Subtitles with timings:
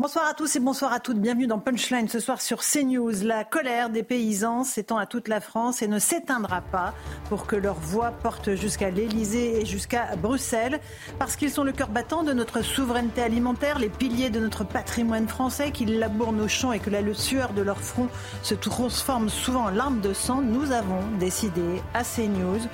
[0.00, 1.20] Bonsoir à tous et bonsoir à toutes.
[1.20, 3.22] Bienvenue dans Punchline ce soir sur CNews.
[3.22, 6.94] La colère des paysans s'étend à toute la France et ne s'éteindra pas
[7.28, 10.80] pour que leur voix porte jusqu'à l'Elysée et jusqu'à Bruxelles.
[11.20, 15.28] Parce qu'ils sont le cœur battant de notre souveraineté alimentaire, les piliers de notre patrimoine
[15.28, 18.08] français, qu'ils labourent nos champs et que la sueur de leur front
[18.42, 22.66] se transforme souvent en larmes de sang, nous avons décidé à CNews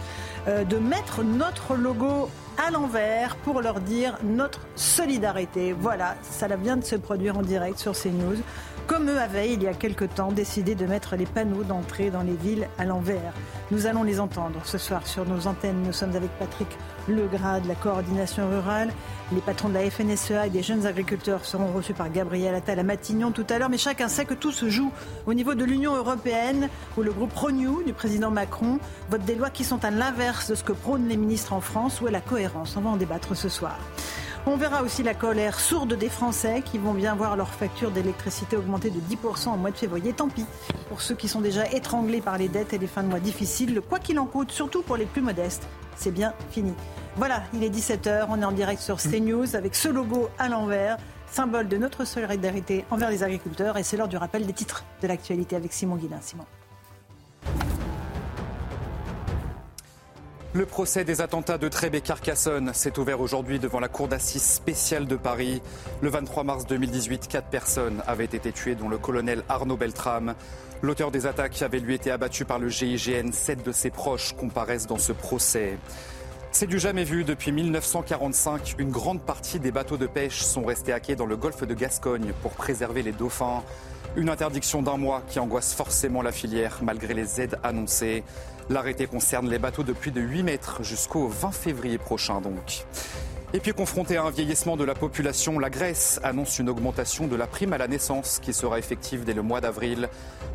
[0.48, 2.30] euh, de mettre notre logo
[2.66, 5.72] à l'envers pour leur dire notre solidarité.
[5.72, 8.36] Voilà, ça vient de se produire en direct sur CNews.
[8.86, 12.22] Comme eux avaient, il y a quelque temps, décidé de mettre les panneaux d'entrée dans
[12.22, 13.32] les villes à l'envers.
[13.70, 15.82] Nous allons les entendre ce soir sur nos antennes.
[15.86, 16.68] Nous sommes avec Patrick
[17.10, 18.92] Legras de la coordination rurale.
[19.32, 22.82] Les patrons de la FNSEA et des jeunes agriculteurs seront reçus par Gabriel Attal à
[22.82, 23.68] Matignon tout à l'heure.
[23.68, 24.92] Mais chacun sait que tout se joue
[25.26, 28.78] au niveau de l'Union européenne, où le groupe Renew du président Macron
[29.10, 32.00] vote des lois qui sont à l'inverse de ce que prônent les ministres en France.
[32.00, 32.76] Où est la cohérence?
[32.76, 33.78] On va en débattre ce soir.
[34.46, 38.56] On verra aussi la colère sourde des Français qui vont bien voir leur facture d'électricité
[38.56, 40.14] augmenter de 10% en mois de février.
[40.14, 40.46] Tant pis
[40.88, 43.74] pour ceux qui sont déjà étranglés par les dettes et les fins de mois difficiles.
[43.74, 46.72] Le quoi qu'il en coûte, surtout pour les plus modestes, c'est bien fini.
[47.16, 50.96] Voilà, il est 17h, on est en direct sur CNews avec ce logo à l'envers,
[51.30, 53.76] symbole de notre solidarité envers les agriculteurs.
[53.76, 56.20] Et c'est l'heure du rappel des titres de l'actualité avec Simon Guillain.
[56.22, 56.46] Simon.
[60.52, 64.42] Le procès des attentats de Trèbes et Carcassonne s'est ouvert aujourd'hui devant la Cour d'assises
[64.42, 65.62] spéciale de Paris.
[66.02, 70.34] Le 23 mars 2018, quatre personnes avaient été tuées, dont le colonel Arnaud Beltrame.
[70.82, 73.30] L'auteur des attaques avait lui été abattu par le GIGN.
[73.30, 75.78] Sept de ses proches comparaissent dans ce procès.
[76.50, 77.22] C'est du jamais vu.
[77.22, 81.64] Depuis 1945, une grande partie des bateaux de pêche sont restés hackés dans le golfe
[81.64, 83.62] de Gascogne pour préserver les dauphins.
[84.16, 88.24] Une interdiction d'un mois qui angoisse forcément la filière malgré les aides annoncées.
[88.70, 92.86] L'arrêté concerne les bateaux de plus de 8 mètres jusqu'au 20 février prochain donc.
[93.52, 97.34] Et puis confronté à un vieillissement de la population, la Grèce annonce une augmentation de
[97.34, 100.08] la prime à la naissance qui sera effective dès le mois d'avril.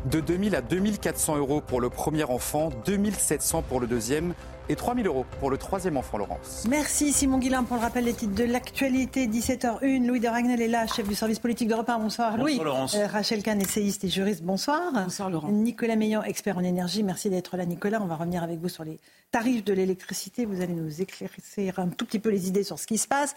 [0.06, 4.32] De 2000 à 2400 euros pour le premier enfant, 2700 pour le deuxième
[4.68, 6.64] et 3 000 euros pour le troisième enfant, Laurence.
[6.68, 9.26] Merci Simon Guillain pour le rappel des titres de l'actualité.
[9.26, 11.98] 17h01, Louis de Ragnel est là, chef du service politique de repas.
[11.98, 12.58] Bonsoir, Bonsoir Louis.
[12.58, 12.94] Laurence.
[12.94, 14.42] Euh, Rachel Kahn, essayiste et juriste.
[14.42, 14.92] Bonsoir.
[14.92, 15.48] Bonsoir Laurent.
[15.48, 17.02] Nicolas Meillan, expert en énergie.
[17.02, 18.00] Merci d'être là, Nicolas.
[18.02, 18.98] On va revenir avec vous sur les
[19.30, 20.44] tarifs de l'électricité.
[20.46, 23.34] Vous allez nous éclaircir un tout petit peu les idées sur ce qui se passe.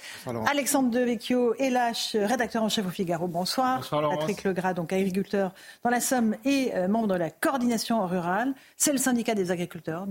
[0.50, 3.28] Alexandre Devecchio, Elache, rédacteur en chef au Figaro.
[3.28, 3.78] Bonsoir.
[3.78, 4.19] Bonsoir, Laurence.
[4.19, 5.53] Patrick Legras, donc agriculteur
[5.84, 8.53] dans la Somme et euh, membre de la coordination rurale.
[8.78, 10.06] C'est le syndicat des agriculteurs,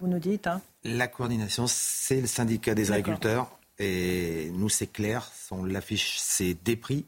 [0.00, 0.46] vous nous dites.
[0.46, 0.59] hein.
[0.84, 3.50] La coordination, c'est le syndicat des agriculteurs.
[3.78, 7.06] Et nous, c'est clair, on l'affiche, c'est des prix,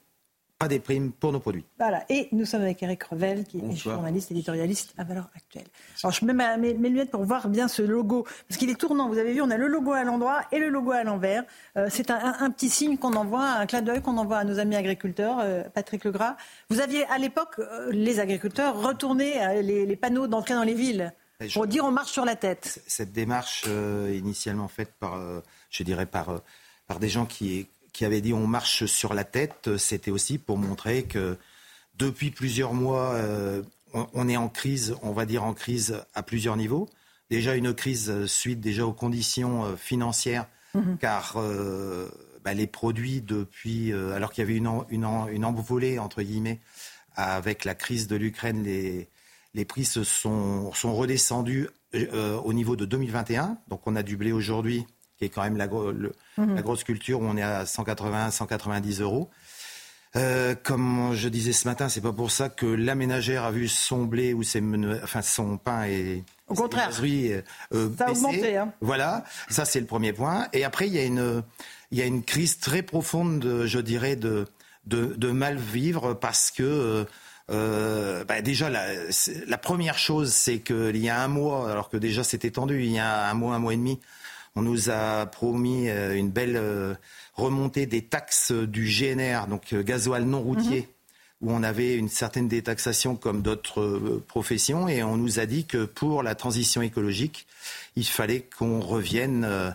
[0.58, 1.64] pas des primes pour nos produits.
[1.78, 5.66] Voilà, et nous sommes avec Eric Revel, qui est journaliste, éditorialiste à valeur actuelle.
[6.02, 8.76] Alors je mets ma- mes, mes lunettes pour voir bien ce logo, parce qu'il est
[8.80, 9.08] tournant.
[9.08, 11.44] Vous avez vu, on a le logo à l'endroit et le logo à l'envers.
[11.76, 14.44] Euh, c'est un, un- un petit signe qu'on envoie, un clin d'œil qu'on envoie à
[14.44, 15.41] nos amis agriculteurs.
[15.42, 16.36] Euh, Patrick Legras,
[16.70, 21.12] vous aviez à l'époque, euh, les agriculteurs, retourné les, les panneaux d'entrée dans les villes
[21.54, 22.82] pour dire on marche sur la tête.
[22.86, 26.38] Cette démarche, euh, initialement faite par, euh, je dirais, par, euh,
[26.86, 30.58] par des gens qui, qui avaient dit on marche sur la tête, c'était aussi pour
[30.58, 31.36] montrer que
[31.98, 33.16] depuis plusieurs mois,
[33.92, 36.88] on, on est en crise, on va dire en crise à plusieurs niveaux.
[37.30, 40.47] Déjà une crise suite déjà aux conditions financières,
[41.00, 42.09] car euh,
[42.44, 46.22] bah, les produits depuis, alors qu'il y avait une, en- une, en- une envolée entre
[46.22, 46.60] guillemets
[47.14, 49.09] avec la crise de l'Ukraine, les,
[49.54, 53.58] les prix se sont, sont redescendus euh, au niveau de 2021.
[53.68, 54.86] Donc on a du blé aujourd'hui,
[55.18, 55.66] qui est quand même la,
[56.38, 59.28] la grosse culture, où on est à 180, 190 euros.
[60.15, 63.66] Euh, comme je disais ce matin, c'est pas pour ça que la ménagère a vu
[63.66, 66.91] son blé ou ses menu- enfin son pain et Au ses contraire.
[66.91, 67.32] viennoiseries,
[67.72, 68.24] euh, Ça a baisser.
[68.27, 68.72] augmenté, hein.
[68.82, 70.48] Voilà, ça c'est le premier point.
[70.53, 71.42] Et après, il y a une,
[71.92, 74.47] il y a une crise très profonde, de, je dirais, de,
[74.84, 77.06] de, de mal vivre parce que
[77.50, 82.24] euh, bah, déjà la, première chose, c'est qu'il y a un mois, alors que déjà
[82.24, 83.98] c'était tendu, il y a un mois, un mois et demi,
[84.54, 86.94] on nous a promis euh, une belle euh,
[87.34, 90.89] remontée des taxes du GNR, donc euh, gasoil non routier,
[91.41, 95.84] où on avait une certaine détaxation comme d'autres professions, et on nous a dit que
[95.84, 97.47] pour la transition écologique,
[97.97, 99.74] il fallait qu'on revienne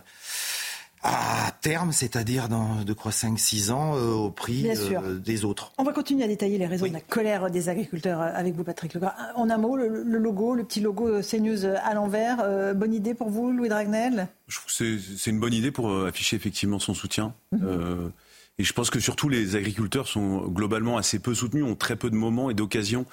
[1.02, 5.72] à terme, c'est-à-dire dans de quoi 5-6 ans, euh, au prix euh, des autres.
[5.78, 8.64] On va continuer à détailler les raisons de la colère des agriculteurs euh, avec vous,
[8.64, 9.14] Patrick Legras.
[9.36, 12.38] En un mot, le, logo, le petit logo CNews à l'envers,
[12.74, 14.28] bonne idée pour vous, Louis Dragnel?
[14.48, 17.34] Je trouve que c'est une bonne idée pour afficher effectivement son soutien.
[17.52, 18.12] Mhm.
[18.58, 22.10] et je pense que surtout les agriculteurs sont globalement assez peu soutenus, ont très peu
[22.10, 23.06] de moments et d'occasions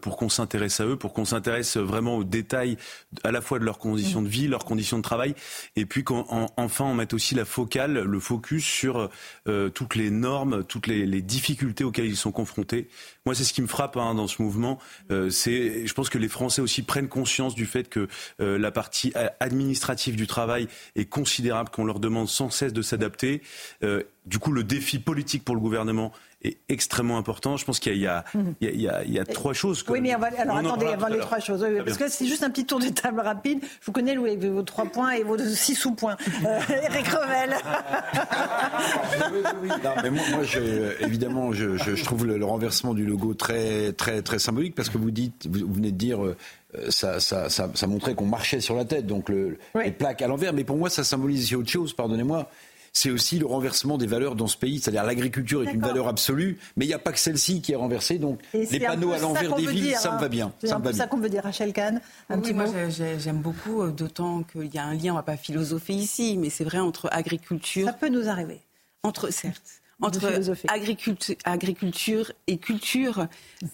[0.00, 2.76] pour qu'on s'intéresse à eux, pour qu'on s'intéresse vraiment aux détails
[3.24, 5.34] à la fois de leurs conditions de vie, leurs conditions de travail,
[5.76, 9.08] et puis qu'enfin on mette aussi la focale, le focus sur
[9.46, 12.88] euh, toutes les normes, toutes les, les, difficultés auxquelles ils sont confrontés.
[13.28, 14.78] Moi, c'est ce qui me frappe hein, dans ce mouvement.
[15.10, 18.08] Euh, c'est, je pense que les Français aussi prennent conscience du fait que
[18.40, 20.66] euh, la partie administrative du travail
[20.96, 23.42] est considérable, qu'on leur demande sans cesse de s'adapter.
[23.82, 27.56] Euh, du coup, le défi politique pour le gouvernement, est extrêmement important.
[27.56, 28.08] Je pense qu'il y,
[28.60, 29.82] y, a trois choses.
[29.82, 31.66] Que oui, mais alors attendez, avant les trois choses.
[31.84, 33.60] parce que c'est juste un petit tour de table rapide.
[33.62, 36.16] Je vous connais, Louis, vos trois points et vos six sous-points.
[36.46, 37.56] Euh, Eric Revel.
[39.82, 40.20] non, mais moi,
[41.00, 45.48] évidemment, je, trouve le, renversement du logo très, très, très symbolique parce que vous dites,
[45.50, 46.24] vous, venez de dire.
[46.24, 46.36] Euh,
[46.90, 50.52] ça, ça, ça, montrait qu'on marchait sur la tête, donc le, les plaques à l'envers.
[50.52, 52.50] Mais pour moi, ça symbolise autre chose, pardonnez-moi
[52.98, 54.80] c'est aussi le renversement des valeurs dans ce pays.
[54.80, 57.76] C'est-à-dire l'agriculture est une valeur absolue, mais il n'y a pas que celle-ci qui est
[57.76, 58.18] renversée.
[58.18, 60.52] Donc les panneaux à l'envers des villes, ça me va bien.
[60.58, 62.00] C'est un peu ça qu'on veut dire, Rachel Kahn.
[62.28, 62.66] Un oui, moi
[63.18, 66.36] j'aime beaucoup, euh, d'autant qu'il y a un lien, on ne va pas philosopher ici,
[66.38, 67.86] mais c'est vrai entre agriculture.
[67.86, 68.60] Ça peut nous arriver.
[69.04, 73.26] Entre, certes entre agriculture, agriculture, et culture.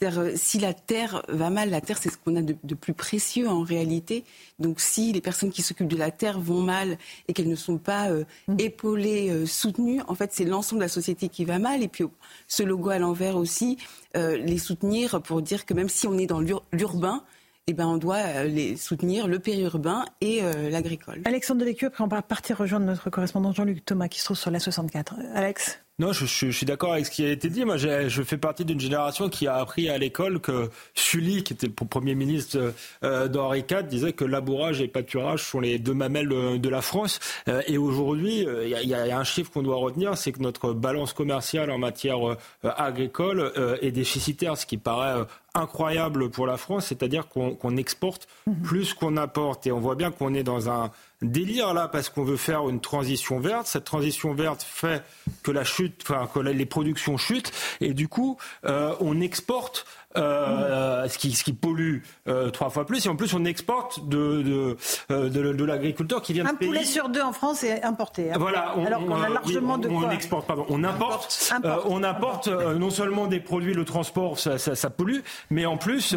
[0.02, 3.48] Euh, si la terre va mal, la terre c'est ce qu'on a de, plus précieux
[3.48, 4.24] en réalité.
[4.58, 6.96] Donc si les personnes qui s'occupent de la terre vont mal
[7.28, 8.56] et qu'elles ne sont pas euh, mm.
[8.58, 11.82] épaulées, euh, soutenues, en fait c'est l'ensemble de la société qui va mal.
[11.82, 12.04] Et puis
[12.48, 13.78] ce logo à l'envers aussi,
[14.14, 16.40] les soutenir pour dire que même si on est dans
[16.72, 17.24] l'urbain,
[17.66, 20.40] eh ben, on doit les soutenir, le périurbain et
[20.70, 21.22] l'agricole.
[21.24, 24.50] Alexandre Delécu, après on va partir rejoindre notre correspondant Jean-Luc Thomas qui se trouve sur
[24.50, 25.16] la 64.
[25.34, 25.83] Alex?
[26.00, 27.64] Non, je, suis d'accord avec ce qui a été dit.
[27.64, 31.68] Moi, je fais partie d'une génération qui a appris à l'école que Sully, qui était
[31.68, 32.72] premier ministre
[33.04, 37.20] euh, d'Henri IV, disait que labourage et pâturage sont les deux mamelles de, la France.
[37.46, 40.72] Euh, et aujourd'hui, il euh, y, a un chiffre qu'on doit retenir, c'est que notre
[40.72, 42.18] balance commerciale en matière
[42.64, 45.24] agricole est déficitaire, ce qui paraît
[45.54, 48.62] incroyable pour la France, c'est-à-dire qu'on exporte mhm.
[48.62, 49.66] plus qu'on apporte.
[49.66, 50.90] Et on voit bien qu'on est dans un
[51.22, 53.66] délire là parce qu'on veut faire une transition verte.
[53.66, 55.02] Cette transition verte fait
[55.42, 58.36] que la chute, enfin que les productions chutent et du coup
[58.66, 63.04] euh, on exporte euh, ce, qui, ce qui pollue euh, trois fois plus.
[63.04, 64.76] Et en plus, on exporte de, de,
[65.10, 68.30] euh, de, l'agriculteur qui vient de Un poulet sur deux en France est importé.
[68.30, 68.36] Hein.
[68.38, 68.74] Voilà.
[68.76, 70.04] On, Alors qu'on a largement de quoi.
[70.06, 70.66] On exporte, pardon.
[70.68, 71.52] On importe.
[71.86, 75.20] on importe non seulement des produits, le transport, ça, ça, ça pollue,
[75.50, 76.16] mais en plus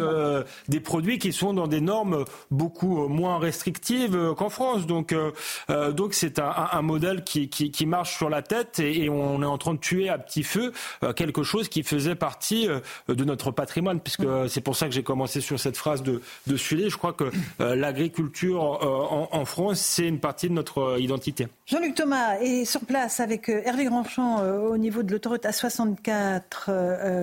[0.68, 4.86] des produits qui sont dans des normes beaucoup moins restrictives qu'en France.
[4.86, 5.14] Donc,
[5.68, 9.42] donc c'est un, un, modèle qui, qui, qui, marche sur la tête et, et, on
[9.42, 10.72] est en train de tuer à petit feu
[11.16, 12.68] quelque chose qui faisait partie
[13.08, 16.56] de notre patrimoine puisque c'est pour ça que j'ai commencé sur cette phrase de, de
[16.56, 17.24] Je crois que
[17.60, 21.48] euh, l'agriculture euh, en, France, c'est une partie de notre euh, identité.
[21.66, 26.70] Jean-Luc Thomas est sur place avec Hervé Grandchamp au niveau de l'autoroute A64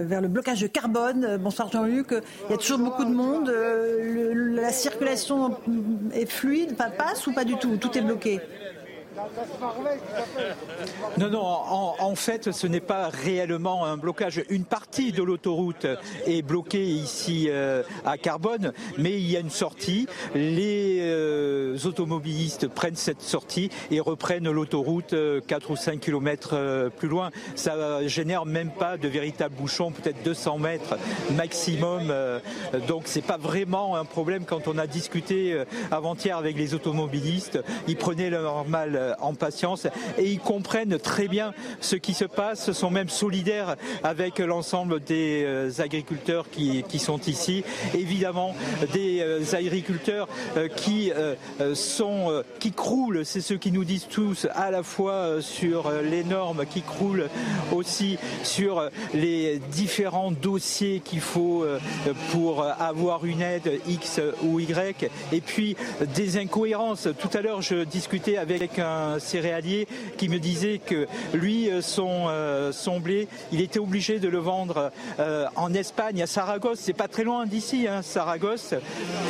[0.06, 1.38] vers le blocage de carbone.
[1.38, 2.08] Bonsoir Jean-Luc.
[2.12, 3.50] Il y a toujours beaucoup de monde.
[3.50, 5.58] la circulation
[6.14, 7.78] est fluide, passe ou pas du tout?
[7.78, 8.40] Tout est bloqué?
[11.18, 14.44] Non, non, en, fait, ce n'est pas réellement un blocage.
[14.50, 15.88] Une partie de l'autoroute
[16.26, 20.08] est bloquée ici euh, à Carbone, mais il y a une sortie.
[20.34, 25.16] Les euh, automobilistes prennent cette sortie et reprennent l'autoroute
[25.48, 27.32] 4 euh, ou 5 kilomètres plus loin.
[27.56, 30.98] Ça génère même pas de véritables bouchons, peut-être 200 mètres
[31.32, 32.14] maximum.
[32.88, 37.60] donc c'est pas vraiment un problème quand on a discuté avant-hier avec les automobilistes.
[37.88, 42.72] Ils prenaient leur mal en patience et ils comprennent très bien ce qui se passe,
[42.72, 47.64] sont même solidaires avec l'ensemble des euh, agriculteurs qui, sont ici.
[47.94, 48.56] Évidemment,
[48.94, 50.28] des euh, agriculteurs
[50.76, 51.12] qui
[51.74, 56.66] sont qui croulent, c'est ce qui nous disent tous à la fois sur les normes
[56.66, 57.30] qui croulent
[57.72, 61.66] aussi sur les différents dossiers qu'il faut
[62.32, 65.76] pour avoir une aide X ou Y et puis
[66.16, 67.08] des incohérences.
[67.20, 69.88] Tout à l'heure, je discutais avec un un céréalier
[70.18, 74.38] qui me disait que lui, euh, son, euh, son blé, il était obligé de le
[74.38, 76.80] vendre euh, en Espagne, à Saragosse.
[76.80, 78.74] C'est pas très loin d'ici, hein, Saragosse.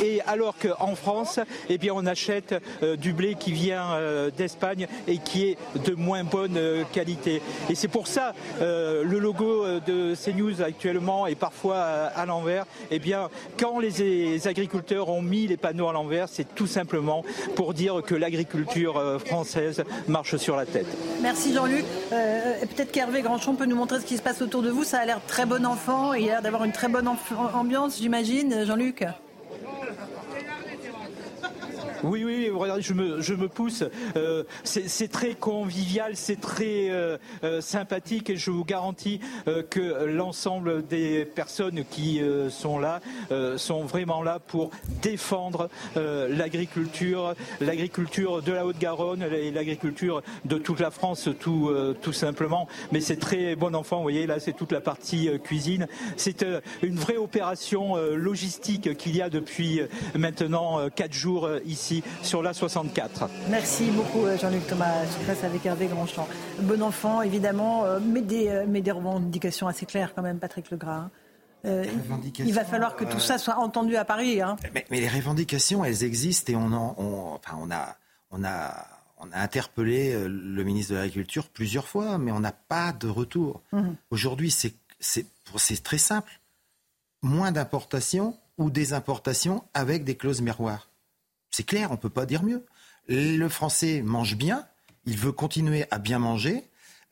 [0.02, 2.54] Et alors qu'en France, eh bien, on achète
[2.98, 3.98] du blé qui vient
[4.36, 6.58] d'Espagne et qui est de moins bonne
[6.92, 7.42] qualité.
[7.70, 12.66] Et c'est pour ça le logo de CNews actuellement est parfois à, l'envers.
[12.90, 17.74] Eh bien, quand les agriculteurs ont mis les panneaux à l'envers, c'est tout simplement pour
[17.74, 19.55] dire que l'agriculture française
[20.08, 20.86] marche sur la tête.
[21.22, 21.84] Merci Jean-Luc.
[22.12, 24.84] Euh, peut-être qu'Hervé Grandchon peut nous montrer ce qui se passe autour de vous.
[24.84, 26.12] Ça a l'air très bon enfant.
[26.12, 27.08] Il a l'air d'avoir une très bonne
[27.54, 29.04] ambiance, j'imagine, Jean-Luc.
[32.04, 33.84] Oui, oui, regardez, je me, pousse.
[34.16, 39.20] Euh, c'est très convivial, c'est très euh, euh, sympathique et je vous garantis
[39.70, 43.00] que l'ensemble des personnes qui sont là
[43.56, 44.70] sont vraiment là pour
[45.02, 51.70] défendre l'agriculture, l'agriculture de la Haute-Garonne et l'agriculture de toute la France, tout,
[52.02, 52.68] tout simplement.
[52.92, 55.86] Mais c'est très bon enfant, vous voyez, là c'est toute la partie cuisine.
[56.16, 56.44] C'est
[56.82, 59.80] une vraie opération logistique qu'il y a depuis
[60.14, 61.85] maintenant quatre jours ici
[62.22, 63.28] sur la 64.
[63.50, 65.04] Merci beaucoup euh, Jean-Luc Thomas.
[65.04, 66.28] Je passe avec Hervé Grandchamp.
[66.60, 70.70] Bon enfant, évidemment, euh, mais des, euh, mais des revendications assez claires quand même, Patrick
[70.70, 71.08] Legras.
[71.64, 71.82] Hein.
[72.38, 74.40] il va falloir que tout ça soit entendu à Paris.
[74.40, 74.56] Hein.
[74.74, 76.72] Mais, les revendications, elles existent et on,
[77.34, 77.96] enfin, on, a,
[78.30, 78.86] on, a,
[79.18, 83.62] on a interpellé le ministre de l'Agriculture plusieurs fois, mais on n'a pas de retour.
[83.72, 83.90] Mmh.
[84.10, 86.30] Aujourd'hui, c'est très simple.
[87.22, 90.88] Moins d'importations ou des importations avec des clauses miroirs.
[91.56, 92.66] C'est clair, on ne peut pas dire mieux.
[93.08, 94.66] Le français mange bien,
[95.06, 96.64] il veut continuer à bien manger,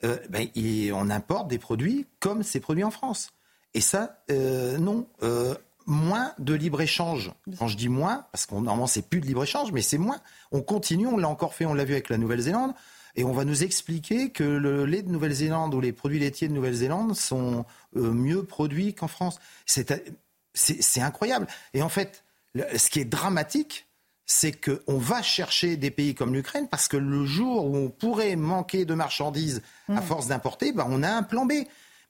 [0.05, 0.47] euh, ben,
[0.93, 3.31] on importe des produits comme ces produits en France.
[3.73, 5.09] Et ça, euh, non.
[5.23, 5.55] Euh,
[5.87, 7.33] moins de libre-échange.
[7.59, 10.21] Quand je dis moins, parce qu'on normalement c'est plus de libre-échange, mais c'est moins.
[10.53, 12.75] On continue, on l'a encore fait, on l'a vu avec la Nouvelle-Zélande,
[13.17, 16.53] et on va nous expliquer que le lait de Nouvelle-Zélande ou les produits laitiers de
[16.53, 19.39] Nouvelle-Zélande sont mieux produits qu'en France.
[19.65, 21.47] C'est incroyable.
[21.73, 22.25] Et en fait,
[22.55, 23.87] ce qui est dramatique,
[24.27, 28.37] c'est qu'on va chercher des pays comme l'Ukraine parce que le jour où on pourrait
[28.37, 30.03] manquer de marchandises à hmm.
[30.03, 31.53] force d'importer, ben on a un plan B.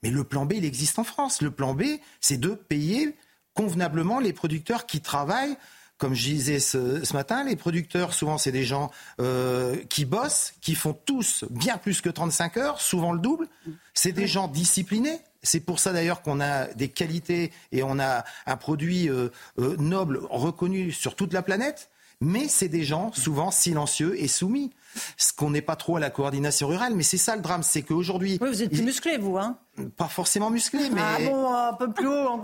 [0.03, 1.41] Mais le plan B, il existe en France.
[1.41, 1.85] Le plan B,
[2.21, 3.17] c'est de payer
[3.55, 5.57] convenablement les producteurs qui travaillent.
[5.97, 8.91] Comme je disais ce, matin, les producteurs, souvent, c'est des gens
[9.21, 13.49] euh, qui bossent, qui font tous bien plus que 35 heures, souvent le double.
[13.95, 15.21] C'est des gens disciplinés.
[15.43, 19.29] C'est pour ça d'ailleurs qu'on a des qualités et on a un produit euh,
[19.59, 21.91] euh, noble reconnu sur toute la planète
[22.21, 24.71] mais c'est des gens souvent silencieux et soumis.
[25.17, 27.83] Ce qu'on n'est pas trop à la coordination rurale, mais c'est ça le drame, c'est
[27.83, 28.39] qu'aujourd'hui...
[28.41, 29.59] Oui, vous êtes plus musclé, vous, hein
[29.97, 31.01] Pas forcément musclé, mais...
[31.03, 32.39] Ah bon, un peu plus haut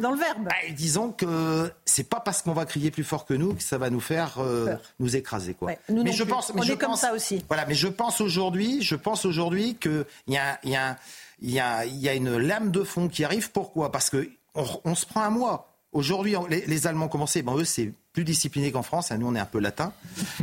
[0.00, 0.44] dans le verbe.
[0.44, 3.78] Bah, disons que c'est pas parce qu'on va crier plus fort que nous que ça
[3.78, 5.72] va nous faire euh, nous écraser, quoi.
[5.88, 7.42] mais je pense, mais On est comme ça aussi.
[7.48, 10.98] Voilà, mais je pense aujourd'hui, je pense aujourd'hui qu'il y a, y, a,
[11.40, 13.50] y, a, y a une lame de fond qui arrive.
[13.50, 13.90] Pourquoi?
[13.90, 14.28] Parce que
[14.84, 15.75] on, se prend un mois.
[15.96, 19.10] Aujourd'hui, les, les Allemands commençaient, ben eux, c'est plus discipliné qu'en France.
[19.12, 19.94] Nous, on est un peu latin.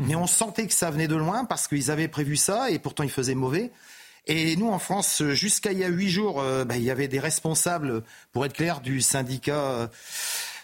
[0.08, 3.04] Mais on sentait que ça venait de loin parce qu'ils avaient prévu ça et pourtant
[3.04, 3.72] ils faisaient mauvais.
[4.26, 7.08] Et nous, en France, jusqu'à il y a huit jours, euh, bah, il y avait
[7.08, 9.88] des responsables, pour être clair, du syndicat euh,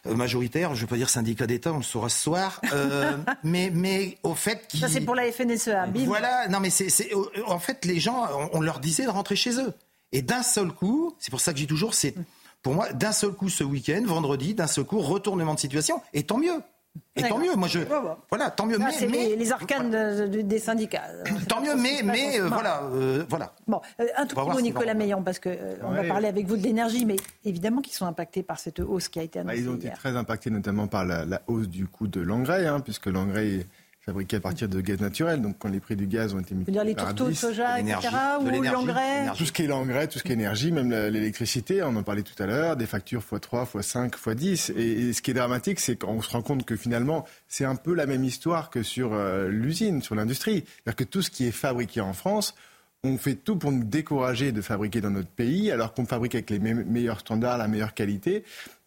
[0.06, 0.74] majoritaire.
[0.74, 2.60] Je ne veux pas dire syndicat d'État, on le saura ce soir.
[2.74, 4.68] Euh, mais, mais au fait...
[4.74, 5.86] Ça, c'est pour la FNSEA.
[6.06, 7.12] Voilà, non, mais c'est,
[7.46, 9.72] en fait, les gens, on, leur disait de rentrer chez eux.
[10.14, 12.16] Et d'un seul coup, c'est pour ça que je dis toujours, c'est
[12.62, 16.02] pour moi, d'un seul coup ce week-end, vendredi, d'un seul coup, retournement de situation.
[16.14, 16.62] Et tant mieux.
[17.16, 17.80] Et tant mieux, moi je.
[18.30, 18.78] Voilà, tant mieux.
[18.78, 21.04] mais, c'est les, arcanes des syndicats.
[21.48, 23.54] Tant mieux, mais, mais euh, voilà, euh, voilà.
[23.68, 26.58] Bon, euh, un tout petit mot, Nicolas Meillan, parce qu'on on va parler avec vous
[26.58, 29.64] de l'énergie, mais évidemment qu'ils sont impactés par cette hausse qui a été bah, annoncée.
[29.64, 33.08] ils ont été très impactés, notamment par la, hausse du coût de l'engrais, hein, puisque
[33.08, 33.66] l'engrais
[34.10, 35.42] fabriqué à partir de gaz naturel.
[35.42, 37.98] Donc quand les prix du gaz ont été multipliés les par 10, de soja, etc.
[38.42, 41.96] Ou l'engrais Tout ce qui est l'engrais, tout ce qui est énergie, même l'électricité, on
[41.96, 44.74] en parlait tout à l'heure, des factures x3, x5, x10.
[44.78, 47.94] Et, ce qui est dramatique, c'est qu'on se rend compte que finalement, c'est un peu
[47.94, 50.64] la même histoire que sur euh, l'usine, sur l'industrie.
[50.66, 52.56] C'est-à-dire que tout ce qui est fabriqué en France,
[53.04, 56.50] on fait tout pour nous décourager de fabriquer dans notre pays, alors qu'on fabrique avec
[56.50, 58.44] les meilleurs standards, la meilleure qualité,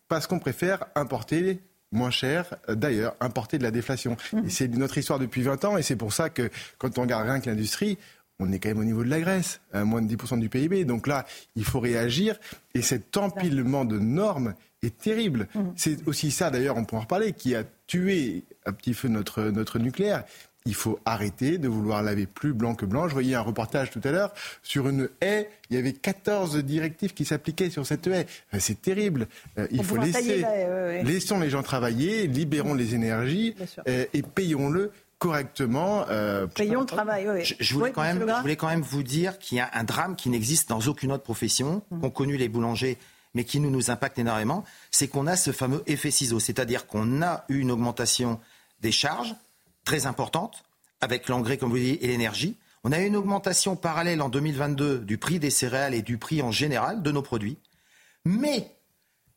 [0.09, 1.61] parce qu'on préfère importer
[1.93, 4.17] moins cher, euh, d'ailleurs, importer de la déflation.
[4.33, 4.49] Mmh.
[4.49, 7.41] c'est notre histoire depuis 20 ans, et c'est pour ça que quand on regarde rien
[7.41, 7.99] que l'industrie,
[8.39, 10.85] on est quand même au niveau de la Grèce, à moins de 10% du PIB.
[10.85, 12.41] Donc là, il faut réagir.
[12.75, 15.47] Et cet empilement de normes est terrible.
[15.55, 15.61] Mmh.
[15.77, 19.43] C'est aussi ça, d'ailleurs, on pourra en reparler, qui a tué un petit feu notre,
[19.43, 20.25] notre nucléaire
[20.65, 23.09] il faut arrêter de vouloir laver plus blanc que blanc.
[23.09, 25.49] Je voyais un reportage tout à l'heure sur une haie.
[25.71, 28.27] Il y avait 14 directives qui s'appliquaient sur cette haie.
[28.59, 29.27] C'est terrible.
[29.59, 30.45] Euh, il faut laisser,
[31.05, 33.55] laissons les gens travailler, libérons les énergies
[33.89, 36.05] euh, et payons-le correctement.
[36.11, 37.57] Euh, Payons le travail, oui.
[37.61, 40.17] Je, voulais quand même, je, voulais quand même, vous dire qu'il y a un drame
[40.17, 42.01] qui n'existe dans aucune autre profession, mmh.
[42.01, 42.99] qu'ont connu les boulangers,
[43.35, 47.23] mais qui nous, nous impacte énormément, c'est qu'on a ce fameux effet ciseau, c'est-à-dire qu'on
[47.23, 48.41] a eu une augmentation
[48.81, 49.35] des charges,
[49.85, 50.65] très importante,
[51.01, 52.57] avec l'engrais, comme vous dites, et l'énergie.
[52.85, 56.51] On a une augmentation parallèle en 2022 du prix des céréales et du prix en
[56.51, 57.59] général de nos produits.
[58.25, 58.75] Mais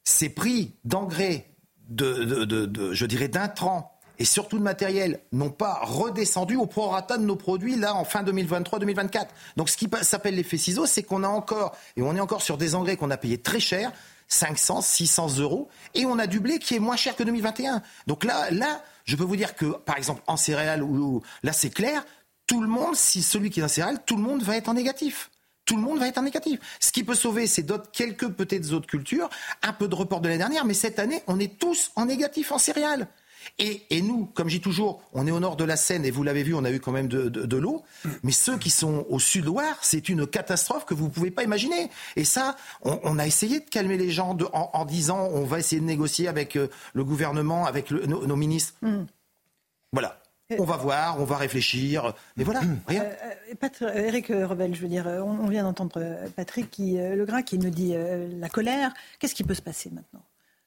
[0.04, 1.48] ces prix d'engrais,
[1.90, 7.36] de, je dirais d'intrants et surtout de matériel n'ont pas redescendu au prorata de nos
[7.36, 9.28] produits là en fin 2023-2024.
[9.58, 12.58] Donc ce qui s'appelle l'effet ciseau, c'est qu'on a encore, et on est encore sur
[12.58, 13.92] des engrais qu'on a payés très cher,
[14.28, 17.82] 500, 600 euros, et on a du blé qui est moins cher que 2021.
[18.08, 21.70] Donc là, là, je peux vous dire que, par exemple, en céréales, où, là c'est
[21.70, 22.04] clair,
[22.48, 24.74] tout le monde, si celui qui est en céréales, tout le monde va être en
[24.74, 25.30] négatif
[25.66, 26.60] tout le monde va être en négatif.
[26.80, 29.30] Ce qui peut sauver, c'est d'autres, quelques peut-être autres cultures,
[29.64, 32.52] un peu de report de l'année dernière, mais cette année, on est tous en négatif
[32.52, 33.08] en céréales.
[33.58, 36.24] Et, nous, comme je dis toujours, on est au nord de la Seine et vous
[36.24, 37.84] l'avez vu, on a eu quand même de, l'eau.
[38.24, 41.90] Mais ceux qui sont au sud-ouest, c'est une catastrophe que vous ne pouvez pas imaginer.
[42.16, 45.86] Et ça, on, a essayé de calmer les gens en, disant on va essayer de
[45.86, 48.74] négocier avec euh, le gouvernement, avec nos, ministres.
[48.82, 49.06] Mm.
[49.94, 50.22] Voilà.
[50.60, 53.04] On va voir, on va réfléchir, mais voilà, rien.
[53.04, 56.00] Euh, euh, Eric Rebel, je veux dire, on, vient d'entendre
[56.36, 57.96] Patrick qui, Legras qui nous dit
[58.38, 58.94] la colère.
[59.18, 60.22] Qu'est-ce qui peut se passer maintenant?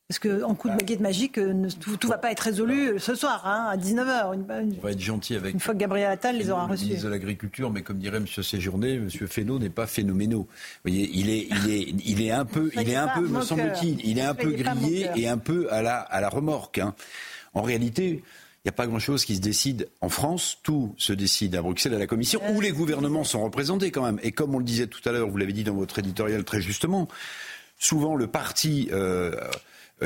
[0.09, 3.15] Parce qu'en coup de baguette magique, euh, tout ne va pas être résolu euh, ce
[3.15, 4.35] soir, hein, à 19h.
[4.35, 5.53] On va être gentil avec.
[5.53, 6.87] Une fois que Gabriel Attal les aura reçus.
[6.87, 8.27] ministre de l'Agriculture, mais comme dirait M.
[8.27, 9.11] Séjourné, M.
[9.11, 10.39] Fesneau n'est pas phénoménal.
[10.39, 10.47] Vous
[10.83, 14.01] voyez, il est, il est, il est un peu, il est un peu, me semble-t-il,
[14.03, 16.79] il est un peu grillé et un peu à la, à la remorque.
[16.79, 16.95] Hein.
[17.53, 18.23] En réalité,
[18.65, 20.57] il n'y a pas grand-chose qui se décide en France.
[20.63, 24.21] Tout se décide à Bruxelles, à la Commission, où les gouvernements sont représentés quand même.
[24.23, 26.63] Et comme on le disait tout à l'heure, vous l'avez dit dans votre éditorial très
[26.63, 27.09] justement,
[27.79, 29.51] souvent le parti euh, euh,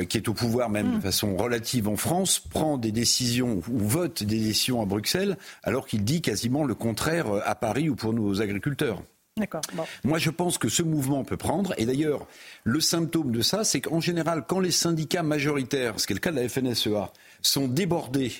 [0.08, 1.02] qui est au pouvoir même de mm.
[1.02, 6.04] façon relative en France, prend des décisions ou vote des décisions à Bruxelles, alors qu'il
[6.04, 9.02] dit quasiment le contraire euh, à Paris ou pour nos agriculteurs.
[9.38, 9.62] D'accord.
[10.04, 11.72] Moi, je pense que ce mouvement peut prendre.
[11.78, 12.26] Et d'ailleurs,
[12.64, 16.20] le symptôme de ça, c'est qu'en général, quand les syndicats majoritaires, ce qui est le
[16.20, 18.32] cas de la FNSEA, sont débordés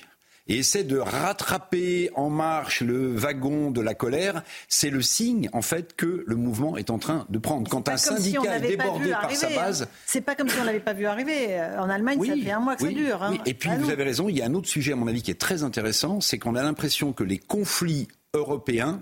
[0.47, 5.61] et essaie de rattraper en marche le wagon de la colère, c'est le signe en
[5.61, 7.69] fait que le mouvement est en train de prendre.
[7.69, 9.55] Quand un syndicat est débordé par sa hein.
[9.55, 11.59] base, c'est pas comme si on l'avait pas vu arriver.
[11.77, 13.23] En Allemagne, ça fait un mois que ça dure.
[13.23, 13.37] Hein.
[13.45, 15.31] Et puis vous avez raison, il y a un autre sujet à mon avis qui
[15.31, 19.01] est très intéressant, c'est qu'on a l'impression que les conflits européens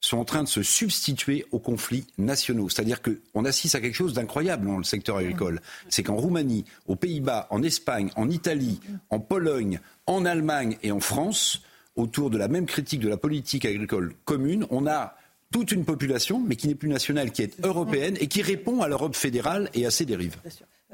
[0.00, 2.68] sont en train de se substituer aux conflits nationaux.
[2.68, 5.60] C'est-à-dire qu'on assiste à quelque chose d'incroyable dans le secteur agricole.
[5.88, 11.00] C'est qu'en Roumanie, aux Pays-Bas, en Espagne, en Italie, en Pologne, en Allemagne et en
[11.00, 11.62] France,
[11.96, 15.16] autour de la même critique de la politique agricole commune, on a
[15.50, 18.88] toute une population, mais qui n'est plus nationale, qui est européenne et qui répond à
[18.88, 20.36] l'Europe fédérale et à ses dérives.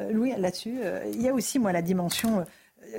[0.01, 2.45] Euh, Louis, là-dessus, euh, il y a aussi, moi, la dimension euh,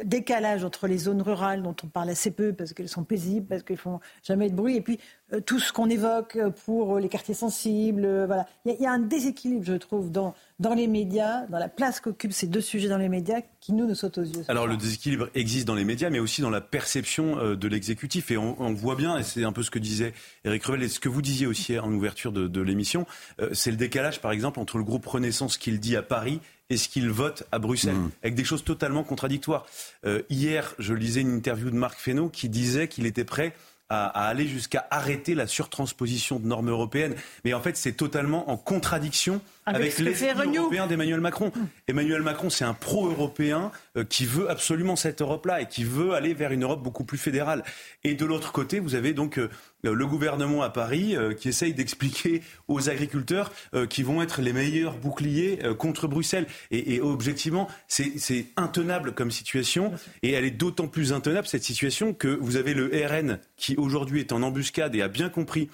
[0.04, 3.64] décalage entre les zones rurales dont on parle assez peu parce qu'elles sont paisibles, parce
[3.64, 5.00] qu'elles font jamais de bruit, et puis
[5.46, 8.06] tout ce qu'on évoque pour les quartiers sensibles.
[8.06, 11.68] Euh, voilà, il y, a un déséquilibre, je trouve, dans, dans les médias, dans la
[11.68, 14.46] place qu'occupent ces deux sujets dans les médias, qui nous nous sautent aux yeux.
[14.48, 18.30] Alors le déséquilibre existe dans les médias, mais aussi dans la perception euh, de l'exécutif,
[18.32, 21.00] et on, voit bien, et c'est un peu ce que disait Eric Revel, et ce
[21.00, 23.06] que vous disiez aussi en ouverture de, de l'émission,
[23.54, 26.90] c'est le décalage, par exemple, entre le groupe Renaissance qu'il dit à Paris et ce
[26.90, 28.12] qu'il vote à Bruxelles, mmh.
[28.24, 29.66] avec des choses totalement contradictoires.
[30.06, 33.54] Euh, hier, je lisais une interview de Marc Fesneau qui disait qu'il était prêt
[33.90, 37.16] à, aller jusqu'à arrêter la surtransposition de normes européennes.
[37.44, 41.52] Mais en fait, c'est totalement en contradiction avec, l'esprit européen d'Emmanuel Macron.
[41.56, 41.66] Mmh.
[41.88, 46.34] Emmanuel Macron, c'est un pro-européen euh, qui veut absolument cette Europe-là et qui veut aller
[46.34, 47.64] vers une Europe beaucoup plus fédérale.
[48.04, 49.50] Et de l'autre côté, vous avez donc euh,
[49.94, 54.54] le gouvernement à Paris euh, qui essaye d'expliquer aux agriculteurs euh, qui vont être les
[54.54, 56.48] meilleurs boucliers contre Bruxelles.
[56.72, 59.92] Et, objectivement, c'est intenable comme situation.
[60.24, 64.20] Et elle est d'autant plus intenable, cette situation, que vous avez le RN qui aujourd'hui
[64.20, 65.70] est en embuscade et a bien compris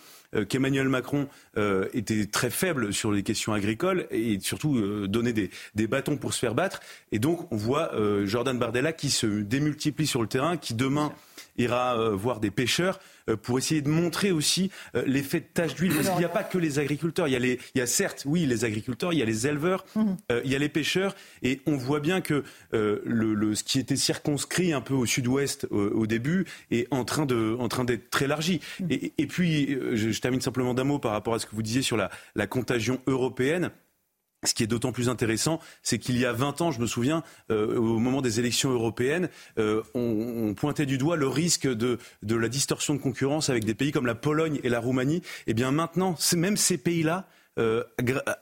[0.48, 1.28] qu'Emmanuel Macron
[1.94, 6.40] était très faible sur les questions agricoles et surtout donner des, des, bâtons pour se
[6.40, 6.80] faire battre.
[7.12, 7.92] Et donc on voit
[8.26, 11.12] Jordan Bardella qui se démultiplie sur le terrain, qui demain
[11.58, 15.76] ira euh, voir des pêcheurs euh, pour essayer de montrer aussi euh, l'effet de tache
[15.76, 15.94] d'huile.
[15.94, 17.28] Parce qu'il n'y a pas que les agriculteurs.
[17.28, 19.48] Il y, a les, il y a certes, oui, les agriculteurs, il y a les
[19.48, 20.18] éleveurs, mhm.
[20.44, 21.16] il y a les pêcheurs.
[21.44, 26.08] Et on voit bien que le, ce qui était circonscrit un peu au sud-ouest au
[26.08, 28.60] début est en train, d'être élargi.
[28.80, 28.88] Mhm.
[28.90, 31.82] Et, et, puis, je, termine simplement d'un mot par rapport à ce que vous disiez
[31.82, 33.72] sur la, la contagion européenne.
[34.44, 37.24] Ce qui est d'autant plus intéressant, c'est qu'il y a 20 ans, je me souviens,
[37.52, 42.36] euh, au moment des élections européennes, euh, on, pointait du doigt le risque de, de,
[42.36, 45.22] la distorsion de concurrence avec des pays comme la Pologne et la Roumanie.
[45.46, 47.28] Eh bien maintenant, même ces pays-là
[47.60, 47.84] euh,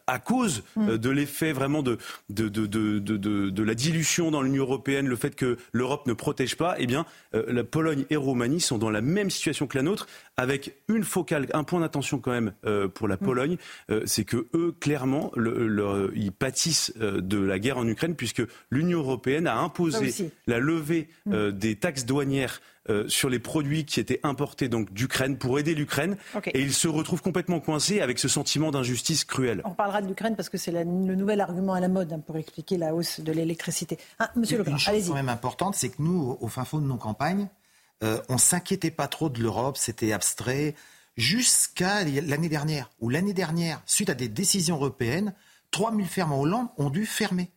[0.06, 1.98] à cause euh, de l'effet vraiment de,
[2.30, 6.76] de, de, de, la dilution dans l'Union européenne, le fait que l'Europe ne protège pas,
[6.78, 10.08] eh bien, euh, la Pologne et Roumanie sont dans la même situation que la nôtre,
[10.38, 12.54] avec une focale, un point d'attention quand même
[12.94, 13.26] pour la mm.
[13.26, 13.58] Pologne,
[14.06, 19.48] c'est que eux, clairement, le, ils pâtissent de la guerre en Ukraine, puisque l'Union européenne
[19.48, 21.52] a imposé la levée mm.
[21.52, 26.18] des taxes douanières euh, sur les produits qui étaient importés donc d'Ukraine pour aider l'Ukraine.
[26.54, 29.62] Et il se retrouve complètement coincé avec ce sentiment d'injustice cruelle.
[29.66, 32.38] On parlera de l'Ukraine parce que c'est le nouvel argument à la mode hein, pour
[32.38, 33.98] expliquer la hausse de l'électricité.
[34.18, 36.86] Ah, monsieur Le Une chose quand même importante, c'est que nous, au fin fond de
[36.86, 37.48] nos campagnes,
[38.04, 40.76] euh, on s'inquiétait pas trop de l'Europe, c'était abstrait,
[41.18, 45.34] jusqu'à l'année dernière, ou l'année dernière, suite à des décisions européennes,
[45.72, 47.52] 3000 fermes en Hollande ont dû fermer.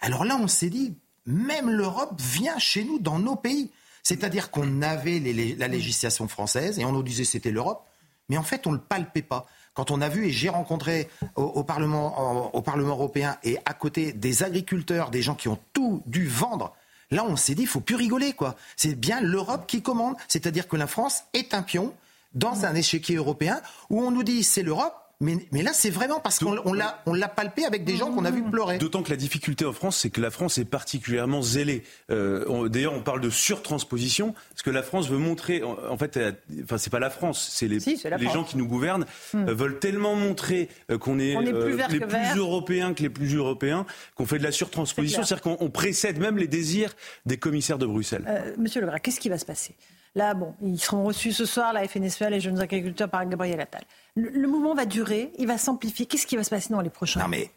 [0.00, 0.94] Alors là, on s'est dit,
[1.26, 3.70] même l'Europe vient chez nous, dans nos pays.
[4.08, 5.20] C'est-à-dire qu'on avait
[5.58, 7.84] la législation française et on nous disait c'était l'Europe,
[8.30, 9.46] mais en fait on ne le palpait pas.
[9.74, 15.10] Quand on a vu, et j'ai rencontré au, Parlement, européen et à côté des agriculteurs,
[15.10, 16.74] des gens qui ont tout dû vendre,
[17.10, 18.56] là on s'est dit, il faut plus rigoler quoi.
[18.76, 21.92] C'est bien l'Europe qui commande, c'est-à-dire que la France est un pion
[22.32, 26.38] dans un échiquier européen où on nous dit c'est l'Europe, mais, là, c'est vraiment parce
[26.38, 28.78] qu'on l'a, on l'a palpé avec des gens qu'on a vu pleurer.
[28.78, 31.82] D'autant que la difficulté en France, c'est que la France est particulièrement zélée.
[32.10, 36.20] Euh, d'ailleurs, on parle de surtransposition, parce que la France veut montrer, en, fait,
[36.62, 39.48] enfin, c'est pas la France, c'est les, les gens qui nous gouvernent hmm.
[39.48, 44.26] euh, veulent tellement montrer euh, qu'on est, les plus européens que les plus européens, qu'on
[44.26, 46.94] fait de la surtransposition, c'est-à-dire qu'on précède même les désirs
[47.26, 48.54] des commissaires de Bruxelles.
[48.56, 49.74] Monsieur Legras, qu'est-ce qui va se passer?
[50.18, 53.84] Là, bon, ils seront reçus ce soir, la FNSEA, les jeunes agriculteurs, par Gabriel Attal.
[54.16, 56.06] Le, mouvement va durer, il va s'amplifier.
[56.06, 57.52] Qu'est-ce qui va se passer dans les prochains Non, mais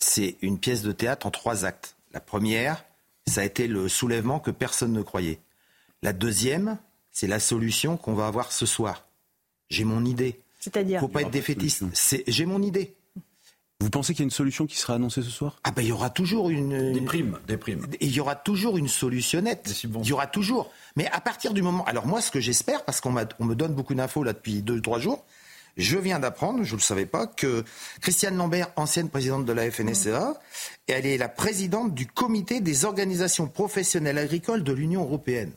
[0.00, 1.94] c'est une pièce de théâtre en trois actes.
[2.12, 2.84] La première,
[3.28, 5.38] ça a été le soulèvement que personne ne croyait.
[6.02, 6.78] La deuxième,
[7.12, 9.06] c'est la solution qu'on va avoir ce soir.
[9.70, 10.40] J'ai mon idée.
[10.58, 11.84] C'est-à-dire Faut pas être défaitiste.
[12.26, 12.96] J'ai mon idée.
[13.80, 15.60] Vous pensez qu'il y a une solution qui sera annoncée ce soir?
[15.62, 17.86] Ah ben il y aura toujours une des primes, des primes.
[18.00, 19.72] Il y aura toujours une solutionnette.
[19.84, 20.72] Il y aura toujours.
[20.96, 23.94] Mais à partir du moment, alors moi ce que j'espère, parce qu'on me donne beaucoup
[23.94, 25.24] d'infos là depuis deux trois jours,
[25.76, 27.64] je viens d'apprendre, je ne le savais pas, que
[28.00, 30.34] Christiane Lambert, ancienne présidente de la FNSEA,
[30.88, 35.52] elle est la présidente du comité des organisations professionnelles agricoles de l'Union européenne.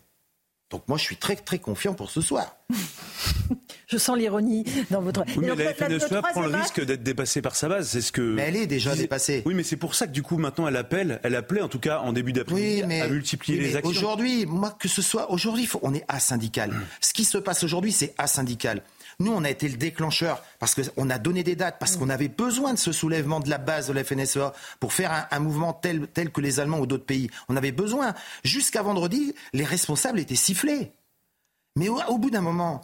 [0.71, 2.55] Donc moi, je suis très très confiant pour ce soir.
[3.87, 5.23] je sens l'ironie dans votre.
[5.35, 7.89] Oui, mais la FNSEA prend le risque d'être dépassée par sa base.
[7.89, 8.21] C'est ce que.
[8.21, 9.43] Mais elle est déjà dépassée.
[9.45, 11.79] Oui, mais c'est pour ça que du coup maintenant elle appelle, elle appelait en tout
[11.79, 13.91] cas en début d'après-midi à multiplier les actions.
[13.91, 16.73] Aujourd'hui, moi que ce soit aujourd'hui, on est asyndical.
[17.01, 18.81] Ce qui se passe aujourd'hui, c'est asyndical.
[19.21, 22.27] Nous, on a été le déclencheur parce qu'on a donné des dates, parce qu'on avait
[22.27, 26.07] besoin de ce soulèvement de la base de la FNSEA pour faire un, mouvement tel,
[26.07, 27.29] tel que les Allemands ou d'autres pays.
[27.47, 28.15] On avait besoin.
[28.43, 30.91] Jusqu'à vendredi, les responsables étaient sifflés.
[31.75, 32.81] Mais au, bout d'un moment,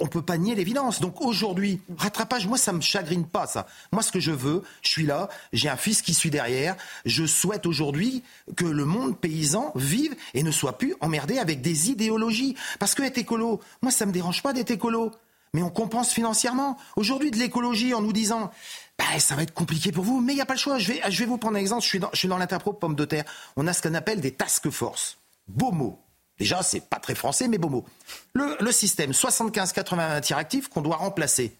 [0.00, 1.00] on ne peut pas nier l'évidence.
[1.00, 3.66] Donc aujourd'hui, rattrapage, moi ça me chagrine pas ça.
[3.92, 6.76] Moi ce que je veux, je suis là, j'ai un fils qui suit derrière.
[7.04, 8.22] Je souhaite aujourd'hui
[8.56, 12.56] que le monde paysan vive et ne soit plus emmerdé avec des idéologies.
[12.78, 15.12] Parce que être écolo, moi ça me dérange pas d'être écolo
[15.52, 16.76] mais on compense financièrement.
[16.96, 18.50] Aujourd'hui, de l'écologie en nous disant
[18.98, 20.78] bah, ça va être compliqué pour vous, mais il n'y a pas le choix.
[20.78, 21.82] Je vais, vous prendre un exemple.
[21.82, 23.24] Je suis dans, l'interpro pomme de terre.
[23.56, 25.18] On a ce qu'on appelle des task force.
[25.48, 26.00] Beau mot.
[26.38, 27.84] Déjà, c'est pas très français, mais beau mot.
[28.34, 31.56] Le, système 75-80 tirs actifs qu'on doit remplacer.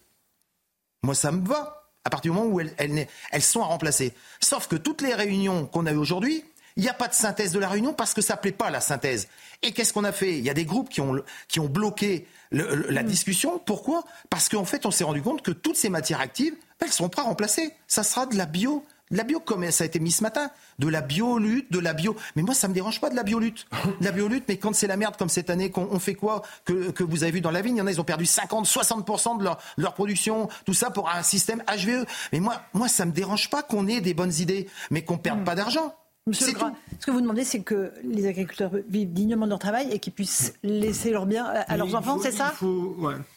[1.03, 4.15] Moi, ça me va à partir du moment où elles, sont à remplacer.
[4.41, 6.45] Sauf que toutes les réunions qu'on a eues aujourd'hui,
[6.77, 8.71] il n'y a pas de synthèse de la réunion parce que ça ne plaît pas
[8.71, 9.27] la synthèse.
[9.63, 10.39] Et qu'est-ce qu'on a fait?
[10.39, 13.07] Il y a des groupes qui ont bloqué la hmm.
[13.07, 13.59] discussion.
[13.65, 14.05] Pourquoi?
[14.31, 17.09] Parce qu'en fait, on s'est rendu compte que toutes ces matières actives, elles ne seront
[17.09, 17.73] pas remplacées.
[17.87, 18.85] Ça sera de la bio.
[19.13, 20.51] De la bio, comme ça a été mis ce matin.
[20.79, 22.17] De la biolutte, de la bio.
[22.35, 23.67] Mais moi, ça me dérange pas de la biolutte.
[24.01, 26.43] De la biolutte, mais quand c'est la merde comme cette année, qu'on fait quoi?
[26.65, 28.27] Que, que, vous avez vu dans la vigne, il y en a, ils ont perdu
[28.27, 32.05] 50, 60% de leur, leur production, tout ça pour un système HVE.
[32.33, 35.41] Mais moi, moi ça me dérange pas qu'on ait des bonnes idées, mais qu'on perde
[35.41, 35.45] hmm.
[35.45, 35.95] pas d'argent.
[36.29, 39.93] Monsieur Legras, ce que vous demandez, c'est que les agriculteurs vivent dignement de leur travail
[39.93, 42.53] et qu'ils puissent laisser leurs biens à leurs enfants, c'est ça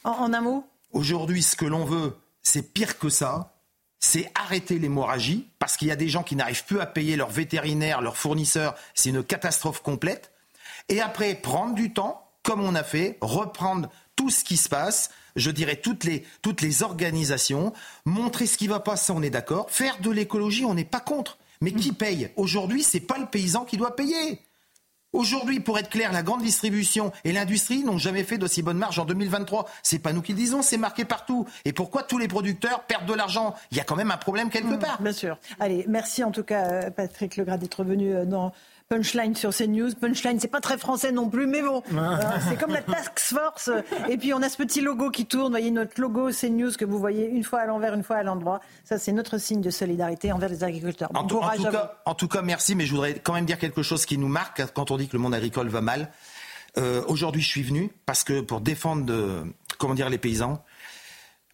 [0.04, 3.54] en, un mot Aujourd'hui, ce que l'on veut, c'est pire que ça.
[4.00, 7.30] C'est arrêter l'hémorragie, parce qu'il y a des gens qui n'arrivent plus à payer leurs
[7.30, 8.74] vétérinaires, leurs fournisseurs.
[8.96, 10.32] C'est une catastrophe complète.
[10.88, 15.12] Et après, prendre du temps, comme on a fait, reprendre tout ce qui se passe,
[15.36, 17.72] je dirais toutes les, toutes les organisations,
[18.06, 19.70] montrer ce qui ne va pas, ça on est d'accord.
[19.70, 21.38] Faire de l'écologie, on n'est pas contre.
[21.62, 24.42] Mais qui paye Aujourd'hui, c'est pas le paysan qui doit payer.
[25.12, 29.00] Aujourd'hui, pour être clair, la grande distribution et l'industrie n'ont jamais fait d'aussi bonne marge
[29.00, 29.66] en 2023.
[29.82, 31.48] C'est pas nous qui le disons, c'est marqué partout.
[31.66, 33.56] Et pourquoi tous les producteurs perdent de l'argent?
[33.72, 35.02] Il y a quand même un problème quelque mmh, part.
[35.02, 35.40] Bien sûr.
[35.60, 38.54] Allez, merci en tout cas, euh, Patrick Legras, d'être venu euh, dans
[38.90, 39.94] Punchline sur CNews.
[40.02, 42.18] Punchline, c'est pas très français non plus, mais bon, euh,
[42.50, 43.70] c'est comme la Task Force.
[44.10, 45.44] Et puis on a ce petit logo qui tourne.
[45.44, 48.24] Vous voyez notre logo CNews que vous voyez une fois à l'envers, une fois à
[48.24, 48.62] l'endroit.
[48.86, 51.12] Ça, c'est notre signe de solidarité envers les agriculteurs.
[51.14, 54.08] en, tout, cas, en, tout, cas, merci, mais je voudrais quand même dire quelque chose
[54.08, 56.10] qui nous marque quand on dit que le monde agricole va mal.
[56.80, 59.44] Euh, aujourd'hui, je suis venu parce que pour défendre, de,
[59.78, 60.64] comment dire, les paysans.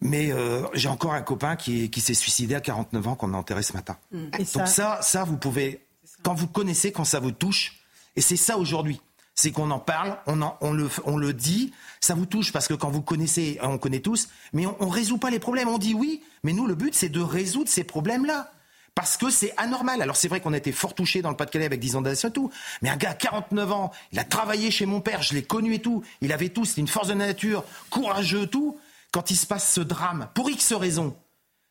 [0.00, 3.36] Mais euh, j'ai encore un copain qui, qui s'est suicidé à 49 ans qu'on a
[3.36, 3.96] enterré ce matin.
[4.10, 5.85] Donc ça, ça, vous pouvez
[6.26, 7.74] quand vous connaissez, quand ça vous touche.
[8.16, 9.00] Et c'est ça aujourd'hui.
[9.36, 13.58] c'est qu'on en parle, on, le, dit, ça vous touche parce que quand vous connaissez,
[13.62, 15.68] on connaît tous, mais on ne résout pas les problèmes.
[15.68, 18.50] On dit oui, mais nous, le but, c'est de résoudre ces problèmes-là.
[18.96, 20.02] Parce que c'est anormal.
[20.02, 22.30] Alors c'est vrai qu'on a été fort touché dans le Pas-de-Calais avec 10 ans d'addition
[22.30, 22.50] et tout.
[22.82, 25.74] Mais un gars à 49 ans, il a travaillé chez mon père, je l'ai connu
[25.74, 26.02] et tout.
[26.22, 28.80] Il avait tout, c'était une force de nature, courageux, tout.
[29.12, 31.14] Quand il se passe ce drame, pour X raisons,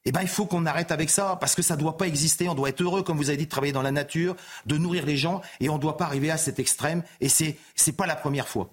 [0.06, 2.48] eh ben, il faut qu'on arrête avec ça, parce que ça ne doit pas exister.
[2.48, 4.36] On doit être heureux, comme vous avez dit, de travailler dans la nature,
[4.68, 7.04] de nourrir les gens, et on ne doit pas arriver à cet extrême.
[7.22, 8.70] Et ce n'est pas la première fois.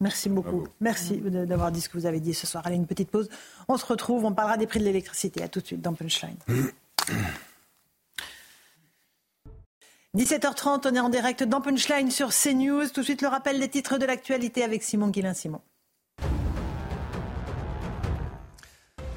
[0.00, 0.66] Merci beaucoup.
[0.80, 2.66] Merci d'avoir dit ce que vous avez dit ce soir.
[2.66, 3.28] Allez, une petite pause.
[3.68, 5.42] On se retrouve, on parlera des prix de l'électricité.
[5.42, 6.36] À tout de suite dans Punchline.
[10.16, 12.88] 17h30, on est en direct dans Punchline sur CNews.
[12.88, 15.60] Tout de suite, le rappel des titres de l'actualité avec Simon Guillain-Simon.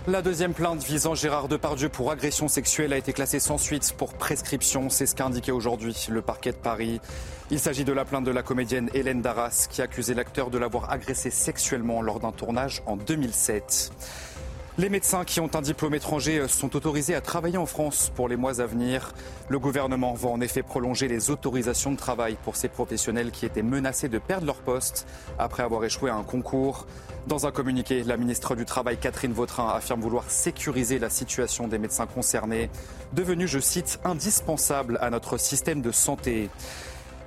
[0.08, 4.14] La deuxième plainte visant Gérard Depardieu pour agression sexuelle a été classée sans suite pour
[4.14, 4.92] prescription.
[4.92, 7.02] C'est ce qu'a indiqué aujourd'hui le parquet de Paris.
[7.50, 10.92] Il s'agit de la plainte de la comédienne Hélène Darras qui accusait l'acteur de l'avoir
[10.92, 13.92] agressé sexuellement lors d'un tournage en 2007.
[14.78, 18.36] Les médecins qui ont un diplôme étranger sont autorisés à travailler en France pour les
[18.36, 19.14] mois à venir.
[19.48, 23.64] Le gouvernement va en effet prolonger les autorisations de travail pour ces professionnels qui étaient
[23.64, 25.08] menacés de perdre leur poste
[25.40, 26.86] après avoir échoué à un concours.
[27.28, 31.80] Dans un communiqué, la ministre du Travail Catherine Vautrin affirme vouloir sécuriser la situation des
[31.80, 32.70] médecins concernés,
[33.14, 36.52] devenus, je cite, indispensables à notre système de santé.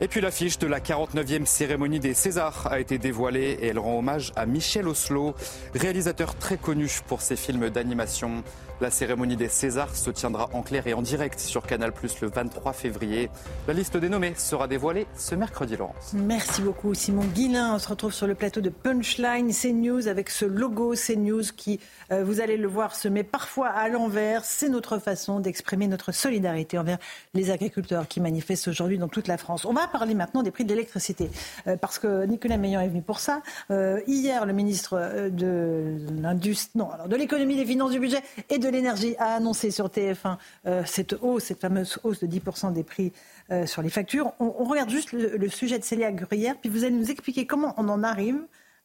[0.00, 3.98] Et puis l'affiche de la 49e cérémonie des Césars a été dévoilée et elle rend
[3.98, 5.34] hommage à Michel Oslo,
[5.74, 8.44] réalisateur très connu pour ses films d'animation.
[8.80, 12.28] La cérémonie des Césars se tiendra en clair et en direct sur Canal Plus le
[12.28, 13.28] 23 février.
[13.66, 16.12] La liste des nommés sera dévoilée ce mercredi, Laurence.
[16.14, 17.74] Merci beaucoup, Simon Guillain.
[17.74, 21.80] On se retrouve sur le plateau de Punchline CNews avec ce logo CNews qui,
[22.12, 24.44] euh, vous allez le voir, se met parfois à l'envers.
[24.44, 26.98] C'est notre façon d'exprimer notre solidarité envers
[27.34, 29.64] les agriculteurs qui manifestent aujourd'hui dans toute la France.
[29.64, 31.30] On va parler maintenant des prix de l'électricité
[31.66, 33.42] euh, parce que Nicolas Meillan est venu pour ça.
[33.72, 38.67] Euh, hier, le ministre de l'Industrie, non, de l'économie, des finances, du budget et de
[38.68, 43.12] l'énergie a annoncé sur TF1 euh, cette hausse, cette fameuse hausse de 10% des prix
[43.50, 44.32] euh, sur les factures.
[44.40, 47.88] On, regarde juste le, sujet de Célia Gruyère, puis vous allez nous expliquer comment on
[47.88, 48.40] en arrive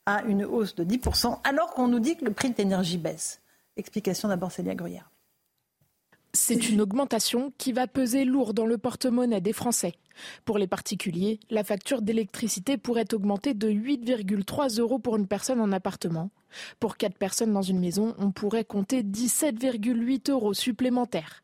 [0.05, 3.41] à une hausse de 10% alors qu'on nous dit que le prix de l'énergie baisse.
[3.77, 5.12] Explication d'abord Célia Gruyère.
[6.35, 9.93] C'est une augmentation qui va peser lourd dans le porte-monnaie des Français.
[10.45, 15.71] Pour les particuliers, la facture d'électricité pourrait augmenter de 8,3 euros pour une personne en
[15.71, 16.31] appartement.
[16.79, 21.43] Pour 4 personnes dans une maison, on pourrait compter 17,8 euros supplémentaires.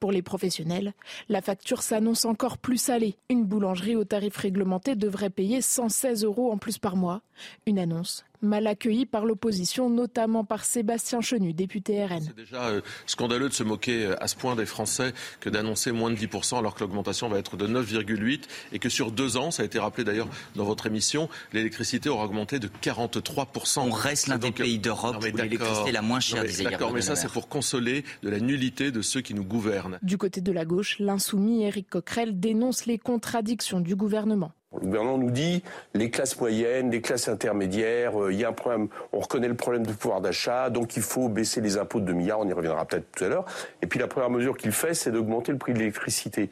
[0.00, 0.94] Pour les professionnels,
[1.28, 3.16] la facture s'annonce encore plus salée.
[3.28, 7.20] Une boulangerie au tarif réglementé devrait payer 116 euros en plus par mois.
[7.66, 12.20] Une annonce mal accueilli par l'opposition, notamment par Sébastien Chenu, député RN.
[12.20, 15.92] C'est déjà euh, scandaleux de se moquer euh, à ce point des Français que d'annoncer
[15.92, 18.40] moins de 10% alors que l'augmentation va être de 9,8%
[18.72, 22.24] et que sur deux ans, ça a été rappelé d'ailleurs dans votre émission, l'électricité aura
[22.24, 23.80] augmenté de 43%.
[23.80, 27.02] On reste l'un des pays d'Europe où l'électricité est la moins chère, disait D'accord, mais
[27.02, 29.98] ça c'est pour consoler de la nullité de ceux qui nous gouvernent.
[30.02, 34.52] Du côté de la gauche, l'insoumis Éric Coquerel dénonce les contradictions du gouvernement.
[34.72, 38.52] Le gouvernement nous dit les classes moyennes, les classes intermédiaires, euh, il y a un
[38.52, 42.06] problème, on reconnaît le problème de pouvoir d'achat, donc il faut baisser les impôts de
[42.06, 43.44] 2 milliards, on y reviendra peut-être tout à l'heure.
[43.82, 46.50] Et puis la première mesure qu'il fait, c'est d'augmenter le prix de l'électricité.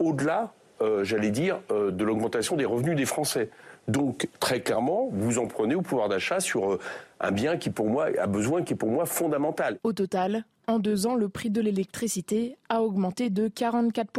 [0.00, 0.52] Au-delà,
[0.82, 3.50] euh, j'allais dire, euh, de l'augmentation des revenus des Français.
[3.86, 6.78] Donc très clairement, vous en prenez au pouvoir d'achat sur
[7.20, 9.78] un bien qui pour moi a besoin, qui est pour moi fondamental.
[9.84, 14.10] Au total, en deux ans, le prix de l'électricité a augmenté de 44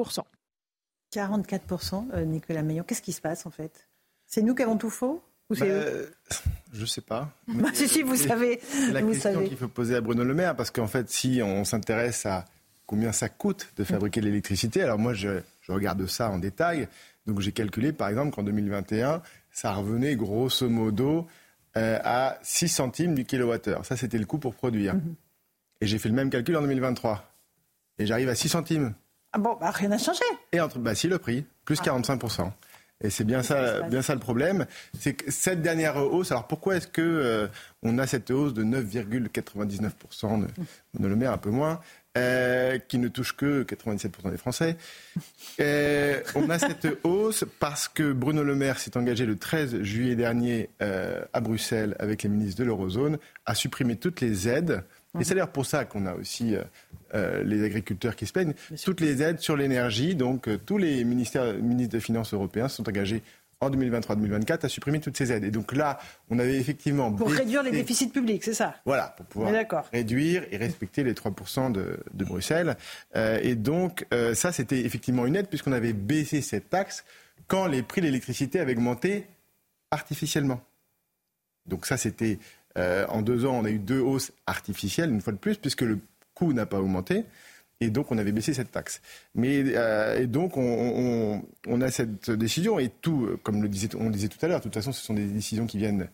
[1.14, 2.84] 44%, euh, Nicolas Meillon.
[2.84, 3.88] Qu'est-ce qui se passe en fait?
[4.28, 5.66] C'est nous qui avons tout faux ou bah,
[6.72, 7.30] Je ne sais pas.
[7.48, 8.62] Bah, si, si, vous savez.
[8.92, 12.26] La question qu'il faut poser à Bruno Le Maire, parce qu'en fait, si on s'intéresse
[12.26, 12.46] à
[12.86, 16.88] combien ça coûte de fabriquer l'électricité, alors moi, je, regarde ça en détail.
[17.26, 19.22] Donc j'ai calculé, par exemple, qu'en 2021,
[19.52, 21.28] ça revenait grosso modo
[21.78, 23.86] euh, à 6 centimes du kilowattheure.
[23.86, 24.96] Ça, c'était le coût pour produire.
[24.96, 25.16] Mhm.
[25.82, 27.34] Et j'ai fait le même calcul en 2023.
[28.00, 28.94] Et j'arrive à 6 centimes.
[29.34, 30.24] Ah bon, bah, rien n'a changé.
[30.52, 32.42] Et entre, bah si, le prix, plus 45%.
[32.42, 32.54] Ah.
[33.04, 34.66] Et c'est bien ça, bien ça le problème.
[35.00, 37.48] C'est que cette dernière hausse, alors pourquoi est-ce que euh,
[37.82, 40.48] on a cette hausse de 9,99% de,
[41.00, 41.80] de le maire, un peu moins,
[42.18, 44.78] euh, qui ne touche que 97% des Français?
[45.60, 50.16] Euh, on a cette hausse parce que Bruno Le Maire s'est engagé le 13 juillet
[50.16, 54.84] dernier à Bruxelles avec les ministres de l'Eurozone à supprimer toutes les aides
[55.20, 56.56] et c'est d'ailleurs pour ça qu'on a aussi
[57.14, 58.54] euh, euh, les agriculteurs qui se plaignent.
[58.84, 62.88] Toutes les aides sur l'énergie, donc euh, tous les ministères, ministres des Finances européens sont
[62.88, 63.22] engagés
[63.60, 65.44] en 2023-2024 à supprimer toutes ces aides.
[65.44, 67.12] Et donc là, on avait effectivement...
[67.12, 69.54] Pour réduire les déficits publics, c'est ça Voilà, pour pouvoir
[69.94, 72.76] réduire et respecter les 3% de, de, Bruxelles.
[73.16, 77.06] et donc, ça, c'était effectivement une aide puisqu'on avait baissé cette taxe
[77.48, 79.28] quand les prix de l'électricité avaient augmenté
[79.92, 80.60] artificiellement.
[81.68, 82.40] Donc ça, c'était
[82.78, 85.82] euh, en deux ans, on a eu deux hausses artificielles, une fois de plus, puisque
[85.82, 86.00] le
[86.48, 87.26] n'a pas augmenté.
[87.80, 89.02] Et donc, on avait baissé cette taxe.
[89.34, 94.12] Mais euh, et donc, on, a cette décision et tout, comme le disait, on le
[94.12, 94.60] disait tout à l'heure.
[94.60, 96.08] De toute façon, ce sont des décisions qui viennent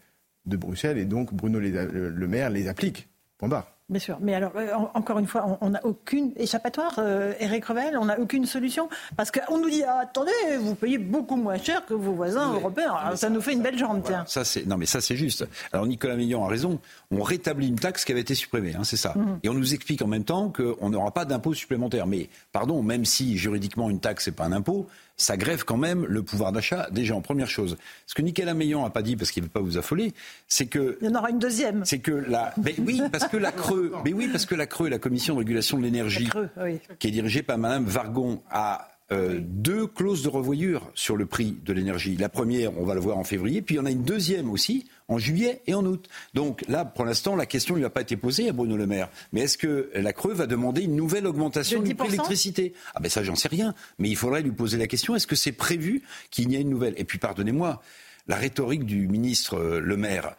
[0.46, 3.10] de Bruxelles et donc Bruno le Maire les applique.
[3.38, 3.77] Point barre.
[3.90, 4.18] Bien sûr.
[4.20, 8.20] Mais alors, euh, encore une fois, on n'a aucune échappatoire, euh, Eric Revel, on n'a
[8.20, 8.90] aucune solution.
[9.16, 13.16] Parce qu'on nous dit, ah, attendez, vous payez beaucoup moins cher que vos voisins européens.
[13.16, 14.26] ça, nous fait une belle jambe, tiens.
[14.28, 15.48] Ça, c'est, non, mais ça, c'est juste.
[15.72, 16.80] Alors, Nicolas Millon a raison.
[17.12, 19.14] On rétablit une taxe qui avait été supprimée, hein, c'est ça.
[19.16, 19.40] Mhm.
[19.44, 22.08] Et on nous explique en même temps qu'on n'aura pas d'impôt supplémentaire.
[22.08, 26.06] Mais, pardon, même si juridiquement une taxe, n'est pas un impôt, ça grève quand même
[26.06, 27.22] le pouvoir d'achat des gens.
[27.22, 27.78] Première chose.
[28.06, 30.14] Ce que Nicolas Meillon n'a pas dit, parce qu'il ne veut pas vous affoler,
[30.48, 30.98] c'est que.
[31.02, 31.84] Il y en aura une deuxième.
[31.86, 32.54] C'est que la.
[32.64, 33.94] Mais oui, parce que la Creux.
[34.06, 36.30] mais oui, parce que la Creux, la Commission de régulation de l'énergie,
[37.00, 41.58] qui est dirigée par Mme Vargon, a euh, deux clauses de revoyure sur le prix
[41.64, 42.18] de l'énergie.
[42.18, 44.50] La première, on va le voir en février, puis il y en a une deuxième
[44.50, 46.10] aussi en juillet et en août.
[46.34, 48.86] Donc là, pour l'instant, la question ne lui a pas été posée à Bruno Le
[48.86, 49.10] Maire.
[49.32, 53.00] Mais est-ce que la Creux va demander une nouvelle augmentation du prix de l'électricité Ah
[53.00, 53.74] ben ça, j'en sais rien.
[53.98, 56.70] Mais il faudrait lui poser la question, est-ce que c'est prévu qu'il y ait une
[56.70, 56.94] nouvelle?
[56.98, 57.82] Et puis pardonnez-moi,
[58.28, 60.36] la rhétorique du ministre euh, Le Maire.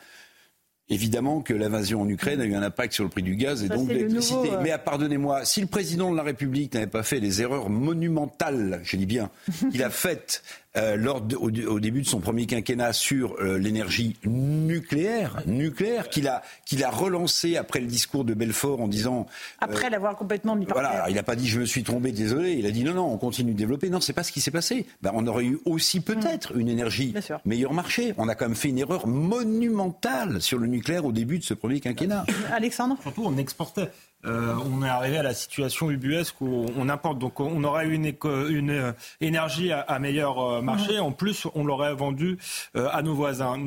[0.91, 3.69] Évidemment que l'invasion en Ukraine a eu un impact sur le prix du gaz et
[3.69, 4.53] donc de l'électricité.
[4.53, 8.81] Euh, Mais pardonnez-moi, si le président de la République n'avait pas fait les erreurs monumentales,
[8.85, 9.31] je dis bien,
[9.71, 10.43] qu'il a faites
[10.77, 16.43] euh, lors au, début de son premier quinquennat sur euh, l'énergie nucléaire, nucléaire qu'il a
[16.67, 20.67] qu'il a relancé après le discours de Belfort en disant euh, après l'avoir complètement mis
[20.67, 22.93] par voilà, il n'a pas dit je me suis trompé, désolé, il a dit non
[22.93, 23.89] non, on continue de développer.
[23.89, 24.87] Non, c'est pas ce qui s'est passé.
[25.01, 27.15] Ben, on aurait eu aussi peut-être une énergie
[27.47, 28.13] meilleur marché.
[28.19, 31.55] On a quand même fait une erreur monumentale sur le nucléaire au début de ce
[31.55, 32.27] premier quinquennat.
[32.53, 32.99] Alexandre?
[33.03, 33.89] Surtout, on exportait.
[34.29, 37.19] Euh, on est arrivé à la situation ubuesque où on importe.
[37.19, 38.13] Donc on aurait eu une,
[38.49, 40.99] une euh, énergie à, meilleur euh, marché.
[40.99, 42.39] En plus, on l'aurait vendue
[42.75, 43.59] à nos voisins.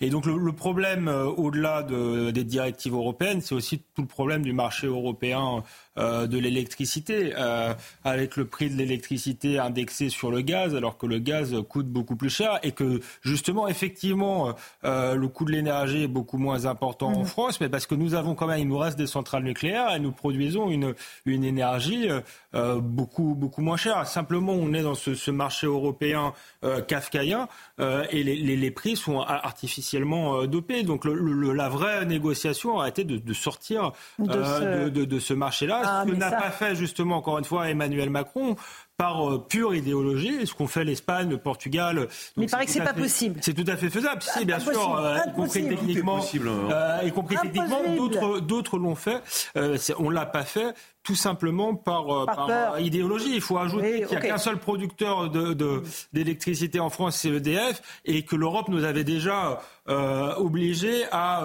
[0.00, 4.86] et donc le, problème, au-delà des directives européennes, c'est aussi tout le problème du marché
[4.86, 5.62] européen
[5.98, 11.18] de l'électricité, euh, avec le prix de l'électricité indexé sur le gaz, alors que le
[11.18, 16.08] gaz coûte beaucoup plus cher et que justement, effectivement, euh, le coût de l'énergie est
[16.08, 17.26] beaucoup moins important en mhm.
[17.26, 19.98] France, mais parce que nous avons quand même, il nous reste des centrales nucléaires et
[19.98, 20.94] nous produisons une,
[21.26, 22.08] une énergie
[22.52, 24.06] beaucoup, beaucoup moins chère.
[24.06, 26.32] Simplement, on est dans ce, marché européen
[26.86, 30.82] kafkaïen et les, prix sont artificiellement dopés.
[30.82, 36.30] Donc la vraie négociation a été de, sortir de ce marché-là ce ah, que n'a
[36.30, 38.56] pas fait justement, encore une fois, Emmanuel Macron
[38.98, 42.08] par euh, pure idéologie, ce qu'ont fait l'Espagne, le Portugal.
[42.36, 43.38] Mais il paraît que c'est pas possible.
[43.42, 44.20] C'est tout à fait faisable.
[44.22, 46.48] Si, bien sûr, euh, y compris techniquement, hein.
[46.72, 49.22] euh, y compris techniquement, d'autres d'autres l'ont fait.
[49.98, 50.74] on l'a pas fait
[51.08, 53.30] tout simplement par, par, idéologie.
[53.34, 55.30] Il faut ajouter qu'il n'y a qu'un seul producteur
[56.12, 61.44] d'électricité de, en France, c'est EDF, et que l'Europe nous avait déjà euh, obligés à,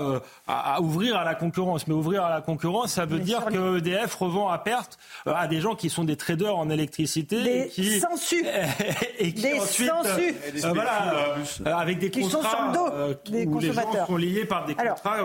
[0.49, 1.87] à, ouvrir à la concurrence.
[1.87, 5.61] Mais ouvrir à la concurrence, ça veut dire que EDF revend à perte à des
[5.61, 8.01] gens qui sont des traders en électricité des qui,
[9.19, 9.53] et qui des
[9.89, 14.65] ensuite, euh, voilà, euh, avec des contrats euh, des où les gens sont liés par
[14.65, 15.19] des contrats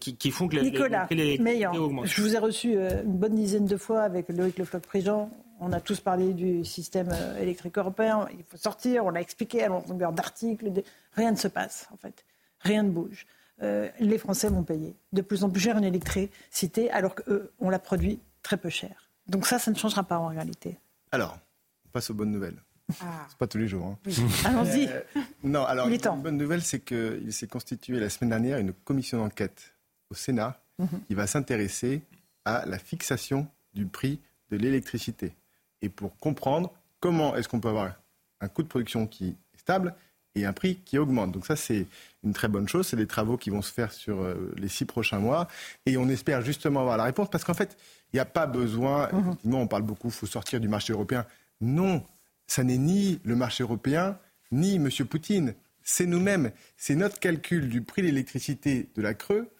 [0.00, 2.06] qui, qui, font que les, Nicolas, les, les, augmentent.
[2.06, 5.30] Je vous ai reçu une bonne dizaine de fois avec Loïc Le Floch-Prigent.
[5.60, 8.26] On a tous parlé du système électrique européen.
[8.36, 9.04] Il faut sortir.
[9.04, 10.82] On l'a expliqué à longueur d'articles.
[11.12, 12.24] Rien ne se passe, en fait.
[12.60, 13.26] Rien ne bouge.
[13.60, 18.18] les Français vont payer de plus en plus cher une électricité alors qu'on la produit
[18.42, 19.10] très peu cher.
[19.28, 20.76] Donc ça, ça ne changera pas en réalité.
[21.12, 21.38] Alors,
[21.86, 22.60] on passe aux bonnes nouvelles.
[23.00, 23.26] Ah.
[23.28, 23.86] C'est pas tous les jours.
[23.86, 23.98] Hein.
[24.44, 24.88] Allons-y.
[24.88, 25.00] Euh,
[25.44, 29.72] non, alors, la bonne nouvelle, c'est qu'il s'est constitué la semaine dernière une commission d'enquête
[30.10, 31.00] au Sénat mhm.
[31.06, 32.02] qui va s'intéresser
[32.44, 35.34] à la fixation du prix de l'électricité.
[35.82, 37.94] Et pour comprendre comment est-ce qu'on peut avoir
[38.40, 39.94] un coût de production qui est stable
[40.34, 41.32] et un prix qui augmente.
[41.32, 41.86] Donc ça, c'est
[42.22, 42.86] une très bonne chose.
[42.86, 45.48] C'est des travaux qui vont se faire sur euh, les six prochains mois.
[45.86, 47.76] Et on espère justement avoir la réponse parce qu'en fait,
[48.12, 49.20] il n'y a pas besoin, mhm.
[49.20, 51.24] effectivement, on parle beaucoup, il faut sortir du marché européen.
[51.60, 52.04] Non,
[52.46, 54.18] ça n'est ni le marché européen,
[54.50, 54.88] ni M.
[55.08, 55.54] Poutine.
[55.82, 56.50] C'est nous-mêmes.
[56.76, 59.50] C'est notre calcul du prix de l'électricité de la Creux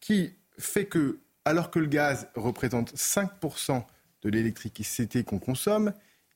[0.00, 3.82] qui fait que, alors que le gaz représente 5%
[4.22, 5.92] de l'électricité qu'on consomme,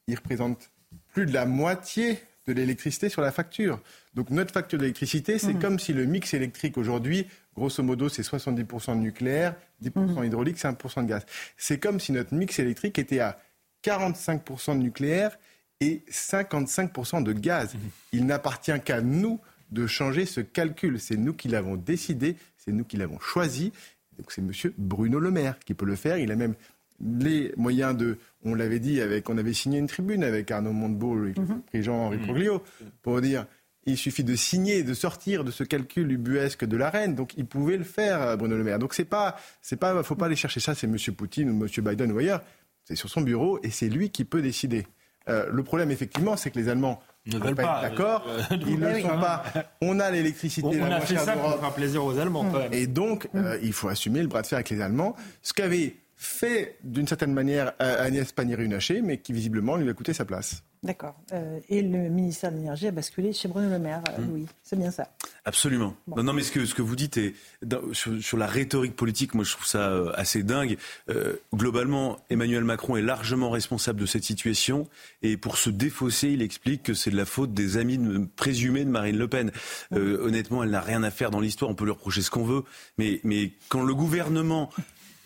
[0.07, 0.71] il représente
[1.13, 3.81] plus de la moitié de l'électricité sur la facture.
[4.15, 5.61] Donc notre facture d'électricité, c'est mhm.
[5.61, 7.27] comme si le mix électrique aujourd'hui,
[7.57, 10.25] grosso modo, c'est 70% de nucléaire, 10% mhm.
[10.25, 11.27] hydraulique, 5% de gaz.
[11.57, 13.39] C'est comme si notre mix électrique était à
[13.85, 15.37] 45% de nucléaire
[15.81, 17.75] et 55% de gaz.
[17.75, 17.81] Mhm.
[18.13, 19.41] Il n'appartient qu'à nous
[19.71, 21.01] de changer ce calcul.
[21.01, 23.73] C'est nous qui l'avons décidé, c'est nous qui l'avons choisi.
[24.19, 24.51] Donc c'est M.
[24.79, 26.19] Bruno Le Maire qui peut le faire.
[26.19, 26.55] Il a même
[27.01, 28.19] les moyens de.
[28.45, 31.19] On l'avait dit, avec, on avait signé une tribune avec Arnaud Montebourg
[31.73, 32.63] et Jean-Henri Proglio
[33.03, 33.47] pour dire
[33.87, 37.15] il suffit de signer, de sortir de ce calcul ubuesque de la reine.
[37.15, 38.79] Donc il pouvait le faire, Bruno Le Maire.
[38.79, 40.75] Donc c'est pas, c'est pas, faut pas aller chercher ça.
[40.75, 40.97] C'est M.
[41.17, 41.85] Poutine ou M.
[41.85, 42.43] Biden ou ailleurs.
[42.85, 44.87] C'est sur son bureau et c'est lui qui peut décider.
[45.29, 48.25] Euh, le problème, effectivement, c'est que les Allemands ne veulent pas, d'accord.
[48.29, 49.43] Euh, ils ne sont pas.
[49.81, 50.81] On a l'électricité.
[50.81, 52.45] On, a fait ça pour faire plaisir aux Allemands.
[52.51, 52.73] Quand même.
[52.73, 53.29] Et donc,
[53.63, 55.17] il faut assumer le bras de fer avec les Allemands.
[55.43, 60.25] Ce qu'avait fait d'une certaine manière Agnès Pannier-Runacher, mais qui visiblement lui a coûté sa
[60.25, 60.63] place.
[60.87, 61.17] D'accord.
[61.33, 64.79] Euh, et le ministère de l'Énergie a basculé chez Bruno Le Maire, euh, oui, c'est
[64.79, 65.09] bien ça.
[65.45, 65.97] Absolument.
[66.07, 67.35] Non, non, mais ce que, ce que vous dites est,
[67.93, 70.79] sur, la rhétorique politique, moi je trouve ça euh, assez dingue.
[71.53, 74.87] globalement, Emmanuel Macron est largement responsable de cette situation
[75.23, 77.99] et pour se défausser, il explique que c'est de la faute des amis
[78.37, 79.51] présumés de Marine Le Pen.
[79.91, 82.63] honnêtement, elle n'a rien à faire dans l'histoire, on peut lui reprocher ce qu'on veut,
[82.97, 84.71] mais, mais quand le gouvernement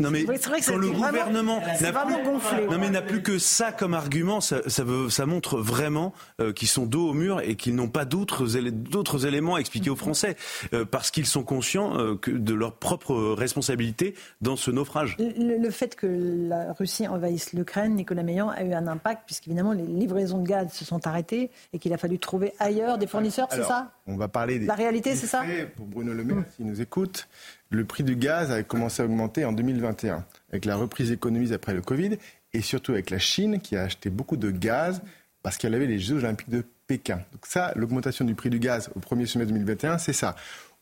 [0.01, 4.41] non mais quand le gouvernement n'a plus, non mais n'a plus que ça comme argument,
[4.41, 7.89] ça, ça, veut, ça montre vraiment euh, qu'ils sont dos au mur et qu'ils n'ont
[7.89, 10.37] pas d'autres éléments à expliquer aux Français
[10.73, 15.17] euh, parce qu'ils sont conscients euh, que de leur propre responsabilité dans ce naufrage.
[15.19, 16.07] Le, fait que
[16.49, 20.73] la Russie envahisse l'Ukraine, Nicolas Meillan, a eu un impact puisqu'évidemment les livraisons de gaz
[20.73, 23.93] se sont arrêtées et qu'il a fallu trouver ailleurs des fournisseurs, c'est ça?
[24.07, 25.43] On va parler des la réalité, c'est ça?
[25.77, 26.45] Pour Bruno Le Maire, mmh.
[26.57, 27.29] s'il nous écoute,
[27.71, 31.73] le prix du gaz a commencé à augmenter en 2021, avec la reprise économique après
[31.73, 32.19] le Covid,
[32.53, 35.03] et surtout avec la Chine qui a acheté beaucoup de gaz
[35.43, 37.21] parce qu'elle avait les Jeux olympiques de Pékin.
[37.33, 40.35] Donc ça, l'augmentation du prix du gaz au premier semestre 2021, c'est ça.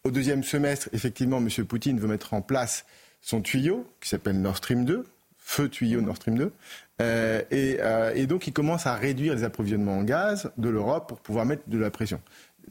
[0.05, 1.49] Au deuxième semestre, effectivement, M.
[1.67, 2.87] Poutine veut mettre en place
[3.21, 6.53] son tuyau, qui s'appelle Nord Stream 2, feu tuyau Nord Stream 2,
[7.01, 11.21] euh, euh, et, donc il commence à réduire les approvisionnements en gaz de l'Europe pour
[11.21, 12.21] pouvoir mettre de la pression.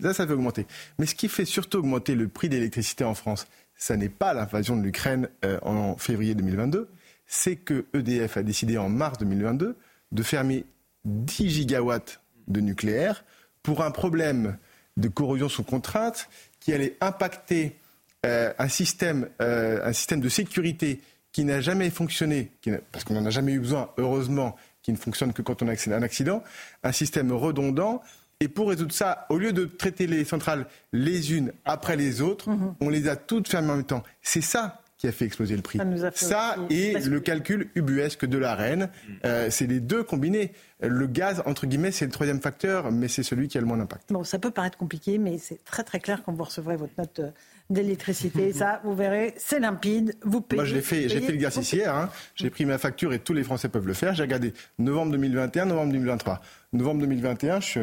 [0.01, 0.65] Ça, ça fait augmenter.
[0.99, 3.47] Mais ce qui fait surtout augmenter le prix d'électricité en France,
[3.77, 6.89] ça n'est pas l'invasion de l'Ukraine euh, en février 2022,
[7.27, 9.75] c'est que EDF a décidé en mars 2022
[10.11, 10.65] de fermer
[11.05, 13.23] 10 gigawatts de nucléaire
[13.61, 14.57] pour un problème
[14.97, 17.77] de corrosion sous contrainte qui allait impacter
[18.25, 21.01] euh, un, système, euh, un système de sécurité
[21.31, 22.51] qui n'a jamais fonctionné,
[22.91, 25.71] parce qu'on n'en a jamais eu besoin, heureusement, qui ne fonctionne que quand on a
[25.71, 26.43] un accident,
[26.81, 28.01] un système redondant
[28.39, 32.49] et pour résoudre ça, au lieu de traiter les centrales les unes après les autres,
[32.49, 32.75] mhm.
[32.81, 34.03] on les a toutes fermées en même temps.
[34.21, 35.79] C'est ça qui a fait exploser le prix.
[36.15, 38.89] Ça, et le calcul ubuesque de la reine,
[39.25, 40.53] euh, c'est les deux combinés.
[40.81, 43.77] Le gaz, entre guillemets, c'est le troisième facteur, mais c'est celui qui a le moins
[43.77, 44.11] d'impact.
[44.11, 47.19] Bon, ça peut paraître compliqué, mais c'est très très clair quand vous recevrez votre note
[47.19, 47.29] euh,
[47.69, 48.53] d'électricité.
[48.57, 50.15] Ça, vous verrez, c'est limpide.
[50.23, 50.61] Vous payez.
[50.61, 51.95] Moi, j'ai fait, j'ai fait l'exercice hier.
[51.95, 52.09] Hein.
[52.35, 54.15] J'ai pris ma facture et tous les Français peuvent le faire.
[54.15, 56.41] J'ai regardé novembre 2021, novembre 2023.
[56.77, 57.79] Novembre 2021, je suis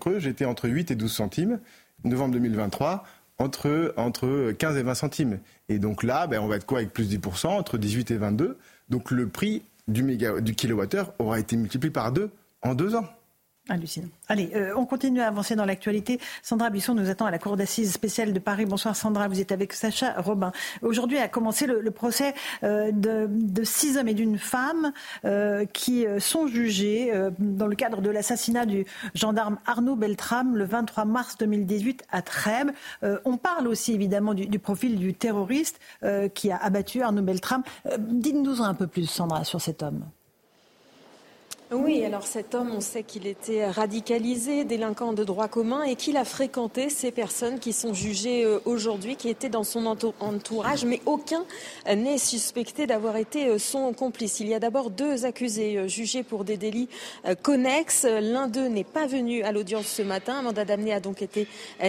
[0.00, 1.60] creuse, j'étais entre 8 et 12 centimes.
[2.04, 3.04] Novembre 2023,
[3.36, 5.38] entre, entre 15 et 20 centimes.
[5.68, 8.16] Et donc là, ben, on va être quoi avec plus de 10%, entre 18 et
[8.16, 8.56] 22.
[8.88, 12.30] Donc le prix du, méga, du kilowattheure aura été multiplié par deux
[12.62, 13.04] en deux ans.
[13.68, 14.08] Hallucinant.
[14.26, 16.18] Allez, euh, on continue à avancer dans l'actualité.
[16.42, 18.64] Sandra Bisson nous attend à la Cour d'assises spéciale de Paris.
[18.64, 20.50] Bonsoir Sandra, vous êtes avec Sacha Robin.
[20.82, 22.34] Aujourd'hui a commencé le, procès
[22.64, 23.28] euh, de,
[23.62, 24.92] six hommes et d'une femme
[25.24, 31.04] euh, qui sont jugés dans le cadre de l'assassinat du gendarme Arnaud Beltrame le 23
[31.04, 32.70] mars 2018 à Trèbes.
[33.24, 35.78] on parle aussi évidemment du, du profil du terroriste
[36.34, 37.62] qui a abattu Arnaud Beltrame.
[37.98, 40.04] Dites-nous un peu plus Sandra sur cet homme.
[41.72, 46.16] Oui, alors cet homme, on sait qu'il était radicalisé, délinquant de droit commun et qu'il
[46.16, 51.00] a fréquenté ces personnes qui sont jugées euh, aujourd'hui, qui étaient dans son entourage, mais
[51.06, 51.44] aucun
[51.86, 54.40] n'est suspecté d'avoir été euh, son complice.
[54.40, 56.88] Il y a d'abord deux accusés euh, jugés pour des délits
[57.42, 58.04] connexes.
[58.04, 60.38] L'un d'eux n'est pas venu à l'audience ce matin.
[60.38, 61.46] Un mandat d'amener a donc été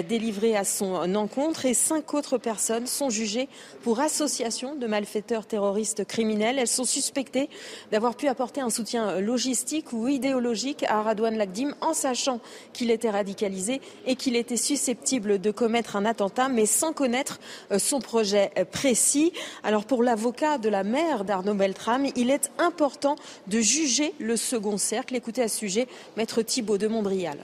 [0.08, 3.50] délivré à son encontre et cinq autres personnes sont jugées
[3.82, 6.60] pour association de malfaiteurs terroristes criminels.
[6.60, 7.50] Elles sont suspectées
[7.92, 12.40] d'avoir pu apporter un soutien logistique ou idéologique à Radouane Lagdim en sachant
[12.74, 17.40] qu'il était radicalisé et qu'il était susceptible de commettre un attentat, mais sans connaître
[17.72, 19.32] euh, son projet euh, précis.
[19.64, 23.16] Alors pour l'avocat de la mère d'Arnaud Beltrame, il est important
[23.48, 25.16] de juger le second cercle.
[25.16, 27.38] Écoutez à ce sujet Maître Thibault de Montbrial.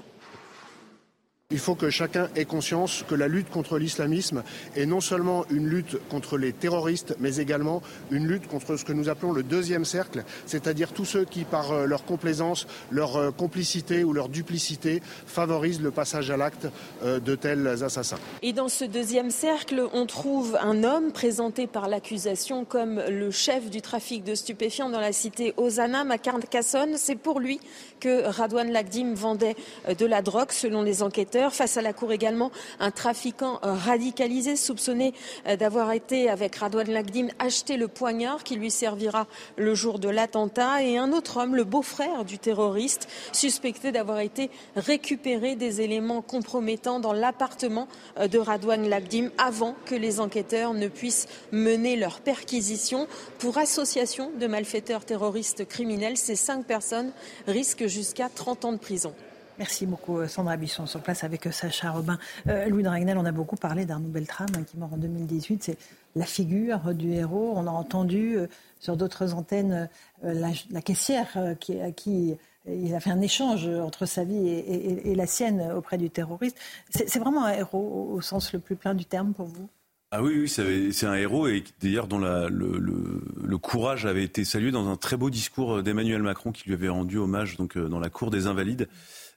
[1.49, 4.43] Il faut que chacun ait conscience que la lutte contre l'islamisme
[4.75, 7.81] est non seulement une lutte contre les terroristes, mais également
[8.11, 11.71] une lutte contre ce que nous appelons le deuxième cercle, c'est-à-dire tous ceux qui, par
[11.71, 16.67] euh, leur complaisance, leur euh, complicité ou leur duplicité, favorisent le passage à l'acte
[17.05, 18.19] euh, de tels assassins.
[18.41, 23.69] Et dans ce deuxième cercle, on trouve un homme présenté par l'accusation comme le chef
[23.69, 26.97] du trafic de stupéfiants dans la cité Ozanam à Carcassonne.
[26.97, 27.61] C'est pour lui
[28.01, 29.55] que Radouane Lagdim vendait
[29.97, 35.13] de la drogue, selon les enquêteurs Face à la cour également, un trafiquant radicalisé soupçonné
[35.59, 40.83] d'avoir été avec Radouane Lagdim acheté le poignard qui lui servira le jour de l'attentat
[40.83, 46.99] et un autre homme, le beau-frère du terroriste, suspecté d'avoir été récupéré des éléments compromettants
[46.99, 47.87] dans l'appartement
[48.19, 53.07] de Radouane Lagdim avant que les enquêteurs ne puissent mener leur perquisition
[53.37, 56.17] pour association de malfaiteurs terroristes criminels.
[56.17, 57.11] Ces cinq personnes
[57.47, 59.13] risquent jusqu'à 30 ans de prison.
[59.57, 62.19] Merci beaucoup euh, Sandra Bisson sur place avec euh, Sacha Robin.
[62.47, 65.63] Euh, Louis Dragnel, on a beaucoup parlé d'Arnaud Beltrame hein, qui est mort en 2018.
[65.63, 65.77] C'est
[66.15, 67.53] la figure du héros.
[67.55, 68.37] On a entendu
[68.79, 69.87] sur d'autres antennes
[70.23, 72.35] la, caissière qui, à qui
[72.67, 76.57] il a fait un échange entre sa vie et, la sienne auprès du terroriste.
[76.89, 79.69] C'est vraiment un héros au sens le plus plein du terme pour vous?
[80.09, 84.71] Ah oui, oui c'est un héros et d'ailleurs dont le, le, courage avait été salué
[84.71, 88.09] dans un très beau discours d'Emmanuel Macron qui lui avait rendu hommage donc dans la
[88.09, 88.87] cour des Invalides.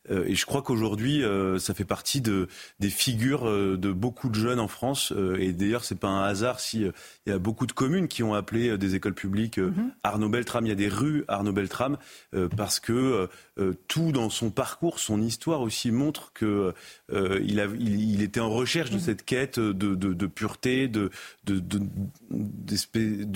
[0.08, 2.48] Euh, et je crois qu'aujourd'hui, euh, ça fait partie de,
[2.78, 5.12] des figures euh, de beaucoup de jeunes en France.
[5.38, 6.82] et d'ailleurs, c'est pas un hasard si
[7.26, 9.92] il y a beaucoup de communes qui ont appelé des écoles publiques mhm.
[10.02, 10.66] Arnaud Beltrame.
[10.66, 11.98] Il y a des rues Arnaud Beltrame
[12.56, 13.28] parce que
[13.88, 16.72] tout dans son parcours, son histoire aussi montre que
[17.12, 19.00] il, a, il, était en recherche de mhm.
[19.00, 21.10] cette quête de, de, de pureté, de,
[21.44, 21.80] de, de,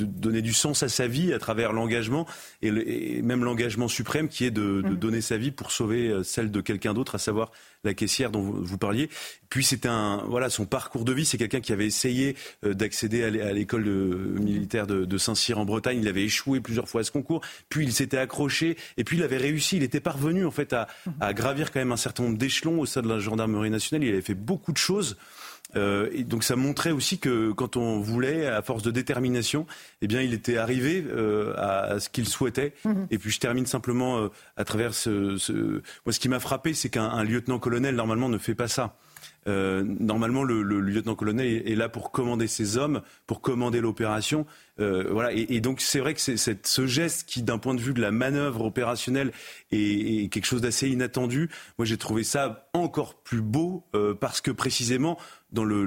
[0.05, 2.27] donner du sens à sa vie à travers l'engagement
[2.63, 4.97] et, même l'engagement suprême qui est de, mhm.
[4.97, 7.51] donner sa vie pour sauver celle de quelqu'un d'autre, à savoir
[7.85, 9.09] la caissière dont vous, parliez.
[9.51, 13.23] Puis c'était un voilà son parcours de vie, c'est quelqu'un qui avait essayé euh, d'accéder
[13.23, 15.99] à l'école militaire de, Saint-Cyr en Bretagne.
[16.01, 19.23] Il avait échoué plusieurs fois à ce concours, puis il s'était accroché et puis il
[19.23, 19.77] avait réussi.
[19.77, 20.89] Il était parvenu en fait à,
[21.21, 24.07] à gravir quand même un certain nombre d'échelons au sein de la gendarmerie nationale.
[24.07, 25.17] Il avait fait beaucoup de choses.
[25.77, 29.67] Euh, et donc ça montrait aussi que quand on voulait, à force de détermination,
[30.03, 32.75] eh bien, il était arrivé euh, à, ce qu'il souhaitait.
[32.85, 33.07] Mhm.
[33.11, 35.53] Et puis je termine simplement euh, à travers ce, ce...
[35.53, 38.97] Moi, ce qui m'a frappé, c'est qu'un lieutenant-colonel normalement ne fait pas ça.
[39.47, 44.47] Euh, normalement, le, lieutenant-colonel est, là pour commander ses hommes, pour commander l'opération.
[44.81, 45.33] Euh, voilà.
[45.33, 48.11] Et, donc, c'est vrai que c'est, ce geste qui, d'un point de vue de la
[48.11, 49.33] manœuvre opérationnelle,
[49.73, 51.51] est, quelque chose d'assez inattendu.
[51.79, 55.19] Moi, j'ai trouvé ça encore plus beau euh, parce que précisément
[55.53, 55.85] dans le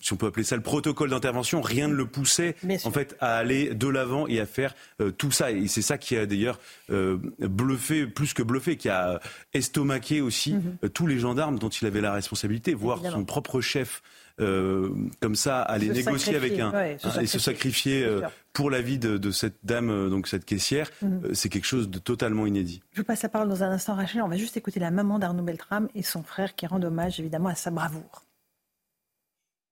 [0.00, 3.36] si on peut appeler ça le protocole d'intervention, rien ne le poussait en fait à
[3.36, 5.50] aller de l'avant et à faire euh, tout ça.
[5.50, 6.58] Et c'est ça qui a d'ailleurs
[6.90, 9.20] euh, bluffé, plus que bluffé, qui a
[9.52, 10.76] estomaqué aussi mhm.
[10.84, 14.02] euh, tous les gendarmes dont il avait la responsabilité, voir son propre chef.
[14.38, 16.72] comme ça, aller négocier avec un,
[17.20, 18.08] et se sacrifier
[18.54, 21.34] pour la vie de, cette dame, donc cette caissière, mhm.
[21.34, 22.80] c'est quelque chose de totalement inédit.
[22.94, 24.22] Je vous passe la parole dans un instant, Rachel.
[24.22, 27.50] On va juste écouter la maman d'Arnaud Beltrame et son frère qui rendent hommage évidemment
[27.50, 28.24] à sa bravoure.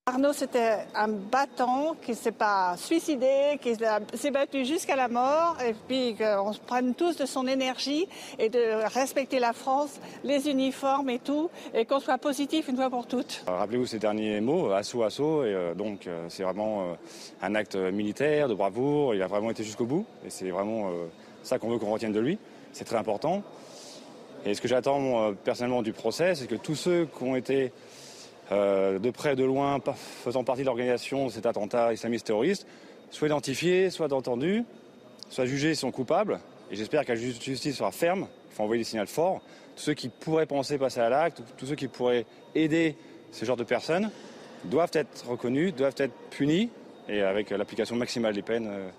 [0.09, 3.75] Arnaud, c'était un battant qui ne s'est pas suicidé, qui
[4.15, 8.49] s'est battu jusqu'à la mort, et puis qu'on se prenne tous de son énergie et
[8.49, 13.07] de respecter la France, les uniformes et tout, et qu'on soit positif une fois pour
[13.07, 13.45] toutes.
[13.49, 16.97] Euh, rappelez-vous ces derniers mots, assaut, assaut, et euh, donc euh, c'est vraiment
[17.43, 20.91] un acte militaire, de bravoure, il a vraiment été jusqu'au bout, et c'est vraiment
[21.43, 22.39] ça qu'on veut qu'on retienne de lui,
[22.73, 23.43] c'est très important.
[24.47, 27.73] Et ce que j'attends personnellement du procès, c'est que tous ceux qui ont été
[28.53, 29.79] euh, de près, de loin,
[30.25, 32.67] faisant partie de l'organisation de cet attentat islamiste terroriste,
[33.11, 34.65] soient identifiés, soient entendus,
[35.29, 36.41] soient jugés sont coupables.
[36.71, 38.27] Et j'espère que la justice sera ferme.
[38.51, 39.41] Il faut envoyer des signaux forts.
[39.77, 42.97] Tous ceux qui pourraient penser passer à l'acte, tous ceux qui pourraient aider
[43.33, 44.11] ce genre de personnes,
[44.65, 46.71] doivent être reconnus, doivent être punis,
[47.09, 48.69] et avec l'application maximale des peines.
[48.69, 48.91] Euh,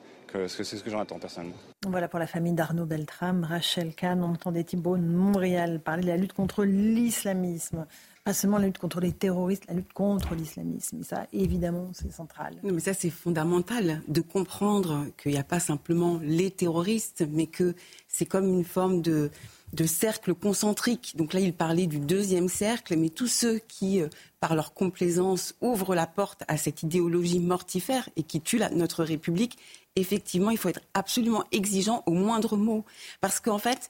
[0.47, 1.55] c'est ce que j'en attends personnellement.
[1.87, 6.17] Voilà pour la famille d'Arnaud Beltrame, Rachel Kahn, on entendait Thibault Montréal parler de la
[6.17, 7.87] lutte contre l'islamisme
[8.24, 10.99] pas seulement la lutte contre les terroristes, la lutte contre l'islamisme.
[10.99, 12.55] Et ça, évidemment, c'est central.
[12.63, 17.47] Non, mais ça, c'est fondamental de comprendre qu'il n'y a pas simplement les terroristes, mais
[17.47, 17.76] que
[18.07, 19.32] c'est comme une forme de,
[19.74, 21.13] de cercle concentrique.
[21.15, 24.09] Donc là, il parlait du deuxième cercle, mais tous ceux qui, euh,
[24.39, 29.57] par leur complaisance, ouvrent la porte à cette idéologie mortifère et qui tue notre République,
[29.95, 32.86] effectivement, il faut être absolument exigeant au moindre mot.
[33.22, 33.89] Parce qu'en fait,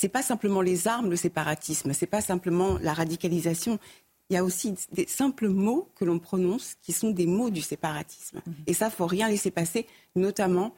[0.00, 3.78] c'est pas simplement les armes, le séparatisme, c'est pas simplement la radicalisation.
[4.30, 7.60] Il y a aussi des simples mots que l'on prononce qui sont des mots du
[7.60, 8.40] séparatisme.
[8.46, 8.54] Mhm.
[8.66, 9.86] Et ça, faut rien laisser passer,
[10.16, 10.74] notamment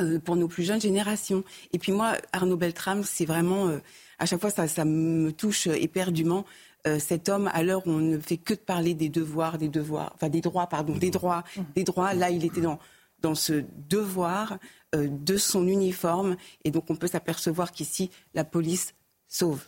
[0.00, 1.44] euh, pour nos plus jeunes générations.
[1.74, 3.78] Et puis moi, Arnaud Beltrame, c'est vraiment, euh,
[4.18, 6.46] à chaque fois, ça, ça me touche éperdument.
[6.86, 9.68] Euh, cet homme, à l'heure où on ne fait que de parler des devoirs, des
[9.68, 11.44] devoirs, enfin des droits, pardon, des droits,
[11.74, 12.14] des droits.
[12.14, 12.78] Là, il était dans
[13.26, 14.58] dans ce devoir
[14.94, 16.36] euh, de son uniforme.
[16.64, 18.94] Et donc on peut s'apercevoir qu'ici, la police
[19.26, 19.64] sauve.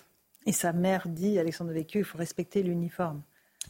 [0.46, 3.20] Et sa mère dit, Alexandre Vécu, il faut respecter l'uniforme.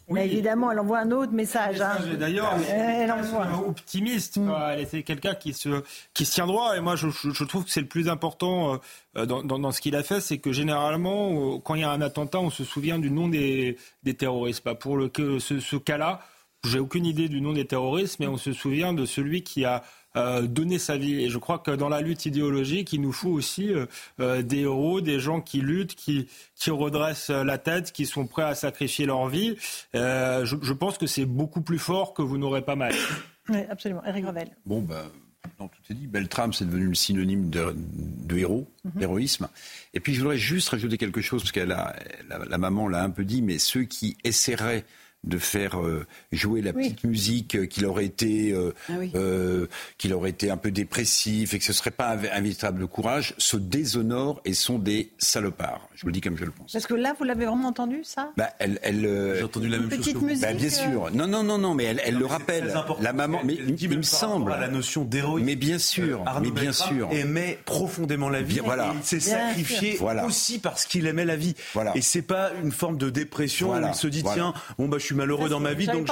[0.06, 0.20] Oui.
[0.20, 1.80] évidemment, elle envoie un autre message.
[1.80, 1.96] Hein.
[2.18, 3.66] D'ailleurs, elle, envoie.
[3.66, 4.36] optimiste.
[4.36, 4.54] Mm.
[4.72, 5.82] Elle était quelqu'un qui se,
[6.14, 6.76] qui se tient droit.
[6.76, 8.78] Et moi, je, je trouve que c'est le plus important
[9.16, 11.84] euh, dans, dans, dans, ce qu'il a fait, c'est que généralement, euh, quand il y
[11.84, 14.62] a un attentat, on se souvient du nom des, des terroristes.
[14.62, 15.10] Pas pour le,
[15.40, 16.20] ce, ce cas-là,
[16.64, 19.84] j'ai aucune idée du nom des terroristes, mais on se souvient de celui qui a
[20.16, 21.22] euh, donné sa vie.
[21.22, 23.86] Et je crois que dans la lutte idéologique, il nous faut aussi euh,
[24.20, 28.42] euh, des héros, des gens qui luttent, qui, qui redressent la tête, qui sont prêts
[28.42, 29.56] à sacrifier leur vie.
[29.94, 32.94] Je, je, pense que c'est beaucoup plus fort que vous n'aurez pas mal.
[33.48, 34.02] Oui, absolument.
[34.04, 34.48] Eric Revel.
[34.66, 35.04] Bon, ben.
[35.58, 36.06] tout est dit.
[36.06, 38.92] Beltrame, c'est devenu le synonyme de, de héros, mhm.
[38.96, 39.48] d'héroïsme.
[39.94, 41.94] Et puis, je voudrais juste rajouter quelque chose, parce que la,
[42.28, 44.84] la maman l'a un peu dit, mais ceux qui essaieraient
[45.24, 49.66] de faire euh, jouer la petite musique euh, qu'il aurait été euh, ah euh,
[49.98, 53.34] qu'il aurait été un peu dépressif et que ce serait pas un, un, véritable courage
[53.36, 55.88] se déshonorent et sont des salopards.
[55.96, 56.72] Je vous le dis comme je le pense.
[56.72, 58.30] Parce que là, vous l'avez vraiment entendu ça?
[58.36, 60.22] Bah, elle, elle J'ai entendu la même petite chose.
[60.22, 61.10] Musique, bah, bien sûr.
[61.12, 62.72] Non, non, non, non, mais elle, elle le rappelle.
[63.00, 64.52] La maman, mais il, me semble.
[64.52, 65.46] À la notion d'héroïsme.
[65.46, 67.08] Mais bien sûr, mais bien sûr.
[67.10, 68.60] Aimait profondément la vie.
[68.64, 68.94] voilà.
[68.96, 70.24] il s'est sacrifié voilà.
[70.26, 71.54] aussi parce qu'il aimait la vie.
[71.74, 71.96] Voilà.
[71.96, 75.07] Et c'est pas une forme de dépression où il se dit tiens, bon bah je
[75.08, 76.06] suis malheureux dans ma vie donc,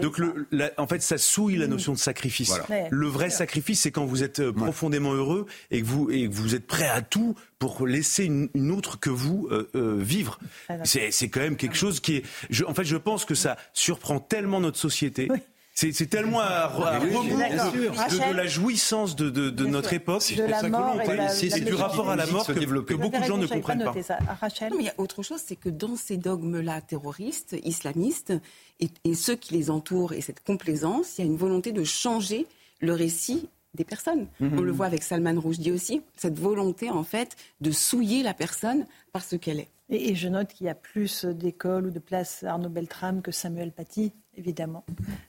[0.00, 2.52] donc le, en fait, ça souille la notion de sacrifice.
[2.90, 6.32] Le vrai sacrifice, c'est quand vous êtes euh, profondément heureux et que vous, et que
[6.32, 10.38] vous êtes prêt à tout pour laisser une, autre que vous euh, euh, vivre.
[10.84, 12.24] C'est quand même quelque chose qui est.
[12.48, 15.28] Je, en fait, je pense que ça surprend tellement notre société.
[15.74, 20.22] C'est tellement à, rebours de, la jouissance de, de notre époque.
[20.22, 23.94] C'est du rapport à la mort que, que beaucoup de gens ne comprennent pas.
[23.94, 28.34] Non, mais il y a autre chose, c'est que dans ces dogmes-là terroristes, islamistes,
[28.80, 31.84] et, et, ceux qui les entourent et cette complaisance, il y a une volonté de
[31.84, 32.46] changer
[32.80, 34.26] le récit des personnes.
[34.40, 34.58] Mhm.
[34.58, 38.86] On le voit avec Salman Rushdie aussi, cette volonté en fait de souiller la personne
[39.12, 39.68] par ce qu'elle est.
[39.90, 43.72] Et, je note qu'il y a plus d'écoles ou de places Arnaud Beltrame que Samuel
[43.72, 44.84] Paty, évidemment.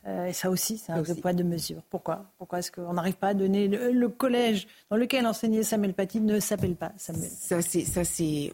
[0.07, 1.83] Euh, et ça aussi, c'est un de poids de mesure.
[1.89, 2.25] Pourquoi?
[2.37, 6.39] Pourquoi est-ce qu'on n'arrive pas à donner le, collège dans lequel enseignait Samuel Paty ne
[6.39, 7.29] s'appelle pas Samuel?
[7.29, 8.51] Ça, c'est, ça, c'est,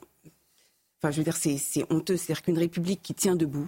[0.98, 2.18] enfin, je veux dire, c'est, honteux.
[2.18, 3.68] C'est-à-dire qu'une république qui tient debout,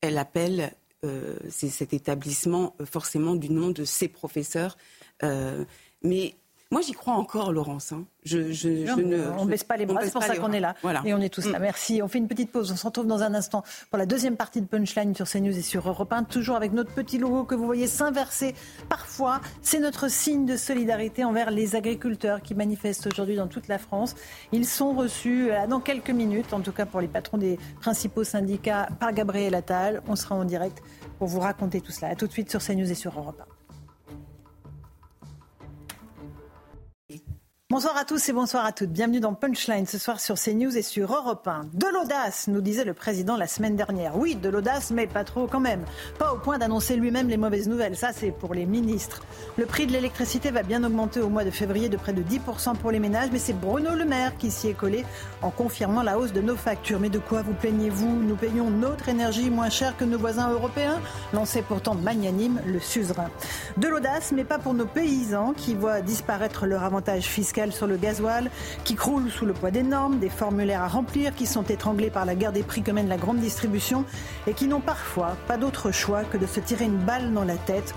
[0.00, 0.72] elle appelle
[1.04, 4.76] euh, cet établissement euh, forcément du nom de ses professeurs.
[6.02, 6.34] mais
[6.72, 7.92] moi, j'y crois encore, Laurence.
[7.92, 8.06] Hein.
[8.24, 10.74] Je, je, ne, on ne baisse pas les bras, c'est pour ça qu'on est là.
[11.04, 11.58] Et on est tous là.
[11.58, 11.62] Mm.
[11.62, 12.00] Merci.
[12.02, 12.72] On fait une petite pause.
[12.72, 15.60] On se retrouve dans un instant pour la deuxième partie de Punchline sur CNews et
[15.60, 16.24] sur Europe 1.
[16.24, 18.54] Toujours avec notre petit logo que vous voyez s'inverser
[18.88, 19.42] parfois.
[19.60, 24.14] C'est notre signe de solidarité envers les agriculteurs qui manifestent aujourd'hui dans toute la France.
[24.52, 28.24] Ils sont reçus euh, dans quelques minutes, en tout cas pour les patrons des principaux
[28.24, 30.02] syndicats, par Gabriel Attal.
[30.08, 30.82] On sera en direct
[31.18, 32.12] pour vous raconter tout cela.
[32.12, 33.51] A tout de suite sur CNews et sur Europe 1.
[37.72, 38.90] Bonsoir à tous et bonsoir à toutes.
[38.90, 41.70] Bienvenue dans Punchline ce soir sur CNews et sur Europe 1.
[41.72, 44.18] De l'audace, nous disait le président la semaine dernière.
[44.18, 45.82] Oui, de l'audace, mais pas trop quand même.
[46.18, 47.96] Pas au point d'annoncer lui-même les mauvaises nouvelles.
[47.96, 49.22] Ça, c'est pour les ministres.
[49.56, 52.76] Le prix de l'électricité va bien augmenter au mois de février de près de 10%
[52.76, 55.06] pour les ménages, mais c'est Bruno Le Maire qui s'y est collé
[55.40, 57.00] en confirmant la hausse de nos factures.
[57.00, 58.22] Mais de quoi vous plaignez-vous?
[58.22, 61.00] Nous payons notre énergie moins cher que nos voisins européens?
[61.32, 63.30] Lançait pourtant magnanime le suzerain.
[63.78, 67.96] De l'audace, mais pas pour nos paysans qui voient disparaître leur avantage fiscal sur le
[67.96, 68.50] gasoil,
[68.82, 72.24] qui croule sous le poids des normes, des formulaires à remplir, qui sont étranglés par
[72.24, 74.04] la guerre des prix que mène la grande distribution
[74.48, 77.56] et qui n'ont parfois pas d'autre choix que de se tirer une balle dans la
[77.56, 77.94] tête.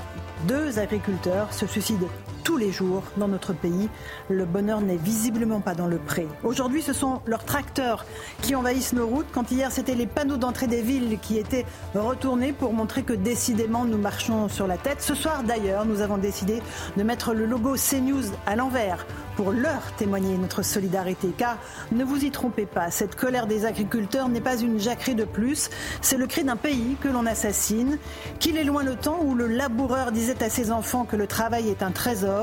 [0.48, 2.10] Deux agriculteurs se suicident
[2.46, 3.90] tous les jours dans notre pays.
[4.30, 6.28] Le bonheur n'est visiblement pas dans le pré.
[6.44, 8.06] Aujourd'hui, ce sont leurs tracteurs
[8.44, 11.66] qui envahissent nos routes, quand hier, c'était les panneaux d'entrée des villes qui étaient
[11.96, 15.02] retournés pour montrer que décidément, nous marchons sur la tête.
[15.02, 16.62] Ce soir, d'ailleurs, nous avons décidé
[16.96, 21.30] de mettre le logo CNews à l'envers pour leur témoigner notre solidarité.
[21.36, 21.58] Car
[21.92, 25.70] ne vous y trompez pas, cette colère des agriculteurs n'est pas une jacquerie de plus,
[26.02, 27.98] c'est le cri d'un pays que l'on assassine,
[28.40, 31.70] qu'il est loin le temps où le laboureur disait à ses enfants que le travail
[31.70, 32.35] est un trésor.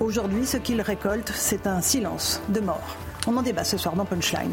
[0.00, 2.96] Aujourd'hui, ce qu'il récolte, c'est un silence de mort.
[3.26, 4.52] On en débat ce soir dans Punchline.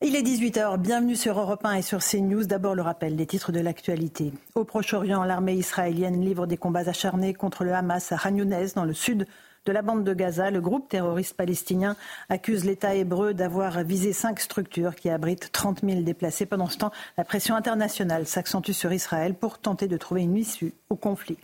[0.00, 2.44] Il est 18h, bienvenue sur Europe 1 et sur CNews.
[2.44, 4.32] D'abord le rappel des titres de l'actualité.
[4.54, 8.36] Au Proche-Orient, l'armée israélienne livre des combats acharnés contre le Hamas à Khan
[8.74, 9.26] dans le sud
[9.68, 10.50] de la bande de Gaza.
[10.50, 11.94] Le groupe terroriste palestinien
[12.30, 16.46] accuse l'État hébreu d'avoir visé cinq structures qui abritent 30 000 déplacés.
[16.46, 20.72] Pendant ce temps, la pression internationale s'accentue sur Israël pour tenter de trouver une issue
[20.88, 21.36] au conflit.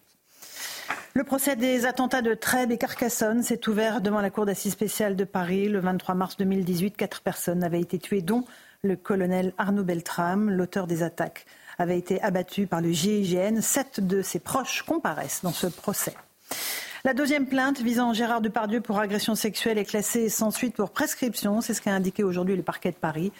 [1.13, 5.17] Le procès des attentats de Trèbes et Carcassonne s'est ouvert devant la Cour d'assises spéciale
[5.17, 6.97] de Paris le 23 mars 2018.
[6.97, 8.45] Quatre personnes avaient été tuées, dont
[8.83, 11.45] le colonel Arnaud Beltrame, l'auteur des attaques
[11.77, 13.61] avait été abattu par le GIGN.
[13.61, 16.15] Sept de ses proches comparaissent dans ce procès.
[17.07, 21.61] La deuxième plainte visant Gérard Depardieu pour agression sexuelle est classée sans suite pour prescription.
[21.61, 23.31] C'est ce qu'a indiqué aujourd'hui le parquet de Paris.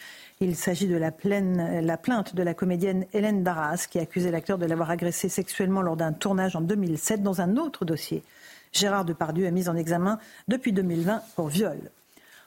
[0.41, 1.11] Il s'agit de la,
[1.81, 5.97] la, plainte de la comédienne Hélène Darras qui accusait l'acteur de l'avoir agressé sexuellement lors
[5.97, 8.23] d'un tournage en 2007 dans un autre dossier.
[8.73, 11.79] Gérard Depardieu est mis en examen depuis 2020 pour viol.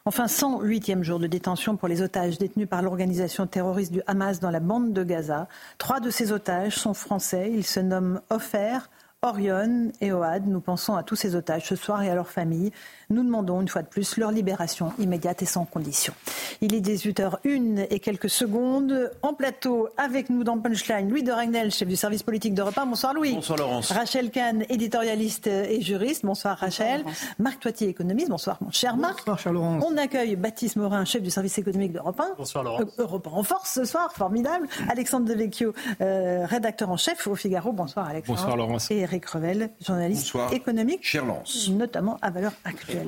[0.06, 4.52] Enfin, 108e jour de détention pour les otages détenus par l'organisation terroriste du Hamas dans
[4.52, 5.48] la bande de Gaza.
[5.80, 7.52] Trois de ces otages sont français.
[7.52, 8.88] Ils se nomment Ofer,
[9.24, 12.72] Orion et Oad, nous pensons à tous ces otages ce soir et à leurs familles.
[13.10, 16.14] Nous demandons une fois de plus leur libération immédiate et sans condition.
[16.62, 19.12] Il est 18h01 et quelques secondes.
[19.24, 22.86] En plateau, avec nous dans Punchline, Louis de Ragnel, chef du service politique de repas.
[22.86, 23.34] Bonsoir Louis.
[23.34, 23.92] Bonsoir Laurence.
[23.92, 26.24] Rachel Kahn, éditorialiste et juriste.
[26.24, 27.04] Bonsoir Rachel.
[27.40, 28.30] Marc Toitier, économiste.
[28.30, 29.18] Bonsoir mon cher Marc.
[29.22, 29.84] Bonsoir cher Laurence.
[29.84, 32.04] On accueille Baptiste Morin, chef du service économique de 1.
[32.38, 32.82] Bonsoir Laurence.
[32.82, 34.68] Euh, Europe en force ce soir, formidable.
[34.90, 37.72] Alexandre Devecchio, euh, rédacteur en chef au Figaro.
[37.72, 38.40] Bonsoir Alexandre.
[38.40, 38.92] Bonsoir Laurence.
[38.92, 41.00] Et Eric Revel, journaliste économique.
[41.02, 41.70] Cher Lance.
[41.70, 43.08] Notamment à valeur actuelle.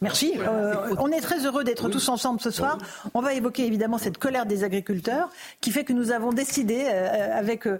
[0.00, 0.34] Merci.
[0.38, 2.78] Euh, on est très heureux d'être tous ensemble ce soir.
[3.12, 7.36] On va évoquer évidemment cette colère des agriculteurs qui fait que nous avons décidé euh,
[7.36, 7.78] avec euh,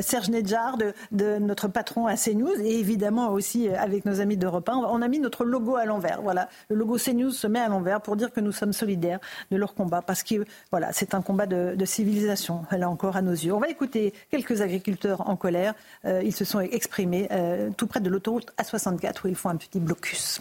[0.00, 4.68] Serge Nedjar, de, de, notre patron à CNews et évidemment aussi avec nos amis d'Europe
[4.68, 6.20] 1, on a mis notre logo à l'envers.
[6.22, 9.20] Voilà, le logo CNews se met à l'envers pour dire que nous sommes solidaires
[9.52, 13.22] de leur combat parce que voilà, c'est un combat de, de, civilisation là encore à
[13.22, 13.52] nos yeux.
[13.52, 15.74] On va écouter quelques agriculteurs en colère.
[16.04, 16.87] ils se sont exprimés
[17.76, 20.40] tout près de l'autoroute A64 où ils font un petit blocus.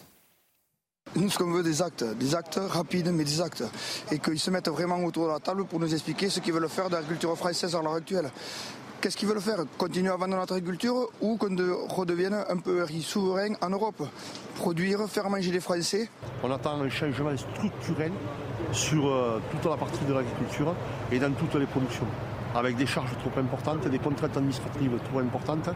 [1.16, 3.64] Nous, ce qu'on veut, des actes, des actes rapides, mais des actes.
[4.12, 6.70] Et qu'ils se mettent vraiment autour de la table pour nous expliquer ce qu'ils veulent
[6.70, 8.30] faire de l'agriculture française à l'heure actuelle.
[9.00, 9.64] Qu'est-ce qu'ils veulent faire?
[9.78, 11.56] Continuer à vendre notre agriculture ou qu'on
[11.88, 14.08] redevienne un peu souverain en Europe?
[14.56, 16.10] Produire, faire manger les Français?
[16.44, 18.12] On attend un changement structurel
[18.72, 20.76] sur euh, toute la partie de l'agriculture
[21.12, 22.08] et dans toutes les productions
[22.58, 25.70] avec des charges trop importantes, des contraintes administratives trop importantes,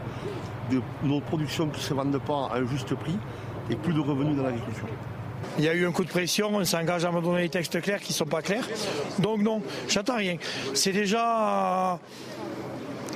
[0.70, 3.16] de nos productions qui ne se vendent pas à un juste prix
[3.70, 4.88] et plus de revenus dans l'agriculture.
[5.58, 7.80] Il y a eu un coup de pression, on s'engage à me donner des textes
[7.80, 8.66] clairs qui ne sont pas clairs.
[9.18, 10.36] Donc non, j'attends rien.
[10.74, 11.98] C'est déjà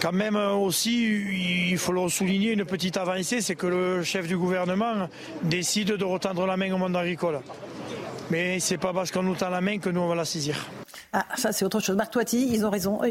[0.00, 4.36] quand même aussi, il faut le souligner, une petite avancée, c'est que le chef du
[4.36, 5.08] gouvernement
[5.42, 7.40] décide de retendre la main au monde agricole.
[8.30, 10.24] Mais ce n'est pas parce qu'on nous tend la main que nous on va la
[10.24, 10.66] saisir.
[11.12, 11.96] Ah, ça c'est autre chose.
[11.96, 13.02] Marc Toiti, ils ont raison.
[13.02, 13.08] Euh,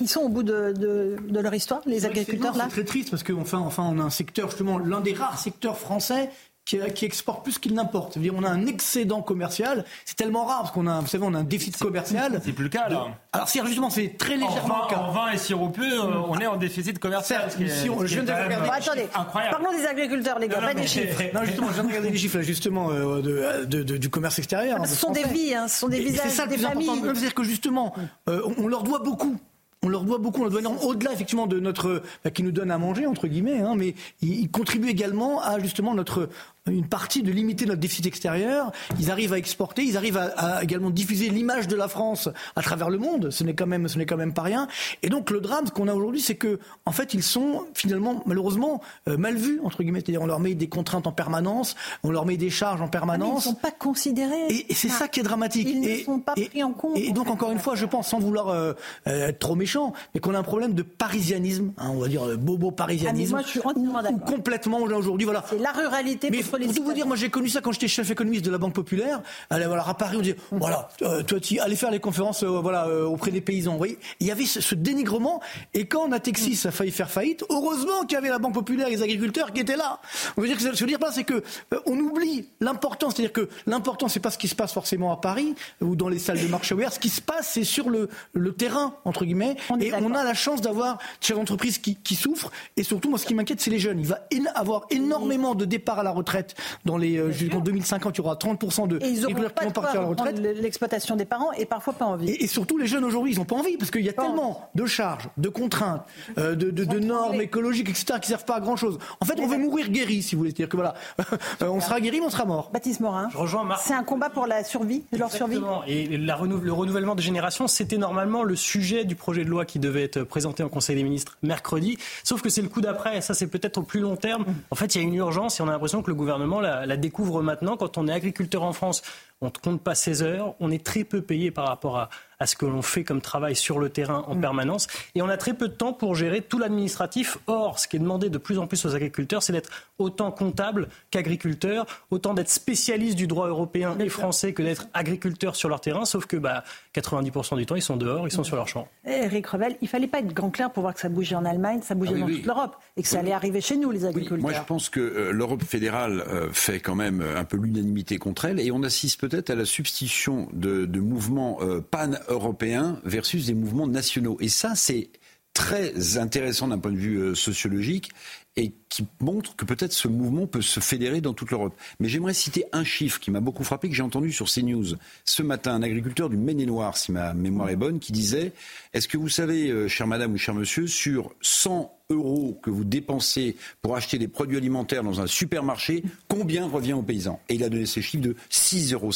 [0.00, 2.64] ils, sont au bout de, leur histoire, les agriculteurs là.
[2.68, 5.78] C'est très triste parce qu'enfin, enfin, on a un secteur justement l'un des rares secteurs
[5.78, 6.30] français
[6.68, 8.18] qui, exporte plus qu'il n'importe.
[8.18, 9.84] dire on a un excédent commercial.
[10.04, 12.40] C'est tellement rare parce qu'on a, vous savez, on a un déficit commercial.
[12.44, 13.06] C'est plus le cas là.
[13.32, 16.46] Alors si justement, c'est très légèrement en vin, En vin et siropeux, euh, on est
[16.46, 17.50] en déficit commercial.
[17.50, 19.08] si on, je viens de regarder.
[19.14, 21.22] attendez, parlons des agriculteurs, les gars, pas des chiffres.
[21.34, 24.78] Non, justement, je viens de regarder les chiffres justement euh, de, du commerce extérieur.
[24.82, 27.00] Ah, ce sont des vies, hein, ce sont des visages, ça, des familles.
[27.02, 27.94] C'est-à-dire que justement,
[28.28, 29.38] euh, on leur doit beaucoup
[29.82, 32.70] on leur doit beaucoup, on leur doit au-delà effectivement de notre, bah, qui nous donne
[32.70, 36.28] à manger entre guillemets, hein, mais ils, contribuent également à justement notre
[36.66, 38.72] une partie de limiter notre déficit extérieur.
[38.98, 42.90] Ils arrivent à exporter, ils arrivent à, également diffuser l'image de la France à travers
[42.90, 43.30] le monde.
[43.30, 44.68] Ce n'est quand même, ce n'est quand même pas rien.
[45.02, 48.80] Et donc le drame qu'on a aujourd'hui, c'est que en fait ils sont finalement malheureusement
[49.08, 50.00] euh, mal vus entre guillemets.
[50.00, 53.44] C'est-à-dire on leur met des contraintes en permanence, on leur met des charges en permanence.
[53.46, 54.46] Ah, ils ne sont pas considérés.
[54.48, 55.68] Et, c'est ça qui est dramatique.
[55.70, 56.96] Ils et, ne sont pas pris en compte.
[56.96, 58.72] Et, donc encore une fois, je pense sans vouloir euh,
[59.06, 62.22] euh, être trop méchant, mais qu'on a un problème de parisianisme, hein, on va dire
[62.38, 63.34] bobo parisianisme.
[63.34, 64.24] Ah, moi, je suis d'accord.
[64.26, 65.44] Complètement aujourd'hui, voilà.
[65.48, 68.10] C'est la ruralité mais pour tout vous dire, moi j'ai connu ça quand j'étais chef
[68.10, 69.22] économiste de la Banque Populaire.
[69.50, 72.86] Voilà, à Paris, on disait, voilà, euh, toi, tu allais faire les conférences, euh, voilà,
[72.86, 73.72] euh, auprès des paysans.
[73.72, 75.40] Vous voyez, il y avait ce, dénigrement.
[75.74, 78.90] Et quand Natexis a failli faire faillite, heureusement qu'il y avait la Banque Populaire et
[78.90, 80.00] les agriculteurs qui étaient là.
[80.36, 81.42] On veut dire que ce que je veux dire c'est que
[81.86, 85.54] on oublie l'important, c'est-à-dire que l'important, c'est pas ce qui se passe forcément à Paris
[85.80, 86.92] ou dans les salles de marché ouvert.
[86.92, 89.56] Ce qui se passe, c'est sur le, le terrain entre guillemets.
[89.80, 92.50] et on a la chance d'avoir chefs d'entreprise qui, qui souffrent.
[92.76, 94.00] Et surtout, moi, ce qui m'inquiète, c'est les jeunes.
[94.00, 94.20] Il va
[94.54, 96.37] avoir énormément de départs à la retraite
[96.84, 99.70] dans les jusqu'en 2050, il y aura 30% de et ils auront pas qui vont
[99.70, 100.38] partir à la retraite.
[100.38, 102.30] L'exploitation des parents et parfois pas envie.
[102.30, 104.86] Et, surtout les jeunes aujourd'hui, ils n'ont pas envie parce qu'il y a tellement de
[104.86, 106.02] charges, de contraintes,
[106.38, 108.18] euh, de, de, de normes écologiques, etc.
[108.20, 108.98] qui servent pas à grand chose.
[109.20, 110.52] En fait, on veut mourir guéri, si vous voulez.
[110.52, 110.94] dire que voilà,
[111.62, 112.70] euh, on sera guéri, mais on sera mort.
[112.72, 113.28] Baptiste Morin.
[113.30, 115.60] Je rejoins C'est un combat pour la survie, leur survie?
[115.86, 119.78] Et la le renouvellement des générations, c'était normalement le sujet du projet de loi qui
[119.78, 121.98] devait être présenté au Conseil des ministres mercredi.
[122.24, 124.44] Sauf que c'est le coup d'après, et ça c'est peut-être au plus long terme.
[124.70, 126.27] En fait, il y a une urgence et on a l'impression que le gouvernement
[126.60, 129.02] la, la découvre maintenant quand on est agriculteur en France,
[129.40, 132.10] on ne compte pas ses heures, on est très peu payé par rapport à,
[132.40, 134.40] à ce que l'on fait comme travail sur le terrain en mm.
[134.40, 134.86] permanence.
[135.14, 137.38] Et on a très peu de temps pour gérer tout l'administratif.
[137.46, 140.88] Or, ce qui est demandé de plus en plus aux agriculteurs, c'est d'être autant comptable
[141.10, 146.04] qu'agriculteur, autant d'être spécialiste du droit européen et français que d'être agriculteur sur leur terrain,
[146.04, 146.62] sauf que bah,
[146.94, 148.88] 90% du temps, ils sont dehors, ils sont sur leur champ.
[149.04, 151.44] Eric eh, Revel, il fallait pas être grand clair pour voir que ça bougeait en
[151.44, 154.04] Allemagne, ça bougeait ah dans toute l'Europe, et que ça allait arriver chez nous, les
[154.04, 154.38] agriculteurs.
[154.38, 158.44] moi, je pense que euh, l'Europe fédérale euh, fait quand même un peu l'unanimité contre
[158.44, 163.86] elle, et on assiste peut-être à la substitution de, mouvements euh, pan-européens versus des mouvements
[163.86, 164.36] nationaux.
[164.40, 165.10] Et ça, c'est
[165.52, 168.10] très intéressant d'un point de vue sociologique
[168.56, 171.74] et qui montre que peut-être ce mouvement peut se fédérer dans toute l'Europe.
[172.00, 174.96] Mais j'aimerais citer un chiffre qui m'a beaucoup frappé, que j'ai entendu sur CNews.
[175.24, 178.52] Ce matin, un agriculteur du Maine-et-Loire, si ma mémoire est bonne, qui disait,
[178.94, 182.84] est-ce que vous savez, euh, chère madame ou cher monsieur, sur 100 euros que vous
[182.84, 187.40] dépensez pour acheter des produits alimentaires dans un supermarché, combien revient aux paysans?
[187.48, 189.10] Et il a donné ces chiffres de 6,50 euros.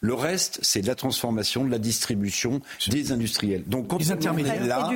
[0.00, 3.64] Le reste, c'est de la transformation, de la distribution, des industriels.
[3.66, 4.90] Donc quand on en est là,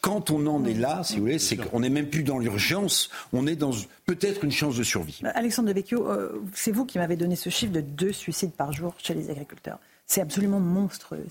[0.00, 3.10] quand on en est là, si vous voulez, c'est qu'on n'est même plus dans l'urgence,
[3.32, 3.70] on dans
[4.06, 5.20] peut-être une chance de survie.
[5.22, 8.72] Bah, Alexandre Devecchio, euh, c'est vous qui m'avez donné ce chiffre de deux suicides par
[8.72, 9.78] jour chez les agriculteurs.
[10.06, 11.26] C'est absolument monstrueux.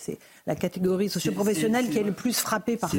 [0.48, 2.98] La catégorie socioprofessionnelle qui est le plus frappée par ça.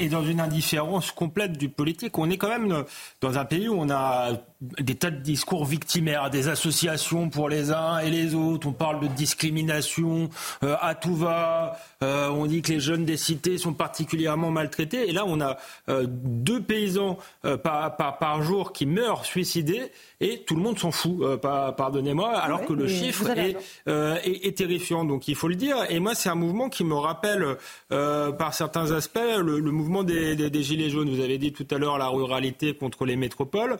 [0.00, 2.18] Et dans une indifférence complète du politique.
[2.18, 2.84] On est quand même
[3.20, 4.32] dans un pays où on a
[4.80, 8.66] des tas de discours victimaires, des associations pour les uns et les autres.
[8.66, 10.30] On parle de discrimination
[10.62, 11.78] euh, à tout va.
[12.02, 15.08] Euh, on dit que les jeunes des cités sont particulièrement maltraités.
[15.08, 15.58] Et là, on a
[15.88, 17.18] euh, deux paysans
[17.62, 22.64] par, par, par, jour qui meurent suicidés et tout le monde s'en fout, pardonnez-moi, alors
[22.64, 23.56] que le chiffre est,
[23.86, 25.04] est, est, terrifiant.
[25.04, 25.76] Donc il faut le dire.
[25.88, 27.56] Et moi, c'est un mouvement qui me rappelle
[27.88, 31.10] par certains aspects le, le mouvement des, des, des, Gilets jaunes.
[31.10, 33.78] Vous avez dit tout à l'heure la ruralité contre les métropoles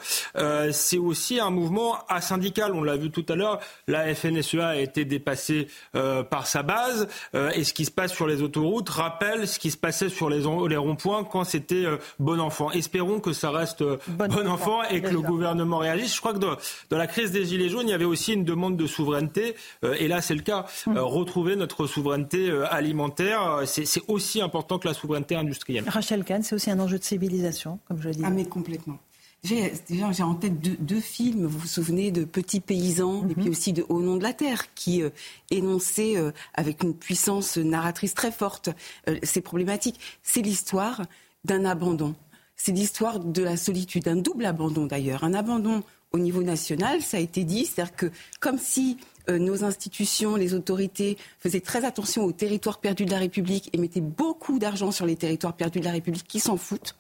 [0.73, 2.73] c'est aussi un mouvement asyndical.
[2.75, 7.09] On l'a vu tout à l'heure, la FNSEA a été dépassée euh, par sa base.
[7.35, 10.29] Euh, et ce qui se passe sur les autoroutes rappelle ce qui se passait sur
[10.29, 12.71] les, les ronds-points quand c'était euh, bon enfant.
[12.71, 16.15] Espérons que ça reste bon, enfant, et que le gouvernement réagisse.
[16.15, 16.57] Je crois que dans,
[16.91, 19.55] la crise des Gilets jaunes, il y avait aussi une demande de souveraineté.
[19.99, 20.67] et là, c'est le cas.
[20.87, 20.99] Hum.
[20.99, 25.85] retrouver notre souveraineté alimentaire, c'est aussi important que la souveraineté industrielle.
[25.87, 28.23] Rachel Kahn, c'est aussi un enjeu de civilisation, comme je le dis.
[28.25, 28.99] Ah, mais complètement.
[29.45, 33.51] J'ai en tête deux, films, vous vous souvenez de Petits paysans et puis mhm.
[33.51, 35.11] aussi de Au nom de la terre, qui euh,
[35.51, 38.71] énonçaient euh, avec une puissance narratrice très forte
[39.07, 40.01] euh, ces problématiques.
[40.23, 41.03] C'est l'histoire
[41.45, 42.15] d'un abandon.
[42.57, 45.25] C'est l'histoire de la solitude, un double abandon d'ailleurs.
[45.25, 48.11] Un abandon au niveau national, ça a été dit, c'est-à-dire que
[48.41, 48.97] comme si
[49.29, 54.01] nos institutions, les autorités faisaient très attention aux territoires perdus de la République et mettaient
[54.01, 56.97] beaucoup d'argent sur les territoires perdus de la République qui s'en foutent.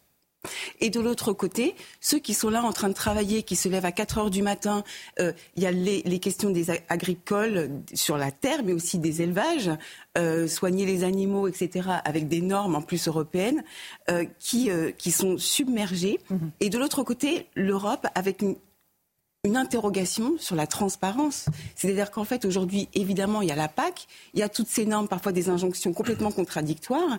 [0.80, 3.84] Et de l'autre côté, ceux qui sont là en train de travailler, qui se lèvent
[3.84, 4.84] à 4 heures du matin,
[5.20, 9.70] euh, il y a les, questions des agricoles sur la terre, mais aussi des élevages,
[10.16, 13.62] euh, soigner les animaux, etc., avec des normes en plus européennes,
[14.10, 16.20] euh, qui, qui sont submergées.
[16.30, 16.50] Mhm.
[16.60, 18.56] Et de l'autre côté, l'Europe avec une,
[19.44, 21.46] une interrogation sur la transparence.
[21.76, 24.86] C'est-à-dire qu'en fait, aujourd'hui, évidemment, il y a la PAC, il y a toutes ces
[24.86, 27.18] normes, parfois des injonctions complètement contradictoires.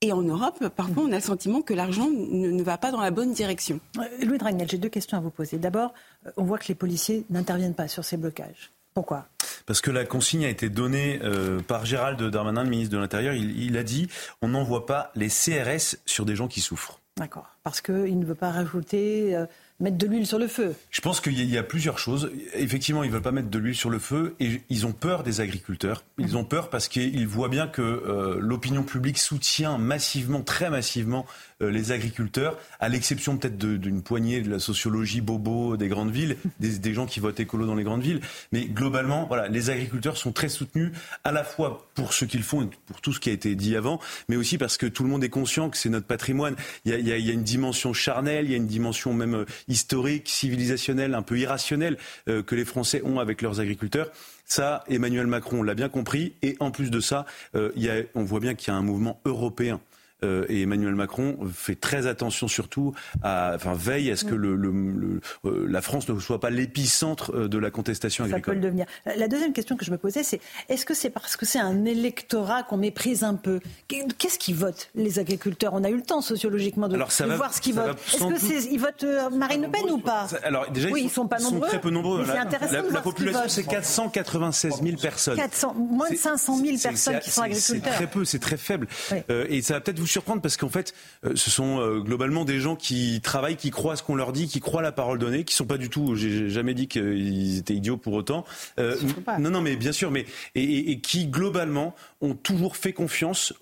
[0.00, 3.10] Et en Europe, parfois, on a le sentiment que l'argent ne, va pas dans la
[3.10, 3.80] bonne direction.
[3.98, 5.56] Euh, Louis Dragnel, j'ai deux questions à vous poser.
[5.56, 5.94] D'abord,
[6.26, 8.70] euh, on voit que les policiers n'interviennent pas sur ces blocages.
[8.92, 9.26] Pourquoi?
[9.64, 13.34] Parce que la consigne a été donnée euh, par Gérald Darmanin, le ministre de l'Intérieur.
[13.34, 14.08] Il, a dit
[14.42, 17.00] on n'envoie pas les CRS sur des gens qui souffrent.
[17.16, 17.46] D'accord.
[17.62, 19.34] Parce qu'il ne veut pas rajouter
[19.80, 22.30] mettre de l'huile sur le feu Je pense qu'il y, a plusieurs choses.
[22.54, 25.22] Effectivement, ils ne veulent pas mettre de l'huile sur le feu et ils ont peur
[25.22, 26.04] des agriculteurs.
[26.18, 31.26] Ils ont peur parce qu'ils voient bien que euh, l'opinion publique soutient massivement, très massivement,
[31.60, 36.94] les agriculteurs, à l'exception peut-être d'une poignée de la sociologie bobo des grandes villes, des,
[36.94, 38.20] gens qui votent écolo dans les grandes villes.
[38.52, 40.92] Mais globalement, voilà, les agriculteurs sont très soutenus,
[41.22, 43.76] à la fois pour ce qu'ils font et pour tout ce qui a été dit
[43.76, 46.56] avant, mais aussi parce que tout le monde est conscient que c'est notre patrimoine.
[46.84, 51.14] Il y, a, une dimension charnelle, il y a une dimension même euh, historique, civilisationnelle,
[51.14, 51.98] un peu irrationnelle
[52.28, 54.10] euh, que les Français ont avec leurs agriculteurs.
[54.44, 56.34] Ça, Emmanuel Macron l'a bien compris.
[56.42, 57.24] Et en plus de ça,
[57.54, 59.80] on voit bien qu'il y a un mouvement européen
[60.24, 65.20] euh, et Emmanuel Macron fait très attention surtout, à, enfin veille à ce que le,
[65.44, 68.42] euh, la France ne soit pas l'épicentre euh, de la contestation agricole.
[68.42, 68.86] Ça peut le devenir.
[69.04, 71.84] La deuxième question que je me posais, c'est est-ce que c'est parce que c'est un
[71.84, 73.60] électorat qu'on méprise un peu?
[73.88, 75.74] Qu'est-ce qu'ils votent les agriculteurs?
[75.74, 77.10] On a eu le temps sociologiquement de, voir
[77.52, 77.98] ce qu'ils votent.
[78.14, 80.26] Est-ce qu'ils votent Marine Le Pen ou pas?
[80.42, 81.68] Alors déjà, oui, ils, sont, pas nombreux.
[81.68, 82.24] très peu nombreux.
[82.24, 85.36] C'est intéressant la, la population, c'est 496 000 personnes.
[85.36, 87.92] 400, moins de 500 000 personnes qui sont agriculteurs.
[87.92, 88.86] C'est très peu, c'est très faible.
[89.28, 90.94] et ça va peut-être vous surprendre parce qu'en fait,
[91.24, 94.46] euh, ce sont euh, globalement des gens qui travaillent, qui croient ce qu'on leur dit,
[94.46, 96.14] qui croient la parole donnée, qui sont pas du tout.
[96.14, 98.44] J'ai jamais dit qu'ils étaient idiots pour autant.
[98.78, 98.96] Euh,
[99.40, 101.94] non, non, mais bien sûr, mais et, qui globalement
[102.24, 103.52] ont toujours fait confiance,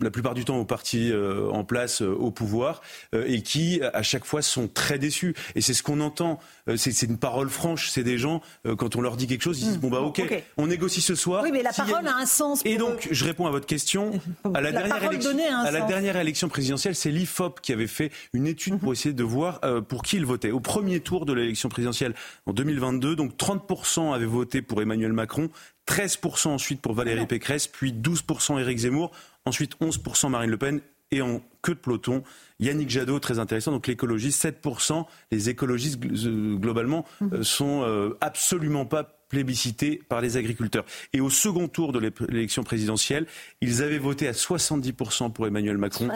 [0.00, 1.12] la plupart du temps, aux partis
[1.50, 2.82] en place, au pouvoir,
[3.14, 5.34] et qui, à chaque fois, sont très déçus.
[5.54, 6.38] Et c'est ce qu'on entend.
[6.76, 7.90] c'est une parole franche.
[7.90, 8.40] C'est des gens,
[8.76, 10.22] quand on leur dit quelque chose, ils disent, bon, bah, ok,
[10.56, 11.42] on négocie ce soir.
[11.42, 12.60] Oui, mais la parole a, un sens.
[12.64, 14.12] et donc, je réponds à votre question.
[14.54, 18.46] À la, dernière, élection, à la dernière élection présidentielle, c'est l'IFOP qui avait fait une
[18.46, 20.50] étude pour essayer de voir pour qui il votait.
[20.50, 22.14] Au premier tour de l'élection présidentielle
[22.46, 25.48] en 2022, donc 30% avaient voté pour Emmanuel Macron,
[25.88, 29.10] 13% ensuite pour Valérie Pécresse, puis 12% Éric Zemmour,
[29.44, 30.80] ensuite 11% Marine Le Pen
[31.10, 32.22] et en queue de peloton,
[32.58, 35.04] Yannick Jadot, très intéressant, donc l'écologie, 7%.
[35.30, 37.26] Les écologistes, globalement, mmh.
[37.34, 40.84] euh, sont euh, absolument pas plébiscité par les agriculteurs.
[41.14, 43.24] Et au second tour de l'élection présidentielle,
[43.62, 46.10] ils avaient voté à 70% pour Emmanuel Macron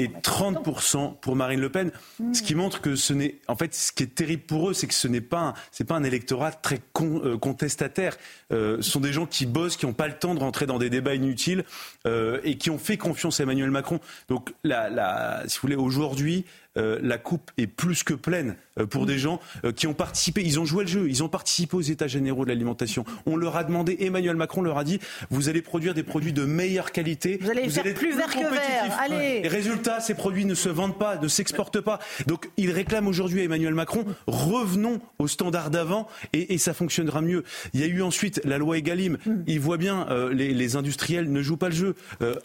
[0.00, 1.92] et 30% pour Marine Le Pen.
[2.32, 4.88] Ce qui montre que ce n'est, en fait, ce qui est terrible pour eux, c'est
[4.88, 8.16] que ce n'est pas, c'est pas un électorat très euh, contestataire.
[8.52, 10.78] Euh, ce sont des gens qui bossent, qui n'ont pas le temps de rentrer dans
[10.78, 11.64] des débats inutiles
[12.04, 14.00] euh, et qui ont fait confiance à Emmanuel Macron.
[14.28, 16.44] Donc, la, la, si vous voulez, aujourd'hui,
[16.74, 18.54] la coupe est plus que pleine
[18.84, 20.42] pour des gens euh, qui ont participé.
[20.42, 23.04] Ils ont joué le jeu, ils ont participé aux États généraux de l'alimentation.
[23.24, 25.00] On leur a demandé, Emmanuel Macron leur a dit,
[25.30, 27.38] vous allez produire des produits de meilleure qualité.
[27.40, 28.98] Vous allez faire plus vert que vert.
[29.00, 29.40] Allez.
[29.42, 32.00] Les résultats, ces produits ne se vendent pas, ne s'exportent pas.
[32.26, 37.44] Donc, ils réclament aujourd'hui à Emmanuel Macron, revenons aux standards d'avant et, ça fonctionnera mieux.
[37.74, 39.18] Il y a eu ensuite la loi Egalim.
[39.24, 39.32] Mm.
[39.46, 41.94] Il voit bien, les, industriels ne jouent pas le jeu.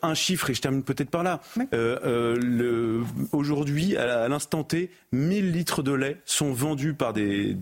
[0.02, 1.42] un chiffre, et je termine peut-être par là.
[3.32, 7.56] aujourd'hui, à à l'instant T, 1000 litres de lait sont vendus par des,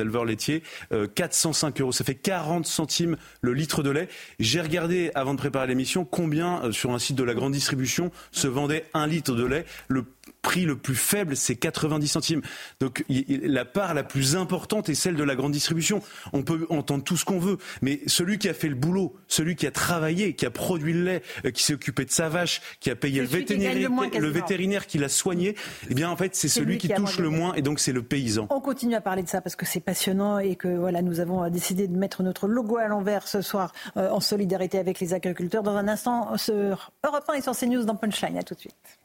[0.00, 0.62] éleveurs laitiers,
[1.14, 1.92] 405 euh, euros.
[1.92, 4.08] Ça fait 40 centimes le litre de lait.
[4.38, 8.10] J'ai regardé, avant de préparer l'émission, combien euh, sur un site de la grande distribution
[8.32, 9.64] se vendait un litre de lait.
[9.88, 10.04] Le
[10.42, 12.42] prix le plus faible, c'est 90 centimes.
[12.80, 16.02] Donc la part la plus importante est celle de la grande distribution.
[16.32, 19.56] On peut entendre tout ce qu'on veut, mais celui qui a fait le boulot, celui
[19.56, 22.60] qui a travaillé, qui a produit le lait, euh, qui s'est occupé de sa vache,
[22.80, 25.54] qui a payé le vétérinaire, le, vétérinaire qui l'a soigné,
[25.90, 28.46] eh bien en fait c'est celui qui, touche le moins et donc c'est le paysan.
[28.50, 31.48] On continue à parler de ça parce que c'est passionnant et que voilà nous avons
[31.50, 35.62] décidé de mettre notre logo à l'envers ce soir euh, en solidarité avec les agriculteurs.
[35.62, 38.38] Dans un instant, sur Europe 1 et sur CNews dans Punchline.
[38.38, 38.98] À tout de suite.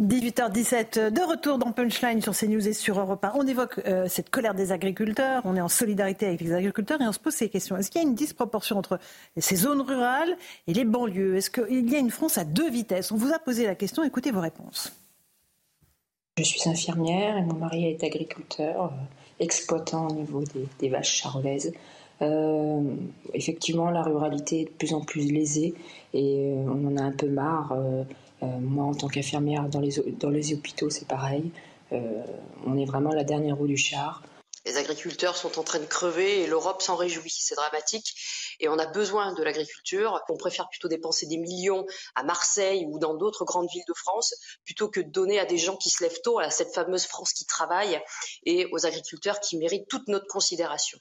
[0.00, 3.32] 18h17, de retour dans Punchline sur CNews et sur Europe 1.
[3.36, 7.06] On évoque euh, cette colère des agriculteurs, on est en solidarité avec les agriculteurs et
[7.06, 7.76] on se pose ces questions.
[7.76, 8.98] Est-ce qu'il y a une disproportion entre
[9.36, 10.36] ces zones rurales
[10.66, 11.36] et les banlieues?
[11.36, 13.12] Est-ce qu'il y a une France à deux vitesses?
[13.12, 14.92] On vous a posé la question, écoutez vos réponses.
[16.38, 18.88] Je suis infirmière et mon mari est agriculteur, euh,
[19.38, 20.42] exploitant au niveau
[20.80, 21.72] des, vaches charolaises.
[22.20, 22.82] Euh,
[23.32, 25.74] effectivement, la ruralité est de plus en plus lésée
[26.12, 27.76] et on en a un peu marre.
[28.42, 31.50] Moi, en tant qu'infirmière dans les, dans les hôpitaux, c'est pareil.
[31.92, 32.24] Euh,
[32.66, 34.22] on est vraiment la dernière roue du char.
[34.66, 37.34] Les agriculteurs sont en train de crever et l'Europe s'en réjouit.
[37.38, 38.14] C'est dramatique
[38.60, 40.18] et on a besoin de l'agriculture.
[40.30, 44.34] On préfère plutôt dépenser des millions à Marseille ou dans d'autres grandes villes de France
[44.64, 47.34] plutôt que de donner à des gens qui se lèvent tôt, à cette fameuse France
[47.34, 48.00] qui travaille
[48.46, 50.98] et aux agriculteurs qui méritent toute notre considération.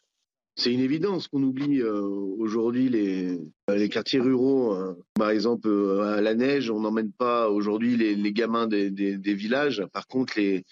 [0.55, 1.99] C'est une évidence qu'on oublie euh,
[2.37, 3.39] aujourd'hui les,
[3.71, 4.73] euh, les quartiers ruraux.
[4.73, 4.95] Hein.
[5.15, 8.89] Par exemple, euh, à la neige, on n'emmène pas aujourd'hui les, gamins des,
[9.33, 9.83] villages.
[9.91, 10.63] Par contre, les,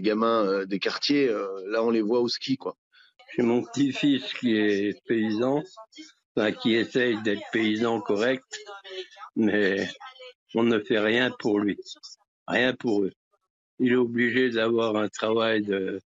[0.00, 1.28] gamins des quartiers,
[1.66, 2.76] là, on les voit au ski, quoi.
[3.36, 5.62] J'ai mon petit-fils qui est paysan,
[6.62, 8.44] qui essaye d'être paysan correct,
[9.36, 9.86] mais
[10.54, 11.78] on ne fait rien pour lui,
[12.48, 13.12] rien pour eux.
[13.78, 16.00] Il est obligé d'avoir un travail de,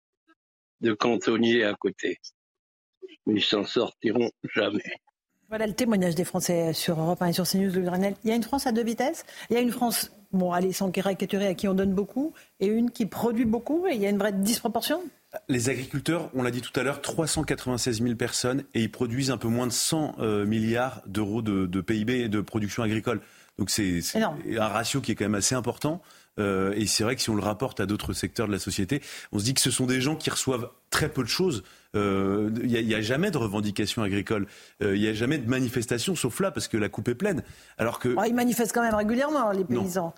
[0.80, 2.18] de cantonnier à côté
[3.26, 4.82] mais ils s'en sortiront jamais.
[5.48, 8.14] Voilà le témoignage des Français sur Europe 1 et sur CNews, le Grenelle.
[8.24, 9.24] Il y a une France à deux vitesses.
[9.50, 12.66] Il y a une France, bon, allez, sans caricaturer, à qui on donne beaucoup, et
[12.66, 15.00] une qui produit beaucoup, et il y a une vraie disproportion
[15.48, 19.36] les agriculteurs, on l'a dit tout à l'heure, 396 000 personnes et ils produisent un
[19.36, 23.20] peu moins de 100 euh, milliards d'euros de, de, PIB et de production agricole.
[23.58, 26.02] Donc c'est un ratio qui est quand même assez important.
[26.38, 29.02] Euh, et c'est vrai que si on le rapporte à d'autres secteurs de la société,
[29.32, 31.62] on se dit que ce sont des gens qui reçoivent très peu de choses.
[31.94, 34.46] Il euh, n'y a, jamais de revendications agricoles.
[34.80, 37.42] Il euh, n'y a jamais de manifestations, sauf là, parce que la coupe est pleine.
[37.78, 38.16] Alors que...
[38.26, 40.14] ils manifestent quand même régulièrement, les paysans.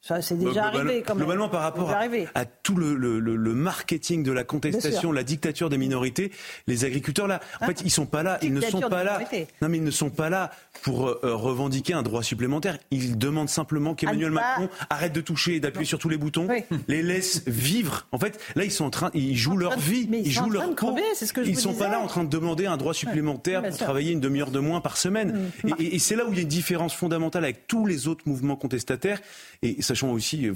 [0.00, 4.30] Ça, c'est déjà arrivé quand Globalement, par rapport à, tout le, le, le, marketing de
[4.30, 6.30] la contestation, la dictature des minorités,
[6.68, 9.20] les agriculteurs là, en hein fait, ils sont pas là, ils ne sont pas là.
[9.60, 12.78] Non, mais ils ne sont pas là pour euh, revendiquer un droit supplémentaire.
[12.92, 16.46] Ils demandent simplement qu'Emmanuel Macron arrête de toucher et d'appuyer sur tous les boutons,
[16.88, 18.06] les laisse vivre.
[18.12, 21.42] En fait, là, ils sont en train, ils jouent leur vie, ils, jouent leur je
[21.42, 24.52] Ils sont pas là en train de demander un droit supplémentaire pour travailler une demi-heure
[24.52, 25.50] de moins par semaine.
[25.64, 25.70] Mm.
[25.80, 28.22] Et, et c'est là où il y a une différence fondamentale avec tous les autres
[28.26, 29.20] mouvements contestataires.
[29.62, 30.48] Et sachant aussi,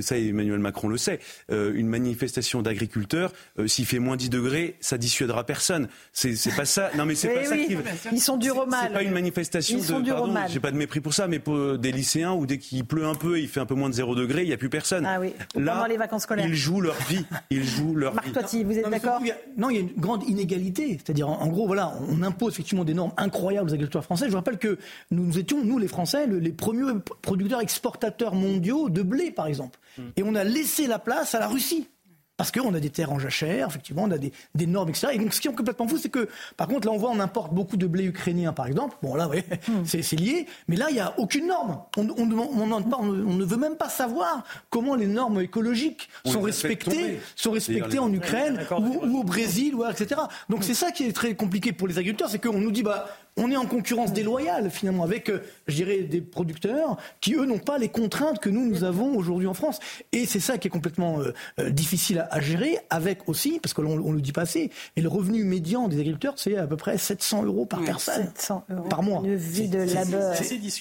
[0.00, 1.18] ça Emmanuel Macron le sait,
[1.50, 3.32] une manifestation d'agriculteurs,
[3.66, 5.88] s'il fait moins 10 degrés, ça dissuadera personne.
[6.12, 6.90] C'est pas ça.
[6.96, 7.76] Non, mais c'est pas ça qui.
[8.12, 8.86] Ils sont durs au mal.
[8.86, 10.10] C'est pas une manifestation Ils sont de.
[10.10, 13.06] Pardon, j'ai pas de mépris pour ça, mais pour des lycéens où dès qu'il pleut
[13.06, 15.04] un peu, il fait un peu moins de 0 degré, il n'y a plus personne.
[15.06, 15.32] Ah oui.
[15.54, 16.46] Là, pendant les vacances scolaires.
[16.46, 17.24] Ils jouent leur vie.
[17.50, 18.32] Ils jouent leur Marc vie.
[18.32, 19.20] Totti, vous êtes d'accord
[19.56, 20.98] Non, il y a une grande inégalité.
[21.02, 24.26] C'est-à-dire, en, gros, voilà, on impose effectivement des normes incroyables aux agriculteurs français.
[24.26, 24.78] Je vous rappelle que
[25.10, 29.78] nous, étions, nous les Français, les premiers producteurs exportateurs mondiaux de blé, par exemple.
[29.98, 30.10] Hmm.
[30.16, 31.88] Et on a laissé la place à la Russie.
[32.36, 35.08] Parce qu'on a des terres en jachère, effectivement, on a des, des, normes, etc.
[35.14, 37.18] Et donc, ce qui est complètement fou, c'est que, par contre, là, on voit, on
[37.18, 38.94] importe beaucoup de blé ukrainien, par exemple.
[39.02, 39.84] Bon, là, oui, hmm.
[39.86, 40.46] c'est lié.
[40.68, 41.80] Mais là, il n'y a aucune norme.
[41.96, 47.20] On, on, on, on, ne veut même pas savoir comment les normes écologiques sont respectées,
[47.36, 50.20] sont respectées en Ukraine ou, ou, au Brésil, ou, etc.
[50.50, 53.06] Donc, c'est ça qui est très compliqué pour les agriculteurs, c'est qu'on nous dit, bah,
[53.36, 57.58] on est en concurrence déloyale finalement avec, euh, je dirais, des producteurs qui eux n'ont
[57.58, 59.78] pas les contraintes que nous nous avons aujourd'hui en France.
[60.12, 63.82] Et c'est ça qui est complètement euh, euh, difficile à, gérer, avec aussi, parce que
[63.82, 66.76] l'on ne le dit pas assez, et le revenu médian des agriculteurs c'est à peu
[66.76, 69.22] près 700 euros par personne, 700 euros par mois.
[69.24, 70.34] Une vie de labeur.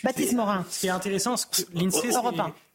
[0.04, 0.66] Baptiste Morin.
[0.70, 2.12] Ce qui est intéressant, c'est que l'INSEE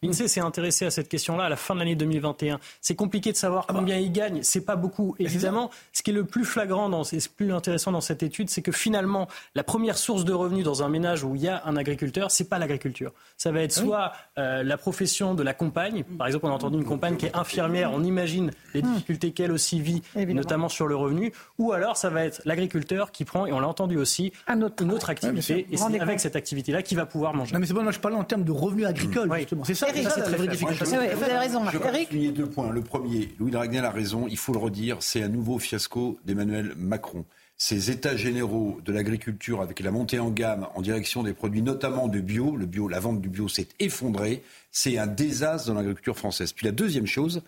[0.03, 2.59] L'INSEE s'est intéressé à cette question-là à la fin de l'année 2021.
[2.81, 3.81] C'est compliqué de savoir ah bah.
[3.81, 4.43] combien il gagne.
[4.43, 5.71] C'est pas beaucoup, évidemment.
[5.93, 8.73] Ce qui est le plus flagrant dans, et plus intéressant dans cette étude, c'est que
[8.73, 12.31] finalement, la première source de revenus dans un ménage où il y a un agriculteur,
[12.31, 13.13] c'est pas l'agriculture.
[13.37, 16.05] Ça va être ah soit euh, la profession de la compagne.
[16.17, 17.93] Par exemple, on a entendu une compagne qui est infirmière.
[17.93, 18.93] On imagine les hmm.
[18.95, 21.31] difficultés qu'elle aussi vit, notamment sur le revenu.
[21.59, 25.11] Ou alors, ça va être l'agriculteur qui prend, et on l'a entendu aussi, une autre
[25.11, 25.67] activité.
[25.71, 27.53] et c'est avec cette activité-là qu'il va pouvoir manger.
[27.53, 29.65] Non, mais c'est bon, moi je parle en termes de revenus agricoles, justement.
[29.65, 31.77] C'est ça c'est très, vous avez raison, Marc.
[31.77, 32.71] Je souligner deux points.
[32.71, 36.75] Le premier, Louis Dragnel a raison, il faut le redire, c'est un nouveau fiasco d'Emmanuel
[36.77, 37.25] Macron.
[37.57, 42.09] Ces états généraux de l'agriculture avec la montée en gamme en direction des produits notamment
[42.09, 46.17] de bio, le bio, la vente du bio s'est effondrée, c'est un désastre dans l'agriculture
[46.17, 46.55] française.
[46.55, 47.43] Puis la deuxième chose,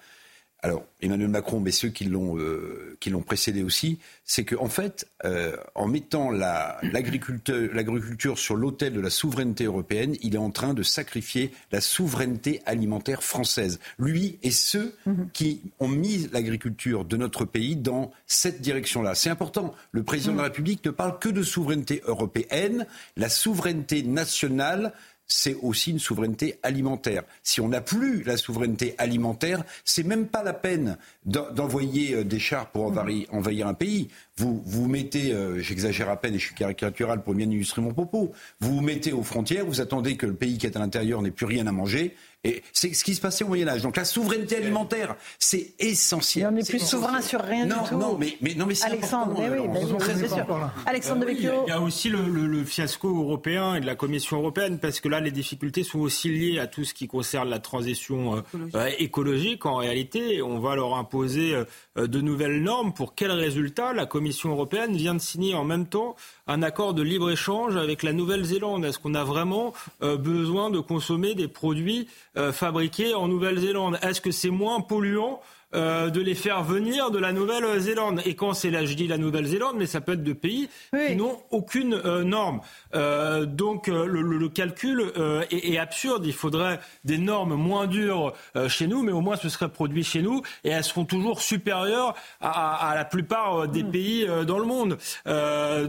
[0.63, 4.69] alors Emmanuel Macron, mais ceux qui l'ont euh, qui l'ont précédé aussi, c'est qu'en en
[4.69, 10.73] fait, euh, en mettant l'agriculture sur l'autel de la souveraineté européenne, il est en train
[10.73, 13.81] de sacrifier la souveraineté alimentaire française.
[13.99, 15.31] Lui et ceux mhm.
[15.33, 19.17] qui ont mis l'agriculture de notre pays dans cette direction-là.
[19.17, 19.75] C'est important.
[19.91, 20.51] Le président de la mhm.
[20.51, 22.87] République ne parle que de souveraineté européenne.
[23.17, 24.93] La souveraineté nationale
[25.27, 27.23] c'est aussi une souveraineté alimentaire.
[27.43, 32.39] Si on n'a plus la souveraineté alimentaire, c'est même pas la peine d'envoyer euh, des
[32.39, 34.09] chars pour envahir, un pays.
[34.37, 37.93] Vous vous mettez, euh, j'exagère à peine et je suis caricatural pour bien illustrer mon
[37.93, 41.23] propos, vous vous mettez aux frontières, vous attendez que le pays qui est à l'intérieur
[41.23, 42.15] n'ait plus rien à manger,
[42.45, 43.83] et c'est ce qui se passait au Moyen Âge.
[43.83, 46.49] Donc la souveraineté alimentaire, c'est essentiel.
[46.49, 47.97] on n'est plus souverain sur rien non, du tout.
[47.97, 50.73] Non, mais, mais, non, mais c'est Alexandre, oui, sûr.
[50.87, 51.53] Alexandre de Vecchio.
[51.67, 55.21] Il y a aussi le, fiasco européen et de la Commission européenne, parce que là,
[55.21, 58.41] les difficultés sont aussi liées à tout ce qui concerne la transition euh,
[58.75, 59.65] euh, écologique.
[59.67, 61.55] En réalité, on va leur imposer
[61.99, 62.95] euh, de nouvelles normes.
[62.95, 66.17] Pour quel résultat La Commission européenne vient de signer en même temps
[66.47, 68.85] un accord de libre-échange avec la Nouvelle-Zélande?
[68.85, 72.09] Est-ce qu'on a vraiment euh, besoin de consommer des produits
[72.53, 73.99] fabriqués en Nouvelle-Zélande.
[74.03, 75.41] Est-ce que c'est moins polluant
[75.75, 78.21] euh, de les faire venir de la Nouvelle-Zélande.
[78.27, 80.69] Et quand c'est là, je dis la Nouvelle-Zélande, mais ça peut être de pays
[81.09, 82.61] qui n'ont aucune euh, norme.
[82.95, 85.13] Euh, donc le, calcul
[85.51, 86.27] est, absurde.
[86.27, 88.35] Il faudrait des normes moins dures
[88.69, 92.15] chez nous, mais au moins ce serait produit chez nous et elles seront toujours supérieures
[92.41, 93.91] à, la plupart des mm.
[93.91, 94.99] pays dans le monde.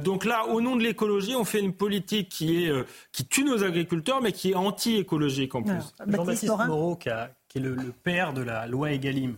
[0.03, 2.71] donc là, au nom de l'écologie, on fait une politique qui est
[3.11, 5.93] qui tue nos agriculteurs, mais qui est anti-écologique en plus.
[6.07, 9.35] Jean-Baptiste Moreau, qui, est le, le, père de la loi Egalim,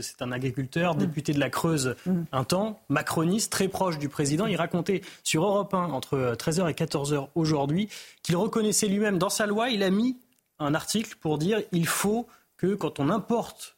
[0.00, 0.98] c'est un agriculteur, mm.
[0.98, 2.22] député de la Creuse mm.
[2.32, 4.46] un temps, macroniste, très proche du président.
[4.46, 7.88] Il racontait sur Europe 1 entre 13h et 14h aujourd'hui
[8.22, 10.16] qu'il reconnaissait lui-même dans sa loi, il a mis
[10.58, 12.26] un article pour dire il faut
[12.56, 13.76] que quand on importe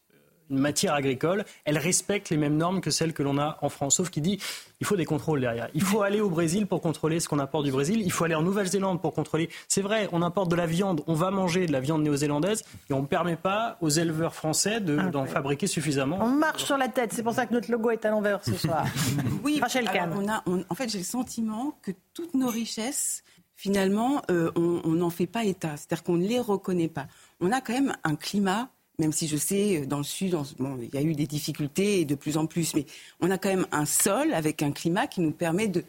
[0.59, 3.97] matière agricole, elle respecte les mêmes normes que celles que l'on a en France.
[3.97, 4.39] Sauf qu'il dit
[4.83, 5.69] il faut des contrôles derrière.
[5.75, 8.03] Il faut aller au Brésil pour contrôler ce qu'on importe du Brésil.
[8.05, 9.49] Il faut aller en Nouvelle-Zélande pour contrôler.
[9.69, 12.93] C'est vrai, on importe de la viande, on va manger de la viande néo-zélandaise et
[12.93, 16.19] on ne permet pas aux éleveurs français d'en fabriquer suffisamment.
[16.21, 17.13] On marche sur la tête.
[17.13, 18.85] C'est pour ça que notre logo est à l'envers ce soir.
[19.45, 23.23] oui, Rachel On a, en fait, j'ai le sentiment que toutes nos richesses,
[23.55, 25.77] finalement, euh, on n'en fait pas état.
[25.77, 27.07] C'est-à-dire qu'on ne les reconnaît pas.
[27.39, 28.69] On a quand même un climat
[28.99, 30.37] même si je sais, euh, dans le sud,
[30.81, 32.87] il y a eu des difficultés et de plus en plus, mais
[33.21, 35.85] on a quand même un sol avec un climat qui nous permet de,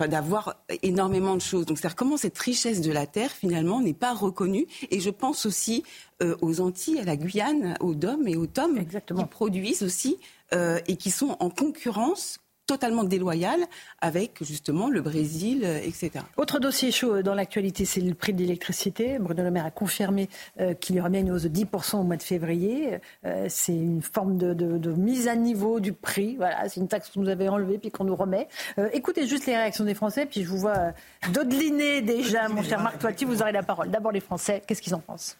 [0.00, 1.66] d'avoir énormément de choses.
[1.66, 4.66] Donc, c'est-à-dire comment cette richesse de la terre, finalement, n'est pas reconnue.
[4.90, 5.84] Et je pense aussi
[6.22, 10.18] euh, aux Antilles, à la Guyane, aux DOM et aux TOM, qui produisent aussi
[10.52, 13.60] euh, et qui sont en concurrence totalement déloyale
[14.00, 16.24] avec justement le Brésil, euh, etc.
[16.36, 19.18] Autre dossier chaud dans l'actualité, c'est le prix de l'électricité.
[19.18, 20.28] Bruno Le Maire a confirmé
[20.60, 22.98] euh, qu'il y aurait bien une hausse de 10% au mois de février.
[23.24, 26.36] Euh, c'est une forme de, mise à niveau du prix.
[26.36, 28.48] Voilà, c'est une taxe qu'on nous avait enlevée puis qu'on nous remet.
[28.92, 30.92] écoutez juste les réactions des Français, puis je vous vois
[31.32, 33.90] dodeliner déjà, mon cher Marc Toiti, vous aurez la parole.
[33.90, 35.36] D'abord les Français, qu'est-ce qu'ils en pensent?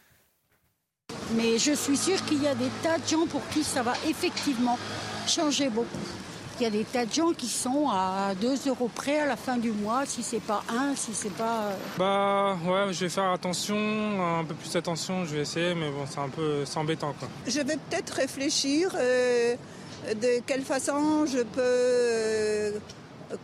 [1.33, 3.95] Mais je suis sûre qu'il y a des tas de gens pour qui ça va
[4.07, 4.79] effectivement
[5.27, 6.26] changer beaucoup.
[6.59, 9.37] Il y a des tas de gens qui sont à 2 euros près à la
[9.37, 11.65] fin du mois, si c'est pas 1, si c'est pas.
[11.65, 15.91] Euh, bah ouais, je vais faire attention, un peu plus attention, je vais essayer, mais
[15.91, 17.29] bon, c'est un peu embêtant quoi.
[17.47, 19.55] Je vais peut-être réfléchir euh,
[20.15, 22.71] de quelle façon je peux euh,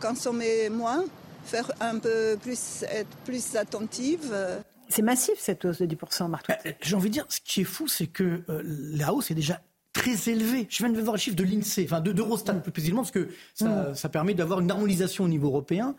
[0.01, 1.05] consommer moins,
[1.45, 4.35] faire un peu plus, être plus attentive.
[4.89, 6.47] C'est massif cette hausse de 10%, Marc.
[6.81, 9.61] J'ai envie de dire, ce qui est fou, c'est que la hausse est déjà
[9.93, 10.67] très élevé.
[10.69, 13.93] Je viens de voir le chiffre de l'INSEE, enfin d'Eurostat plus précisément, parce que ça,
[13.93, 14.09] mm.
[14.11, 15.95] permet d'avoir une harmonisation au niveau européen.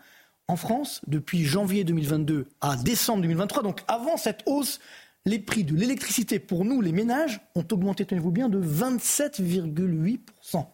[0.47, 4.79] En France, depuis janvier 2022 à décembre 2023, donc avant cette hausse,
[5.25, 10.67] les prix de l'électricité pour nous, les ménages, ont augmenté, tenez-vous bien, de 27,8%.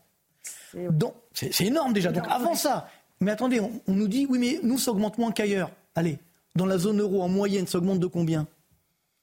[0.90, 2.12] Donc, c'est énorme déjà.
[2.12, 2.90] Donc avant ça,
[3.22, 5.72] mais attendez, on, on, nous dit, oui, mais nous, ça augmente moins qu'ailleurs.
[5.96, 6.20] Allez,
[6.56, 8.48] dans la zone euro, en moyenne, ça augmente de combien?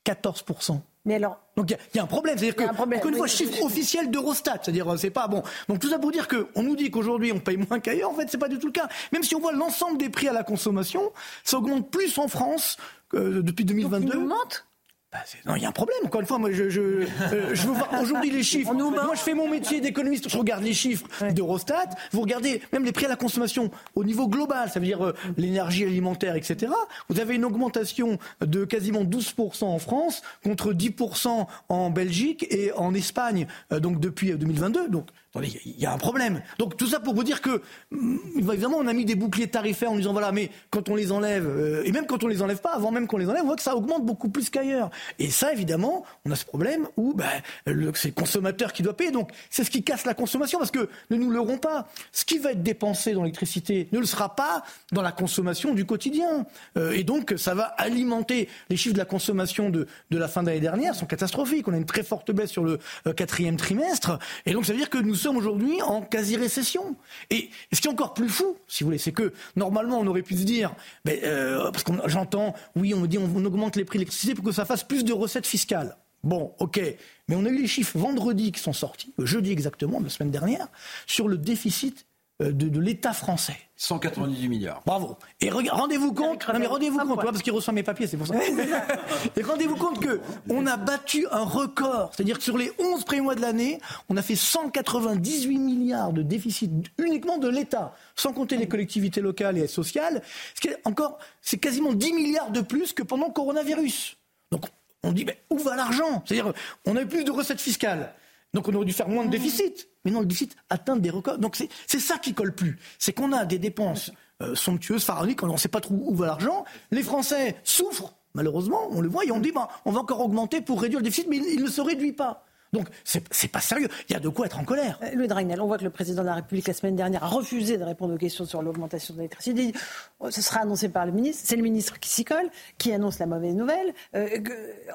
[0.06, 0.80] 14%.
[1.09, 4.10] Mais alors, donc il y, a un problème, c'est-à-dire que encore une fois chiffre officiel
[4.10, 5.43] d'Eurostat, c'est-à-dire c'est pas bon.
[5.66, 8.14] Donc tout ça pour dire que on nous dit qu'aujourd'hui on paye moins qu'ailleurs, en
[8.14, 8.90] fait c'est pas du tout le cas.
[9.10, 11.10] Même si on voit l'ensemble des prix à la consommation,
[11.44, 12.76] ça augmente plus en France
[13.09, 14.18] que depuis 2022.
[14.18, 14.64] Donc,
[15.10, 15.98] bah, non, il y a un problème.
[16.05, 18.74] Encore une fois, moi, je, je, euh, je veux voir aujourd'hui les chiffres.
[18.74, 20.28] Moi, je fais mon métier d'économiste.
[20.28, 21.89] Je regarde les chiffres d'Eurostat.
[22.12, 25.14] Vous regardez même les prix à la consommation au niveau global, ça veut dire euh,
[25.39, 26.72] l'énergie alimentaire, etc.
[27.09, 32.93] Vous avez une augmentation de quasiment 12% en France contre 10% en Belgique et en
[32.93, 34.89] Espagne, euh, donc depuis 2022.
[34.89, 36.42] Donc il y a un problème.
[36.59, 39.90] Donc tout ça pour vous dire que, mm, évidemment, on a mis des boucliers tarifaires
[39.90, 42.60] en disant voilà, mais quand on les enlève, euh, et même quand on les enlève
[42.60, 44.90] pas, avant même qu'on les enlève, on voit que ça augmente beaucoup plus qu'ailleurs.
[45.18, 47.26] Et ça, évidemment, on a ce problème où ben,
[47.66, 49.10] c'est le consommateur qui doit payer.
[49.10, 51.88] Donc c'est ce qui casse la consommation parce que ne nous leurrons pas.
[52.12, 55.84] Ce qui va être dépensé dans l'électricité ne le sera pas dans la consommation du
[55.84, 56.46] quotidien.
[56.76, 60.42] Euh, et donc ça va alimenter les chiffres de la consommation de, de la fin
[60.42, 61.68] d'année dernière sont catastrophiques.
[61.68, 64.18] On a une très forte baisse sur le euh, quatrième trimestre.
[64.46, 66.96] Et donc ça veut dire que nous sommes aujourd'hui en quasi-récession.
[67.30, 70.22] Et, ce qui est encore plus fou, si vous voulez, c'est que normalement on aurait
[70.22, 70.74] pu se dire,
[71.08, 74.44] euh, parce que j'entends, oui, on me dit on, augmente les prix de l'électricité pour
[74.44, 75.96] que ça fasse plus de recettes fiscales.
[76.24, 76.80] Bon, ok,
[77.28, 80.66] mais on a eu les chiffres vendredi qui sont sortis, jeudi exactement, la semaine dernière,
[81.06, 82.07] sur le déficit
[82.40, 83.56] euh, de, l'État français.
[83.77, 84.82] 198 milliards.
[84.86, 85.16] Bravo.
[85.40, 88.35] Et rendez-vous compte, non mais rendez-vous compte, parce qu'il reçoit mes papiers, c'est pour ça.
[89.36, 93.20] et rendez-vous compte que on a battu un record, c'est-à-dire que sur les 11 premiers
[93.23, 98.56] mois de l'année, on a fait 198 milliards de déficit uniquement de l'État, sans compter
[98.56, 100.23] les collectivités locales et sociales.
[100.55, 104.16] Ce qui est encore, c'est quasiment 10 milliards de plus que pendant le coronavirus.
[104.52, 104.66] Donc
[105.02, 106.23] on dit, mais où va l'argent?
[106.27, 106.52] C'est-à-dire,
[106.85, 108.12] on a eu plus de recettes fiscales.
[108.54, 109.88] Donc on aurait dû faire moins de déficit.
[110.04, 111.38] Mais non, le déficit atteint des records.
[111.38, 112.78] Donc c'est ça qui colle plus.
[112.98, 114.10] C'est qu'on a des dépenses
[114.42, 116.64] euh, somptueuses, pharaoniques, on ne sait pas trop où va l'argent.
[116.90, 120.60] Les Français souffrent, malheureusement, on le voit, et on dit, bah, on va encore augmenter
[120.60, 122.44] pour réduire le déficit, mais il ne se réduit pas.
[122.72, 123.88] Donc, c'est pas sérieux.
[124.08, 124.98] Il y a de quoi être en colère.
[125.02, 127.28] Euh, Louis Dragnel, on voit que le président de la République, la semaine dernière, a
[127.28, 129.72] refusé de répondre aux questions sur l'augmentation de l'électricité.
[130.20, 131.44] Oh, ce sera annoncé par le ministre.
[131.46, 133.94] C'est le ministre qui s'y colle, qui annonce la mauvaise nouvelle.
[134.14, 134.28] Euh,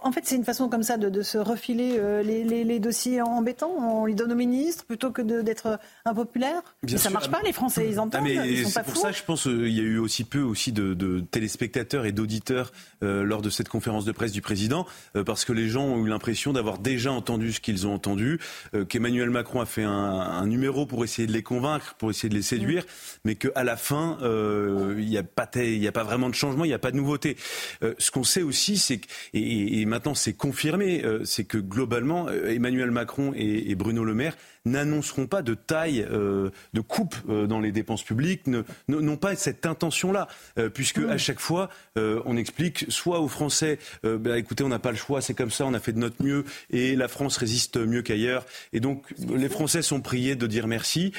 [0.03, 3.73] en fait, c'est une façon comme ça de, se refiler euh, les, dossiers embêtants.
[3.79, 6.61] On lui donne au ministre plutôt que d'être impopulaire.
[6.83, 8.25] mais ça marche pas, les Français, ils entendent.
[8.25, 10.71] Ah, ils sont c'est pour ça, je pense, qu'il y a eu aussi peu aussi
[10.71, 12.71] de, téléspectateurs et d'auditeurs
[13.01, 14.85] lors de cette conférence de presse du président,
[15.25, 18.39] parce que les gens ont eu l'impression d'avoir déjà entendu ce qu'ils ont entendu,
[18.75, 22.35] euh, qu'Emmanuel Macron a fait un, numéro pour essayer de les convaincre, pour essayer de
[22.35, 22.85] les séduire,
[23.23, 26.67] mais qu'à la fin, euh, il n'y a, pas a pas vraiment de changement, il
[26.67, 27.37] n'y a pas de nouveauté.
[27.81, 32.91] Euh, ce qu'on sait aussi, c'est que, et, maintenant c'est confirmé, c'est que globalement, Emmanuel
[32.91, 34.35] Macron et Bruno Le Maire
[34.65, 38.43] n'annonceront pas de taille euh, de coupe euh, dans les dépenses publiques,
[38.87, 40.27] n'ont pas cette intention-là,
[40.57, 44.91] euh, puisque à chaque fois on explique soit aux Français, bah, écoutez, on n'a pas
[44.91, 47.77] le choix, c'est comme ça, on a fait de notre mieux et la France résiste
[47.77, 51.13] mieux qu'ailleurs, et donc les Français sont priés de dire merci,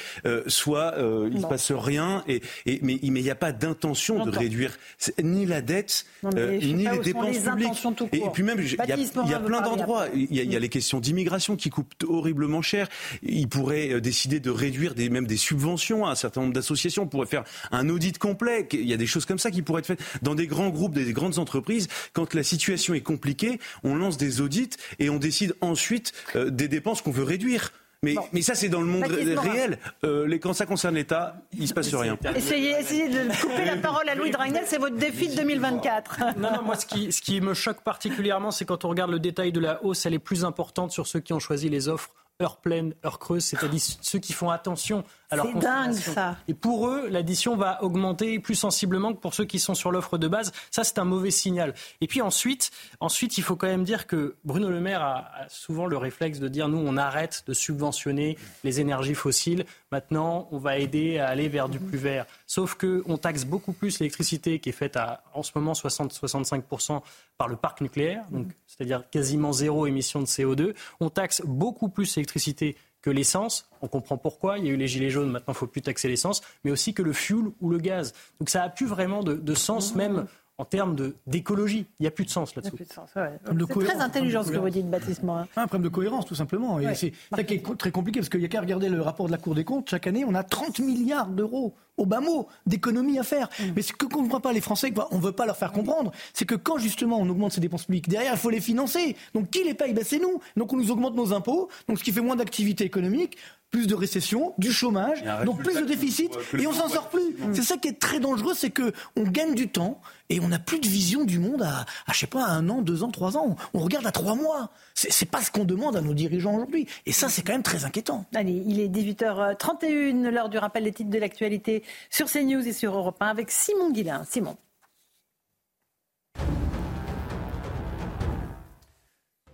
[0.47, 4.31] soit il ne se passe rien, et, et mais il n'y a pas d'intention de
[4.31, 4.77] réduire
[5.23, 7.85] ni la dette ni les dépenses publiques.
[8.11, 8.97] Et, puis même, il y a,
[9.29, 12.87] y a plein d'endroits, il y, y, a les questions d'immigration qui coûtent horriblement cher.
[13.34, 17.03] il pourrait euh, décider de réduire des, même des subventions à un certain nombre d'associations.
[17.03, 18.67] On pourrait faire un audit complet.
[18.71, 20.93] Il y a des choses comme ça qui pourraient être faites dans des grands groupes,
[20.93, 21.87] des grandes entreprises.
[22.13, 26.67] Quand la situation est compliquée, on lance des audits et on décide ensuite euh, des
[26.67, 27.71] dépenses qu'on veut réduire.
[28.03, 29.79] Mais, mais ça, c'est dans le monde réel.
[30.03, 32.17] Euh, quand ça concerne l'État, il ne se passe rien.
[32.35, 36.37] Essayez, de couper la parole à Louis Dragnel, c'est votre défi de 2024.
[36.37, 39.19] Non, non, moi, ce qui, ce qui me choque particulièrement, c'est quand on regarde le
[39.19, 42.11] détail de la hausse, elle est plus importante sur ceux qui ont choisi les offres
[42.41, 46.37] heure pleine, heure creuse, c'est-à-dire ceux qui font attention C'est dingue ça.
[46.47, 50.17] Et pour eux, l'addition va augmenter plus sensiblement que pour ceux qui sont sur l'offre
[50.17, 50.51] de base.
[50.71, 51.73] Ça, c'est un mauvais signal.
[52.01, 55.85] Et puis ensuite, ensuite, il faut quand même dire que Bruno Le Maire a, souvent
[55.85, 59.65] le réflexe de dire nous, on arrête de subventionner les énergies fossiles.
[59.91, 62.25] Maintenant, on va aider à aller vers du plus vert.
[62.47, 67.01] Sauf qu'on taxe beaucoup plus l'électricité qui est faite à, en ce moment, 60-65%
[67.37, 70.73] par le parc nucléaire, donc c'est-à-dire quasiment zéro émission de CO2.
[70.99, 73.69] On taxe beaucoup plus l'électricité que l'essence.
[73.83, 74.57] On comprend pourquoi.
[74.57, 76.71] Il y a eu les gilets jaunes, maintenant il ne faut plus taxer l'essence, mais
[76.71, 78.13] aussi que le fuel ou le gaz.
[78.39, 80.25] Donc ça n'a plus vraiment de, sens, même
[80.57, 80.95] en termes
[81.27, 81.85] d'écologie.
[81.99, 82.77] Il n'y a plus de sens là-dessous.
[82.79, 85.47] C'est très intelligent ce que vous dites, Baptiste Morin.
[85.55, 86.79] Un problème de cohérence, tout simplement.
[86.93, 89.31] C'est ça qui est très compliqué, parce qu'il n'y a qu'à regarder le rapport de
[89.31, 89.89] la Cour des comptes.
[89.89, 93.49] Chaque année, on a 30 milliards d'euros au bas mot, d'économies à faire.
[93.59, 93.63] Mm.
[93.75, 96.11] Mais ce que ne comprennent pas les Français, on ne veut pas leur faire comprendre,
[96.33, 99.15] c'est que quand justement on augmente ces dépenses publiques, derrière il faut les financer.
[99.33, 99.93] Donc qui les paye?
[99.93, 100.41] Ben, C'est nous.
[100.57, 103.37] Donc on nous augmente nos impôts, donc ce qui fait moins d'activité économique,
[103.71, 107.35] plus de récession, du chômage, donc plus de déficit, et on s'en sort plus.
[107.53, 110.59] C'est ça qui est très dangereux, c'est que on gagne du temps et on n'a
[110.59, 113.37] plus de vision du monde à, à, je sais pas, un an, deux ans, trois
[113.37, 113.55] ans.
[113.73, 114.71] On, regarde à trois mois.
[114.95, 116.87] C'est pas ce qu'on demande à nos dirigeants aujourd'hui.
[117.05, 118.25] Et ça, c'est quand même très inquiétant.
[118.33, 122.95] Allez, il est 18h31, l'heure du rappel des titres de l'actualité sur CNews et sur
[122.95, 124.23] Europe 1 avec Simon Guillain.
[124.27, 124.57] Simon.